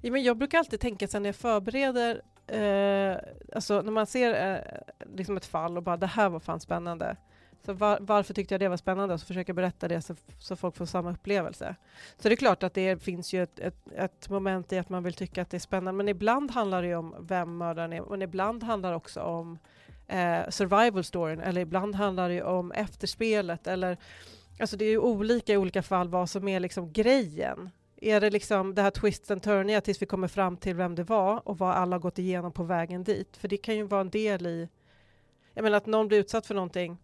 Ja, 0.01 0.11
men 0.11 0.23
jag 0.23 0.38
brukar 0.38 0.57
alltid 0.57 0.80
tänka 0.80 1.07
så 1.07 1.19
när 1.19 1.30
jag 1.30 1.36
förbereder, 1.36 2.21
eh, 2.47 3.17
alltså 3.55 3.82
när 3.82 3.91
man 3.91 4.07
ser 4.07 4.53
eh, 4.53 4.59
liksom 5.15 5.38
ett 5.38 5.45
fall 5.45 5.78
och 5.78 5.84
bara 5.84 5.97
det 5.97 6.07
här 6.07 6.30
var 6.30 6.39
fan 6.39 6.59
spännande. 6.59 7.15
Så 7.66 7.74
var, 7.74 7.97
varför 8.01 8.34
tyckte 8.34 8.53
jag 8.53 8.61
det 8.61 8.68
var 8.68 8.78
spännande? 8.78 9.13
Och 9.13 9.20
så 9.20 9.26
försöker 9.26 9.49
jag 9.49 9.55
berätta 9.55 9.88
det 9.88 10.01
så, 10.01 10.16
så 10.39 10.55
folk 10.55 10.76
får 10.76 10.86
samma 10.86 11.11
upplevelse. 11.11 11.76
Så 12.18 12.30
det 12.30 12.34
är 12.34 12.38
klart 12.38 12.63
att 12.63 12.74
det 12.74 13.03
finns 13.03 13.34
ju 13.34 13.43
ett, 13.43 13.59
ett, 13.59 13.76
ett, 13.95 14.30
moment 14.30 14.74
i 14.74 14.78
att 14.78 14.89
man 14.89 15.03
vill 15.03 15.13
tycka 15.13 15.41
att 15.41 15.49
det 15.49 15.57
är 15.57 15.59
spännande, 15.59 15.97
men 15.97 16.09
ibland 16.09 16.51
handlar 16.51 16.82
det 16.82 16.88
ju 16.88 16.95
om 16.95 17.16
vem 17.20 17.57
mördaren 17.57 17.93
är, 17.93 18.01
men 18.01 18.22
ibland 18.22 18.63
handlar 18.63 18.89
det 18.89 18.95
också 18.95 19.22
om 19.22 19.59
eh, 20.07 20.49
survival 20.49 21.03
storyn 21.03 21.39
eller 21.39 21.61
ibland 21.61 21.95
handlar 21.95 22.30
det 22.30 22.43
om 22.43 22.72
efterspelet 22.72 23.68
eller 23.68 23.97
Alltså 24.59 24.78
det 24.78 24.86
är 24.86 24.89
ju 24.89 24.99
olika 24.99 25.53
i 25.53 25.57
olika 25.57 25.84
fall 25.84 26.09
vad 26.09 26.30
som 26.30 26.47
är 26.47 26.59
liksom 26.59 26.93
grejen. 26.93 27.70
Är 27.97 28.22
det 28.22 28.30
liksom 28.30 28.76
det 28.76 28.82
här 28.82 28.91
twist 28.91 29.32
and 29.32 29.43
turniga 29.43 29.82
tills 29.82 30.01
vi 30.01 30.05
kommer 30.05 30.28
fram 30.28 30.57
till 30.57 30.76
vem 30.76 30.95
det 30.95 31.03
var 31.03 31.47
och 31.47 31.57
vad 31.57 31.76
alla 31.76 31.97
gått 31.97 32.20
igenom 32.20 32.51
på 32.51 32.63
vägen 32.63 33.03
dit? 33.03 33.38
För 33.38 33.47
det 33.47 33.57
kan 33.57 33.76
ju 33.76 33.84
vara 33.84 34.01
en 34.01 34.09
del 34.09 34.47
i... 34.47 34.70
Jag 35.53 35.63
menar 35.63 35.78
att 35.78 35.86
någon 35.86 36.07
blir 36.07 36.20
utsatt 36.20 36.45
för 36.45 36.55
någonting 36.55 36.97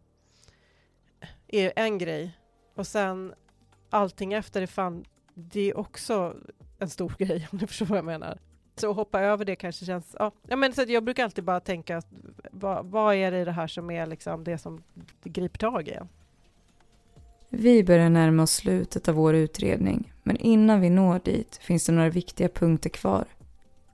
är 1.51 1.73
en 1.75 1.97
grej 1.97 2.37
och 2.75 2.87
sen 2.87 3.33
allting 3.89 4.33
efter 4.33 4.61
är 4.61 4.67
fan, 4.67 5.05
det 5.33 5.69
är 5.69 5.77
också 5.77 6.35
en 6.79 6.89
stor 6.89 7.15
grej 7.19 7.47
om 7.51 7.57
du 7.57 7.67
förstår 7.67 7.85
vad 7.85 7.97
jag 7.97 8.05
menar. 8.05 8.39
Så 8.75 8.89
att 8.89 8.95
hoppa 8.95 9.21
över 9.21 9.45
det 9.45 9.55
kanske 9.55 9.85
känns... 9.85 10.15
Ja, 10.19 10.31
ja 10.47 10.55
men 10.55 10.73
så 10.73 10.83
jag 10.87 11.03
brukar 11.03 11.23
alltid 11.23 11.43
bara 11.43 11.59
tänka, 11.59 12.01
vad, 12.51 12.85
vad 12.85 13.15
är 13.15 13.31
det 13.31 13.39
i 13.39 13.45
det 13.45 13.51
här 13.51 13.67
som 13.67 13.91
är 13.91 14.05
liksom 14.05 14.43
det 14.43 14.57
som 14.57 14.83
griper 15.23 15.57
tag 15.57 15.87
i 15.87 15.91
en? 15.91 16.07
Vi 17.49 17.83
börjar 17.83 18.09
närma 18.09 18.43
oss 18.43 18.51
slutet 18.51 19.07
av 19.07 19.15
vår 19.15 19.35
utredning, 19.35 20.13
men 20.23 20.37
innan 20.37 20.81
vi 20.81 20.89
når 20.89 21.19
dit 21.23 21.57
finns 21.57 21.85
det 21.85 21.91
några 21.91 22.09
viktiga 22.09 22.49
punkter 22.49 22.89
kvar. 22.89 23.25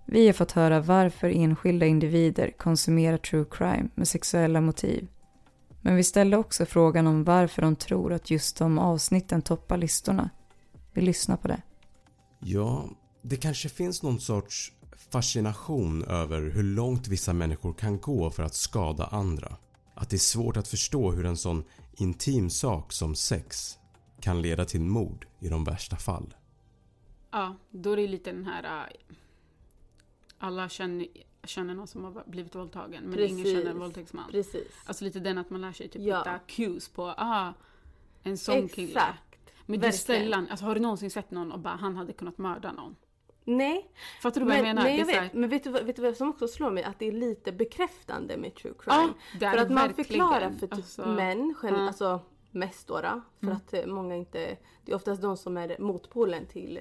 Vi 0.05 0.25
har 0.25 0.33
fått 0.33 0.51
höra 0.51 0.79
varför 0.79 1.29
enskilda 1.29 1.85
individer 1.85 2.51
konsumerar 2.57 3.17
true 3.17 3.45
crime 3.51 3.89
med 3.95 4.07
sexuella 4.07 4.61
motiv. 4.61 5.07
Men 5.87 5.95
vi 5.95 6.03
ställde 6.03 6.37
också 6.37 6.65
frågan 6.65 7.07
om 7.07 7.23
varför 7.23 7.61
de 7.61 7.75
tror 7.75 8.13
att 8.13 8.29
just 8.29 8.57
de 8.57 8.79
avsnitten 8.79 9.41
toppar 9.41 9.77
listorna. 9.77 10.29
Vi 10.93 11.01
lyssnar 11.01 11.37
på 11.37 11.47
det. 11.47 11.61
Ja, 12.39 12.89
det 13.21 13.35
kanske 13.35 13.69
finns 13.69 14.03
någon 14.03 14.19
sorts 14.19 14.71
fascination 15.11 16.03
över 16.03 16.41
hur 16.41 16.63
långt 16.63 17.07
vissa 17.07 17.33
människor 17.33 17.73
kan 17.73 17.99
gå 17.99 18.29
för 18.29 18.43
att 18.43 18.53
skada 18.53 19.05
andra. 19.05 19.57
Att 19.93 20.09
det 20.09 20.15
är 20.15 20.19
svårt 20.19 20.57
att 20.57 20.67
förstå 20.67 21.11
hur 21.11 21.25
en 21.25 21.37
sån 21.37 21.63
intim 21.93 22.49
sak 22.49 22.93
som 22.93 23.15
sex 23.15 23.77
kan 24.19 24.41
leda 24.41 24.65
till 24.65 24.81
mord 24.81 25.27
i 25.39 25.49
de 25.49 25.63
värsta 25.63 25.95
fall. 25.95 26.35
Ja, 27.31 27.55
då 27.71 27.91
är 27.91 27.97
det 27.97 28.07
lite 28.07 28.31
den 28.31 28.45
här... 28.45 28.63
Äh, 28.63 29.15
alla 30.37 30.69
känner, 30.69 31.07
känner 31.47 31.73
någon 31.73 31.87
som 31.87 32.03
har 32.03 32.23
blivit 32.25 32.55
våldtagen 32.55 33.03
men 33.03 33.13
Precis. 33.13 33.31
ingen 33.31 33.45
känner 33.45 33.71
en 33.71 33.79
våldtäktsman. 33.79 34.31
Precis. 34.31 34.67
Alltså 34.85 35.03
lite 35.03 35.19
den 35.19 35.37
att 35.37 35.49
man 35.49 35.61
lär 35.61 35.71
sig 35.71 35.87
typ 35.87 36.01
ja. 36.01 36.17
hitta 36.17 36.39
cues 36.47 36.89
på, 36.89 37.13
ah, 37.17 37.53
en 38.23 38.37
sån 38.37 38.55
Exakt. 38.55 38.75
kille. 38.75 39.01
Men 39.65 39.79
det 39.79 39.87
är 39.87 39.91
sällan, 39.91 40.47
alltså 40.49 40.65
har 40.65 40.75
du 40.75 40.81
någonsin 40.81 41.11
sett 41.11 41.31
någon 41.31 41.51
och 41.51 41.59
bara 41.59 41.75
han 41.75 41.95
hade 41.95 42.13
kunnat 42.13 42.37
mörda 42.37 42.71
någon? 42.71 42.95
Nej. 43.43 43.91
Fattar 44.21 44.41
du 44.41 44.45
vad 44.45 44.55
men, 44.55 44.65
jag 44.65 44.75
menar? 44.75 44.83
Nej, 44.83 44.99
jag 44.99 45.05
vet. 45.05 45.33
Men 45.33 45.49
vet 45.49 45.63
du, 45.63 45.71
vet 45.71 45.95
du 45.95 46.01
vad 46.01 46.17
som 46.17 46.29
också 46.29 46.47
slår 46.47 46.71
mig? 46.71 46.83
Att 46.83 46.99
det 46.99 47.07
är 47.07 47.11
lite 47.11 47.51
bekräftande 47.51 48.37
med 48.37 48.55
true 48.55 48.73
crime. 48.79 49.13
Ja, 49.39 49.51
för 49.51 49.57
att 49.57 49.71
man 49.71 49.93
förklarar 49.93 50.51
för 50.51 50.59
typ 50.59 50.73
alltså, 50.73 51.05
män, 51.05 51.55
ja. 51.63 51.87
alltså 51.87 52.21
mest 52.51 52.87
då, 52.87 53.01
då 53.01 53.21
för 53.39 53.45
mm. 53.45 53.57
att 53.57 53.73
eh, 53.73 53.85
många 53.85 54.15
inte, 54.15 54.57
det 54.85 54.91
är 54.91 54.95
oftast 54.95 55.21
de 55.21 55.37
som 55.37 55.57
är 55.57 55.75
motpolen 55.79 56.45
till 56.45 56.79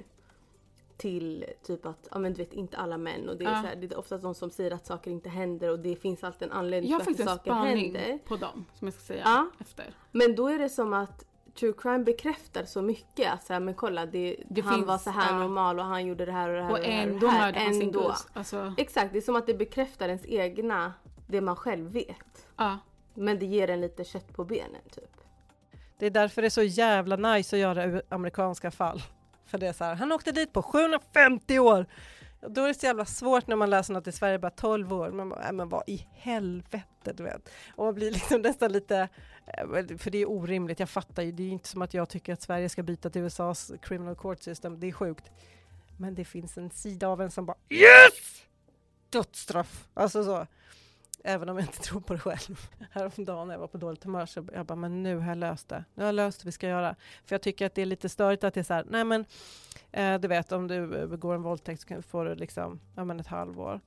till 0.97 1.45
typ 1.67 1.87
att, 1.87 2.09
ja 2.11 2.19
men 2.19 2.33
du 2.33 2.39
vet 2.39 2.53
inte 2.53 2.77
alla 2.77 2.99
män 2.99 3.29
och 3.29 3.37
det 3.37 3.45
är, 3.45 3.53
ja. 3.53 3.63
så 3.63 3.67
här, 3.67 3.77
det 3.77 3.93
är 3.93 3.99
oftast 3.99 4.23
de 4.23 4.35
som 4.35 4.51
säger 4.51 4.71
att 4.71 4.87
saker 4.87 5.11
inte 5.11 5.29
händer 5.29 5.71
och 5.71 5.79
det 5.79 5.97
finns 5.97 6.25
alltid 6.25 6.49
en 6.49 6.53
anledning 6.53 7.01
till 7.01 7.23
att 7.23 7.29
saker 7.29 7.53
händer. 7.53 7.61
Jag 7.61 7.69
har 7.69 7.85
faktiskt 7.85 8.01
en 8.01 8.03
spaning 8.03 8.21
på 8.29 8.37
dem 8.37 8.65
som 8.75 8.87
jag 8.87 8.95
ska 8.95 9.03
säga 9.03 9.23
ja. 9.25 9.51
efter. 9.59 9.95
Men 10.13 10.35
då 10.35 10.49
är 10.49 10.59
det 10.59 10.69
som 10.69 10.93
att 10.93 11.25
true 11.55 11.73
crime 11.79 12.05
bekräftar 12.05 12.65
så 12.65 12.83
mycket. 12.83 13.33
Alltså, 13.33 13.61
men 13.61 13.75
kolla, 13.75 14.07
det, 14.07 14.37
det 14.49 14.61
han 14.61 14.75
finns, 14.75 14.87
var 14.87 14.99
så 14.99 15.11
här 15.11 15.33
ja. 15.33 15.39
normal 15.39 15.79
och 15.79 15.85
han 15.85 16.07
gjorde 16.07 16.25
det 16.25 16.33
här 16.33 16.49
och 16.49 16.55
det 16.57 16.63
här 16.63 16.71
och, 16.71 16.79
och, 16.79 16.85
det 16.85 16.91
här. 16.91 17.07
Ändå 17.07 17.27
han 17.29 17.75
sin 17.75 17.97
Alltså. 18.33 18.75
Exakt, 18.77 19.13
det 19.13 19.19
är 19.19 19.23
som 19.23 19.37
att 19.37 19.47
det 19.47 19.55
bekräftar 19.55 20.09
ens 20.09 20.27
egna, 20.27 20.93
det 21.27 21.41
man 21.41 21.57
själv 21.57 21.93
vet. 21.93 22.47
Ja. 22.57 22.79
Men 23.15 23.39
det 23.39 23.47
ger 23.47 23.71
en 23.71 23.81
lite 23.81 24.05
kött 24.05 24.37
på 24.37 24.45
benen 24.45 24.83
typ. 24.91 25.17
Det 25.99 26.07
är 26.07 26.11
därför 26.11 26.43
det 26.43 26.49
är 26.49 26.51
så 26.51 26.63
jävla 26.63 27.17
nice 27.17 27.57
att 27.57 27.61
göra 27.61 28.03
amerikanska 28.09 28.71
fall. 28.71 29.03
För 29.47 29.59
det 29.59 29.67
är 29.67 29.73
så 29.73 29.85
här, 29.85 29.95
han 29.95 30.13
åkte 30.13 30.33
dit 30.33 30.53
på 30.53 30.63
750 30.63 31.59
år. 31.59 31.87
Och 32.41 32.51
då 32.51 32.63
är 32.63 32.69
det 32.69 32.75
så 32.75 32.87
jävla 32.87 33.05
svårt 33.05 33.47
när 33.47 33.57
man 33.57 33.71
läser 33.71 33.95
något 33.95 34.07
i 34.07 34.13
Sverige, 34.13 34.39
bara 34.39 34.51
12 34.51 34.93
år. 34.93 35.11
Man 35.11 35.29
bara, 35.29 35.47
äh, 35.47 35.53
men 35.53 35.69
vad 35.69 35.83
i 35.87 36.07
helvete, 36.13 37.13
du 37.15 37.23
vet. 37.23 37.49
Och 37.75 37.85
man 37.85 37.95
blir 37.95 38.11
liksom 38.13 38.41
nästan 38.43 38.73
lite, 38.73 39.09
eh, 39.47 39.67
för 39.99 40.11
det 40.11 40.19
är 40.19 40.31
orimligt, 40.31 40.81
jag 40.81 40.91
fattar 40.91 41.23
ju, 41.23 41.33
det 41.33 41.43
är 41.43 41.49
inte 41.49 41.69
som 41.69 41.83
att 41.83 41.95
jag 41.95 42.09
tycker 42.09 42.33
att 42.33 42.43
Sverige 42.43 42.69
ska 42.69 42.83
byta 42.83 43.11
till 43.11 43.23
USAs 43.23 43.73
criminal 43.83 44.17
court 44.17 44.43
system, 44.43 44.81
det 44.81 44.87
är 44.87 44.93
sjukt. 44.93 45.31
Men 45.99 46.15
det 46.15 46.25
finns 46.25 46.59
en 46.59 46.71
sida 46.71 47.09
av 47.09 47.23
en 47.23 47.31
som 47.31 47.47
bara 47.47 47.57
YES! 47.69 48.43
Dödsstraff! 49.11 49.89
Alltså 49.95 50.25
så. 50.25 50.47
Även 51.29 51.49
om 51.49 51.57
jag 51.57 51.67
inte 51.67 51.81
tror 51.81 52.01
på 52.01 52.13
det 52.13 52.19
själv. 52.19 52.71
Häromdagen 52.91 53.49
när 53.49 53.55
jag 53.55 53.61
var 53.61 53.67
på 53.67 53.79
dåligt 53.79 54.05
humör 54.05 54.27
så 54.27 54.45
jag 54.53 54.67
bara, 54.67 54.75
men 54.75 55.03
nu 55.03 55.17
har 55.17 55.29
jag 55.29 55.39
löst 55.39 55.69
det. 55.69 55.85
Nu 55.95 56.03
har 56.03 56.09
jag 56.09 56.15
löst 56.15 56.41
det 56.41 56.47
vi 56.47 56.53
ska 56.53 56.69
göra. 56.69 56.97
För 57.25 57.35
jag 57.35 57.43
tycker 57.43 57.67
att 57.67 57.75
det 57.75 57.83
är 57.83 57.87
lite 57.87 58.09
störigt 58.09 58.45
att 58.45 58.55
det 58.55 58.61
är 58.61 58.65
så 58.65 58.75
här, 58.75 58.85
nej 58.91 59.05
men 59.05 59.25
eh, 59.93 60.21
du 60.21 60.29
vet 60.29 60.53
om 60.53 60.69
du 60.69 60.97
eh, 60.97 61.07
begår 61.07 61.35
en 61.35 61.43
våldtäkt 61.43 61.89
så 61.89 62.03
får 62.03 62.25
du 62.25 62.35
liksom, 62.35 62.81
ja 62.95 63.05
men 63.05 63.21
ett 63.21 63.27
halvår. 63.27 63.81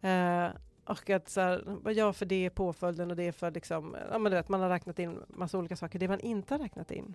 Eh, 0.00 0.48
och 0.84 1.10
att 1.10 1.28
så 1.28 1.40
här, 1.40 1.78
ja 1.90 2.12
för 2.12 2.26
det 2.26 2.46
är 2.46 2.50
påföljden 2.50 3.10
och 3.10 3.16
det 3.16 3.22
är 3.22 3.32
för 3.32 3.50
liksom, 3.50 3.96
ja 4.12 4.18
men 4.18 4.32
du 4.32 4.36
vet 4.36 4.48
man 4.48 4.60
har 4.60 4.68
räknat 4.68 4.98
in 4.98 5.20
massa 5.28 5.58
olika 5.58 5.76
saker. 5.76 5.98
Det 5.98 6.08
man 6.08 6.20
inte 6.20 6.54
har 6.54 6.58
räknat 6.58 6.90
in, 6.90 7.14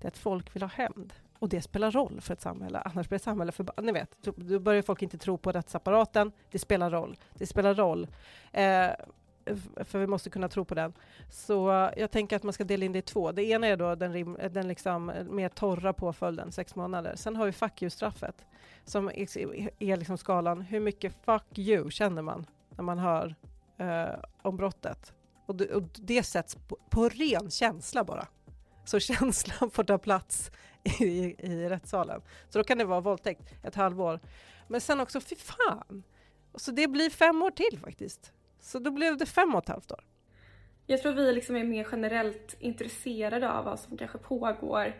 det 0.00 0.04
är 0.04 0.08
att 0.08 0.18
folk 0.18 0.56
vill 0.56 0.62
ha 0.62 0.70
hämnd. 0.70 1.12
Och 1.42 1.48
det 1.48 1.62
spelar 1.62 1.90
roll 1.90 2.20
för 2.20 2.34
ett 2.34 2.40
samhälle, 2.40 2.78
annars 2.78 3.08
blir 3.08 3.16
ett 3.16 3.22
samhälle 3.22 3.52
för... 3.52 3.82
Ni 3.82 3.92
vet, 3.92 4.16
då 4.20 4.58
börjar 4.58 4.82
folk 4.82 5.02
inte 5.02 5.18
tro 5.18 5.38
på 5.38 5.52
rättsapparaten. 5.52 6.32
Det 6.50 6.58
spelar 6.58 6.90
roll. 6.90 7.16
Det 7.34 7.46
spelar 7.46 7.74
roll. 7.74 8.06
Eh, 8.52 8.90
för 9.76 9.98
vi 9.98 10.06
måste 10.06 10.30
kunna 10.30 10.48
tro 10.48 10.64
på 10.64 10.74
den. 10.74 10.92
Så 11.30 11.72
eh, 11.72 11.90
jag 11.96 12.10
tänker 12.10 12.36
att 12.36 12.42
man 12.42 12.52
ska 12.52 12.64
dela 12.64 12.84
in 12.84 12.92
det 12.92 12.98
i 12.98 13.02
två. 13.02 13.32
Det 13.32 13.44
ena 13.44 13.66
är 13.66 13.76
då 13.76 13.94
den, 13.94 14.12
rim, 14.12 14.36
eh, 14.36 14.52
den 14.52 14.68
liksom 14.68 15.10
eh, 15.10 15.24
mer 15.24 15.48
torra 15.48 15.92
påföljden, 15.92 16.52
sex 16.52 16.74
månader. 16.74 17.16
Sen 17.16 17.36
har 17.36 17.46
vi 17.46 17.52
fuck 17.52 17.82
you-straffet, 17.82 18.46
som 18.84 19.08
är, 19.08 19.28
är 19.78 19.96
liksom 19.96 20.18
skalan 20.18 20.60
hur 20.60 20.80
mycket 20.80 21.14
fuck 21.24 21.58
you 21.58 21.90
känner 21.90 22.22
man 22.22 22.46
när 22.70 22.84
man 22.84 22.98
hör 22.98 23.34
eh, 23.78 24.14
om 24.42 24.56
brottet. 24.56 25.12
Och 25.46 25.56
det, 25.56 25.74
och 25.74 25.82
det 25.94 26.22
sätts 26.22 26.54
på, 26.54 26.76
på 26.90 27.08
ren 27.08 27.50
känsla 27.50 28.04
bara. 28.04 28.26
Så 28.84 29.00
känslan 29.00 29.70
får 29.70 29.84
ta 29.84 29.98
plats 29.98 30.50
i, 31.00 31.34
i 31.38 31.68
rättssalen. 31.68 32.22
Så 32.48 32.58
då 32.58 32.64
kan 32.64 32.78
det 32.78 32.84
vara 32.84 33.00
våldtäkt 33.00 33.54
ett 33.62 33.74
halvår. 33.74 34.20
Men 34.68 34.80
sen 34.80 35.00
också, 35.00 35.20
fy 35.20 35.36
fan! 35.36 36.02
Så 36.54 36.70
det 36.70 36.88
blir 36.88 37.10
fem 37.10 37.42
år 37.42 37.50
till 37.50 37.78
faktiskt. 37.78 38.32
Så 38.60 38.78
då 38.78 38.90
blev 38.90 39.16
det 39.16 39.26
fem 39.26 39.54
och 39.54 39.62
ett 39.62 39.68
halvt 39.68 39.92
år. 39.92 40.04
Jag 40.86 41.02
tror 41.02 41.12
vi 41.12 41.32
liksom 41.32 41.56
är 41.56 41.64
mer 41.64 41.86
generellt 41.90 42.56
intresserade 42.58 43.52
av 43.52 43.64
vad 43.64 43.80
som 43.80 43.96
kanske 43.96 44.18
pågår 44.18 44.94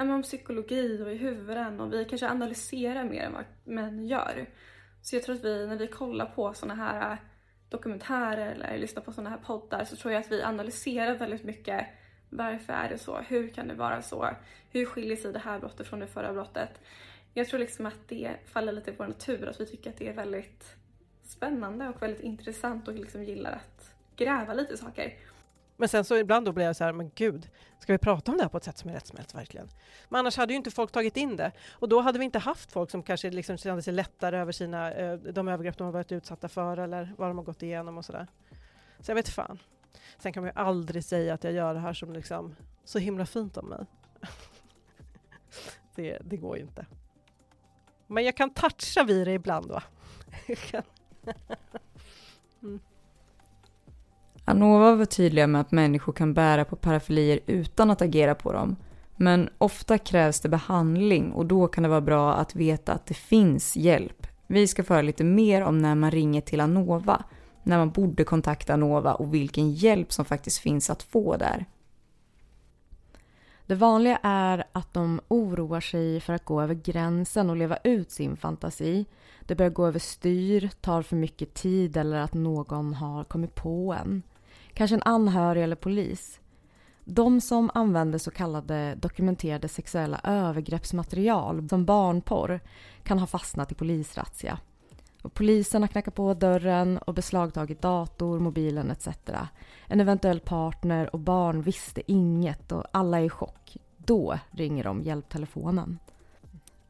om 0.00 0.22
psykologi 0.22 1.02
och 1.02 1.12
i 1.12 1.16
huvuden 1.16 1.80
och 1.80 1.92
vi 1.92 2.04
kanske 2.04 2.28
analyserar 2.28 3.04
mer 3.04 3.22
än 3.22 3.32
vad 3.32 3.44
män 3.64 4.06
gör. 4.06 4.50
Så 5.02 5.16
jag 5.16 5.22
tror 5.22 5.34
att 5.34 5.44
vi, 5.44 5.66
när 5.66 5.76
vi 5.76 5.86
kollar 5.86 6.26
på 6.26 6.54
sådana 6.54 6.74
här 6.74 7.12
äh, 7.12 7.18
dokumentärer 7.68 8.52
eller 8.52 8.78
lyssnar 8.78 9.02
på 9.02 9.12
sådana 9.12 9.30
här 9.30 9.36
poddar 9.36 9.84
så 9.84 9.96
tror 9.96 10.12
jag 10.12 10.20
att 10.20 10.32
vi 10.32 10.42
analyserar 10.42 11.14
väldigt 11.14 11.44
mycket 11.44 11.86
varför 12.36 12.72
är 12.72 12.88
det 12.88 12.98
så? 12.98 13.16
Hur 13.16 13.48
kan 13.48 13.68
det 13.68 13.74
vara 13.74 14.02
så? 14.02 14.30
Hur 14.70 14.86
skiljer 14.86 15.16
sig 15.16 15.32
det 15.32 15.38
här 15.38 15.58
brottet 15.58 15.86
från 15.86 16.00
det 16.00 16.06
förra 16.06 16.32
brottet? 16.32 16.70
Jag 17.34 17.48
tror 17.48 17.60
liksom 17.60 17.86
att 17.86 18.08
det 18.08 18.36
faller 18.46 18.72
lite 18.72 18.90
i 18.90 18.94
vår 18.98 19.06
natur, 19.06 19.48
att 19.48 19.60
vi 19.60 19.66
tycker 19.66 19.90
att 19.90 19.96
det 19.96 20.08
är 20.08 20.12
väldigt 20.12 20.76
spännande 21.24 21.88
och 21.88 22.02
väldigt 22.02 22.20
intressant 22.20 22.88
och 22.88 22.94
liksom 22.94 23.24
gillar 23.24 23.52
att 23.52 23.94
gräva 24.16 24.54
lite 24.54 24.74
i 24.74 24.76
saker. 24.76 25.12
Men 25.76 25.88
sen 25.88 26.04
så 26.04 26.16
ibland 26.16 26.46
då 26.46 26.52
blir 26.52 26.64
jag 26.64 26.76
så 26.76 26.84
här, 26.84 26.92
men 26.92 27.10
gud, 27.14 27.48
ska 27.78 27.92
vi 27.92 27.98
prata 27.98 28.32
om 28.32 28.36
det 28.38 28.44
här 28.44 28.50
på 28.50 28.56
ett 28.56 28.64
sätt 28.64 28.78
som 28.78 28.90
är 28.90 28.94
rättsmält 28.94 29.34
verkligen? 29.34 29.68
Men 30.08 30.18
annars 30.18 30.36
hade 30.36 30.52
ju 30.52 30.56
inte 30.56 30.70
folk 30.70 30.92
tagit 30.92 31.16
in 31.16 31.36
det. 31.36 31.52
Och 31.72 31.88
då 31.88 32.00
hade 32.00 32.18
vi 32.18 32.24
inte 32.24 32.38
haft 32.38 32.72
folk 32.72 32.90
som 32.90 33.02
kanske 33.02 33.30
liksom 33.30 33.56
kände 33.56 33.82
sig 33.82 33.92
lättare 33.92 34.38
över 34.38 34.52
sina, 34.52 34.92
eh, 34.92 35.14
de 35.14 35.48
övergrepp 35.48 35.78
de 35.78 35.84
har 35.84 35.92
varit 35.92 36.12
utsatta 36.12 36.48
för 36.48 36.76
eller 36.76 37.14
vad 37.18 37.28
de 37.28 37.38
har 37.38 37.44
gått 37.44 37.62
igenom 37.62 37.98
och 37.98 38.04
sådär. 38.04 38.26
Så 39.00 39.10
jag 39.10 39.16
vet 39.16 39.28
fan. 39.28 39.58
Sen 40.18 40.32
kan 40.32 40.42
man 40.42 40.52
ju 40.56 40.60
aldrig 40.60 41.04
säga 41.04 41.34
att 41.34 41.44
jag 41.44 41.52
gör 41.52 41.74
det 41.74 41.80
här 41.80 41.92
som 41.92 42.12
liksom 42.12 42.56
så 42.84 42.98
himla 42.98 43.26
fint 43.26 43.56
om 43.56 43.68
mig. 43.68 43.86
det, 45.94 46.18
det 46.24 46.36
går 46.36 46.56
ju 46.56 46.62
inte. 46.62 46.86
Men 48.06 48.24
jag 48.24 48.36
kan 48.36 48.50
toucha 48.50 49.04
vid 49.04 49.26
det 49.26 49.32
ibland 49.32 49.66
va? 49.66 49.82
mm. 52.62 52.80
Anova 54.44 54.94
var 54.94 55.04
tydliga 55.04 55.46
med 55.46 55.60
att 55.60 55.72
människor 55.72 56.12
kan 56.12 56.34
bära 56.34 56.64
på 56.64 56.76
parafilier 56.76 57.40
utan 57.46 57.90
att 57.90 58.02
agera 58.02 58.34
på 58.34 58.52
dem. 58.52 58.76
Men 59.16 59.48
ofta 59.58 59.98
krävs 59.98 60.40
det 60.40 60.48
behandling 60.48 61.32
och 61.32 61.46
då 61.46 61.68
kan 61.68 61.82
det 61.82 61.88
vara 61.88 62.00
bra 62.00 62.34
att 62.34 62.54
veta 62.54 62.92
att 62.92 63.06
det 63.06 63.14
finns 63.14 63.76
hjälp. 63.76 64.26
Vi 64.46 64.66
ska 64.66 64.84
föra 64.84 65.02
lite 65.02 65.24
mer 65.24 65.62
om 65.62 65.78
när 65.78 65.94
man 65.94 66.10
ringer 66.10 66.40
till 66.40 66.60
Anova 66.60 67.24
när 67.64 67.78
man 67.78 67.90
borde 67.90 68.24
kontakta 68.24 68.76
Nova 68.76 69.14
och 69.14 69.34
vilken 69.34 69.72
hjälp 69.72 70.12
som 70.12 70.24
faktiskt 70.24 70.58
finns 70.58 70.90
att 70.90 71.02
få 71.02 71.36
där. 71.36 71.66
Det 73.66 73.74
vanliga 73.74 74.18
är 74.22 74.64
att 74.72 74.94
de 74.94 75.20
oroar 75.28 75.80
sig 75.80 76.20
för 76.20 76.32
att 76.32 76.44
gå 76.44 76.62
över 76.62 76.74
gränsen 76.74 77.50
och 77.50 77.56
leva 77.56 77.78
ut 77.84 78.10
sin 78.10 78.36
fantasi. 78.36 79.06
Det 79.40 79.54
börjar 79.54 79.70
gå 79.70 79.86
över 79.86 79.98
styr, 79.98 80.70
tar 80.80 81.02
för 81.02 81.16
mycket 81.16 81.54
tid 81.54 81.96
eller 81.96 82.16
att 82.16 82.34
någon 82.34 82.94
har 82.94 83.24
kommit 83.24 83.54
på 83.54 83.96
en. 84.00 84.22
Kanske 84.72 84.96
en 84.96 85.02
anhörig 85.02 85.62
eller 85.62 85.76
polis. 85.76 86.40
De 87.04 87.40
som 87.40 87.70
använder 87.74 88.18
så 88.18 88.30
kallade 88.30 88.94
dokumenterade 88.94 89.68
sexuella 89.68 90.20
övergreppsmaterial 90.24 91.68
som 91.68 91.84
barnporr 91.84 92.60
kan 93.02 93.18
ha 93.18 93.26
fastnat 93.26 93.72
i 93.72 93.74
polisrazzia. 93.74 94.58
Och 95.24 95.34
polisen 95.34 95.82
har 95.82 95.88
knackat 95.88 96.14
på 96.14 96.34
dörren 96.34 96.98
och 96.98 97.14
beslagtagit 97.14 97.82
dator, 97.82 98.38
mobilen 98.38 98.90
etc. 98.90 99.08
En 99.86 100.00
eventuell 100.00 100.40
partner 100.40 101.14
och 101.14 101.20
barn 101.20 101.62
visste 101.62 102.12
inget 102.12 102.72
och 102.72 102.84
alla 102.90 103.20
är 103.20 103.24
i 103.24 103.28
chock. 103.28 103.76
Då 103.96 104.38
ringer 104.50 104.84
de 104.84 105.02
hjälptelefonen. 105.02 105.98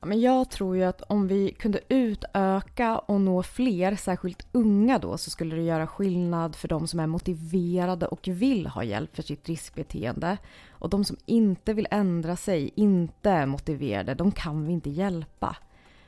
Men 0.00 0.20
jag 0.20 0.50
tror 0.50 0.76
ju 0.76 0.84
att 0.84 1.02
om 1.02 1.28
vi 1.28 1.52
kunde 1.52 1.80
utöka 1.88 2.98
och 2.98 3.20
nå 3.20 3.42
fler, 3.42 3.96
särskilt 3.96 4.46
unga 4.52 4.98
då, 4.98 5.18
så 5.18 5.30
skulle 5.30 5.56
det 5.56 5.62
göra 5.62 5.86
skillnad 5.86 6.56
för 6.56 6.68
de 6.68 6.86
som 6.86 7.00
är 7.00 7.06
motiverade 7.06 8.06
och 8.06 8.28
vill 8.28 8.66
ha 8.66 8.84
hjälp 8.84 9.16
för 9.16 9.22
sitt 9.22 9.48
riskbeteende. 9.48 10.38
Och 10.70 10.90
de 10.90 11.04
som 11.04 11.16
inte 11.26 11.72
vill 11.72 11.88
ändra 11.90 12.36
sig, 12.36 12.72
inte 12.74 13.30
är 13.30 13.46
motiverade, 13.46 14.14
de 14.14 14.32
kan 14.32 14.66
vi 14.66 14.72
inte 14.72 14.90
hjälpa. 14.90 15.56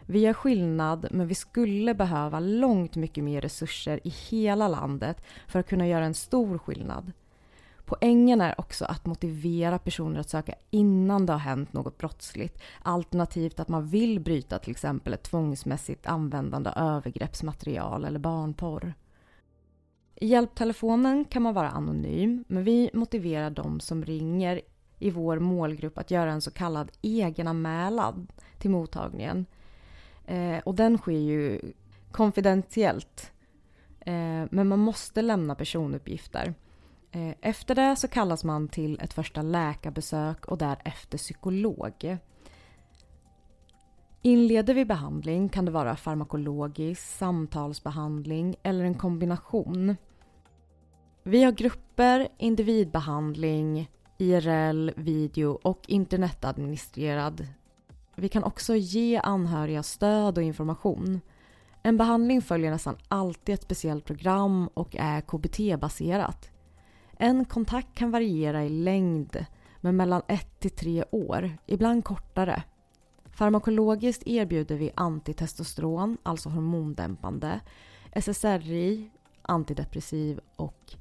Vi 0.07 0.19
gör 0.19 0.33
skillnad 0.33 1.09
men 1.11 1.27
vi 1.27 1.35
skulle 1.35 1.95
behöva 1.95 2.41
långt 2.41 2.97
mycket 2.97 3.25
mer 3.25 3.41
resurser 3.41 4.01
i 4.05 4.09
hela 4.09 4.69
landet 4.69 5.23
för 5.49 5.59
att 5.59 5.69
kunna 5.69 5.89
göra 5.89 6.05
en 6.05 6.15
stor 6.15 6.59
skillnad. 6.59 7.13
Poängen 7.85 8.41
är 8.41 8.61
också 8.61 8.85
att 8.85 9.07
motivera 9.07 9.79
personer 9.79 10.21
att 10.21 10.31
söka 10.31 10.55
innan 10.71 11.27
det 11.27 11.33
har 11.33 11.41
hänt 11.41 11.73
något 11.73 11.99
brottsligt. 11.99 12.63
Alternativt 12.83 13.61
att 13.61 13.69
man 13.69 13.87
vill 13.87 14.21
bryta 14.21 14.59
till 14.59 14.71
exempel 14.71 15.15
ett 15.15 15.23
tvångsmässigt 15.23 16.07
användande 16.07 16.71
av 16.71 16.97
övergreppsmaterial 16.97 18.05
eller 18.05 18.19
barnporr. 18.19 18.95
I 20.15 20.27
hjälptelefonen 20.27 21.25
kan 21.25 21.43
man 21.43 21.55
vara 21.55 21.71
anonym 21.71 22.45
men 22.49 22.65
vi 22.65 22.91
motiverar 22.95 23.51
de 23.51 23.81
som 23.81 24.05
ringer 24.05 24.61
i 24.99 25.11
vår 25.11 25.39
målgrupp 25.39 25.99
att 25.99 26.11
göra 26.11 26.33
en 26.33 26.41
så 26.41 26.51
kallad 26.51 26.93
egenanmälan 27.03 28.27
till 28.59 28.71
mottagningen. 28.71 29.47
Eh, 30.27 30.59
och 30.59 30.75
den 30.75 30.99
sker 30.99 31.19
ju 31.19 31.61
konfidentiellt. 32.13 33.33
Eh, 34.01 34.45
men 34.51 34.69
man 34.69 34.79
måste 34.79 35.23
lämna 35.23 35.55
personuppgifter. 35.55 36.55
Eh, 37.11 37.35
efter 37.41 37.75
det 37.75 37.97
så 37.97 38.09
kallas 38.09 38.45
man 38.45 38.69
till 38.69 39.01
ett 39.01 39.13
första 39.13 39.43
läkarbesök 39.43 40.47
och 40.47 40.59
därefter 40.59 41.19
psykolog. 41.19 42.19
Inleder 44.23 44.75
vi 44.75 44.85
behandling 44.85 45.49
kan 45.49 45.65
det 45.65 45.71
vara 45.71 45.97
farmakologisk, 45.97 47.03
samtalsbehandling 47.03 48.57
eller 48.63 48.85
en 48.85 48.95
kombination. 48.95 49.97
Vi 51.23 51.43
har 51.43 51.53
grupper, 51.53 52.29
individbehandling, 52.39 53.91
IRL, 54.19 54.91
video 54.97 55.59
och 55.63 55.85
internetadministrerad 55.89 57.47
vi 58.17 58.29
kan 58.29 58.45
också 58.45 58.75
ge 58.75 59.17
anhöriga 59.17 59.83
stöd 59.83 60.39
och 60.39 60.45
information. 60.45 61.21
En 61.83 61.97
behandling 61.97 62.43
följer 62.43 62.71
nästan 62.71 62.97
alltid 63.09 63.55
ett 63.55 63.63
speciellt 63.63 64.05
program 64.05 64.69
och 64.75 64.97
är 64.99 65.21
KBT-baserat. 65.21 66.51
En 67.19 67.45
kontakt 67.45 67.95
kan 67.95 68.11
variera 68.11 68.65
i 68.65 68.69
längd 68.69 69.47
men 69.81 69.97
mellan 69.97 70.23
1 70.29 70.61
till 70.61 70.71
3 70.71 71.05
år, 71.11 71.59
ibland 71.67 72.05
kortare. 72.05 72.63
Farmakologiskt 73.25 74.27
erbjuder 74.27 74.77
vi 74.77 74.91
antitestosteron, 74.95 76.19
alltså 76.23 76.49
hormondämpande, 76.49 77.61
SSRI, 78.13 79.11
antidepressiv 79.43 80.41
och 80.57 80.95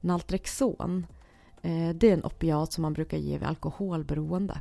Naltrexon. 0.00 1.06
Eh, 1.62 1.88
det 1.88 2.08
är 2.08 2.12
en 2.12 2.24
opiat 2.24 2.72
som 2.72 2.82
man 2.82 2.92
brukar 2.92 3.18
ge 3.18 3.38
vid 3.38 3.48
alkoholberoende. 3.48 4.60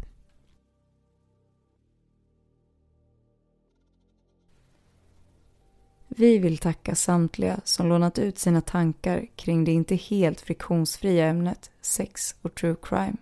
Vi 6.18 6.38
vill 6.38 6.58
tacka 6.58 6.96
samtliga 6.96 7.60
som 7.64 7.88
lånat 7.88 8.20
ut 8.20 8.40
sina 8.40 8.62
tankar 8.62 9.28
kring 9.36 9.64
det 9.64 9.72
inte 9.72 9.96
helt 9.96 10.42
friktionsfria 10.42 11.26
ämnet 11.26 11.72
sex 11.82 12.36
och 12.42 12.56
true 12.56 12.76
crime. 12.82 13.18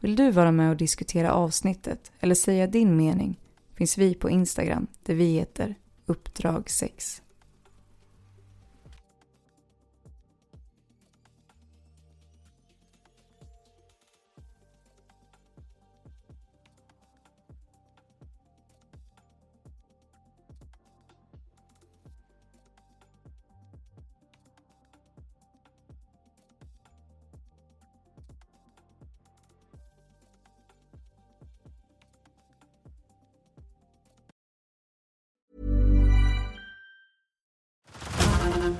Vill 0.00 0.16
du 0.16 0.30
vara 0.30 0.52
med 0.52 0.70
och 0.70 0.76
diskutera 0.76 1.32
avsnittet 1.32 2.12
eller 2.20 2.34
säga 2.34 2.66
din 2.66 2.96
mening 2.96 3.40
finns 3.74 3.98
vi 3.98 4.14
på 4.14 4.30
Instagram 4.30 4.86
där 5.02 5.14
vi 5.14 5.32
heter 5.32 5.74
Uppdrag 6.06 6.70
6. 6.70 7.22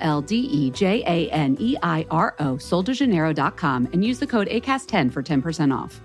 L 0.00 0.20
D 0.20 0.36
E 0.36 0.70
J 0.70 1.02
A 1.06 1.30
N 1.30 1.56
E 1.60 1.76
I 1.82 2.06
R 2.10 2.34
O, 2.38 2.56
soldejaneiro.com, 2.56 3.88
and 3.92 4.04
use 4.04 4.18
the 4.18 4.26
code 4.26 4.48
ACAST10 4.48 5.12
for 5.12 5.22
10% 5.22 5.76
off. 5.76 6.00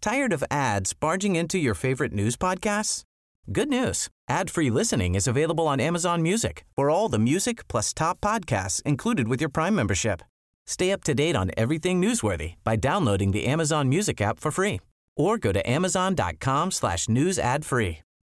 Tired 0.00 0.32
of 0.32 0.44
ads 0.50 0.92
barging 0.92 1.34
into 1.34 1.58
your 1.58 1.74
favorite 1.74 2.12
news 2.12 2.36
podcasts? 2.36 3.02
Good 3.50 3.68
news. 3.68 4.08
Ad-free 4.28 4.70
listening 4.70 5.14
is 5.14 5.26
available 5.26 5.66
on 5.68 5.80
Amazon 5.80 6.22
Music 6.22 6.64
for 6.74 6.90
all 6.90 7.08
the 7.08 7.18
music 7.18 7.66
plus 7.68 7.94
top 7.94 8.20
podcasts 8.20 8.82
included 8.82 9.28
with 9.28 9.40
your 9.40 9.50
Prime 9.50 9.74
membership. 9.74 10.22
Stay 10.66 10.90
up 10.92 11.04
to 11.04 11.14
date 11.14 11.36
on 11.36 11.50
everything 11.56 12.02
newsworthy 12.02 12.54
by 12.64 12.76
downloading 12.76 13.30
the 13.30 13.46
Amazon 13.46 13.88
Music 13.88 14.20
app 14.20 14.40
for 14.40 14.50
free 14.50 14.80
or 15.16 15.38
go 15.38 15.52
to 15.52 15.68
amazon.com 15.68 16.70
slash 16.70 17.08
news 17.08 17.38
ad 17.38 17.64
free. 17.64 17.98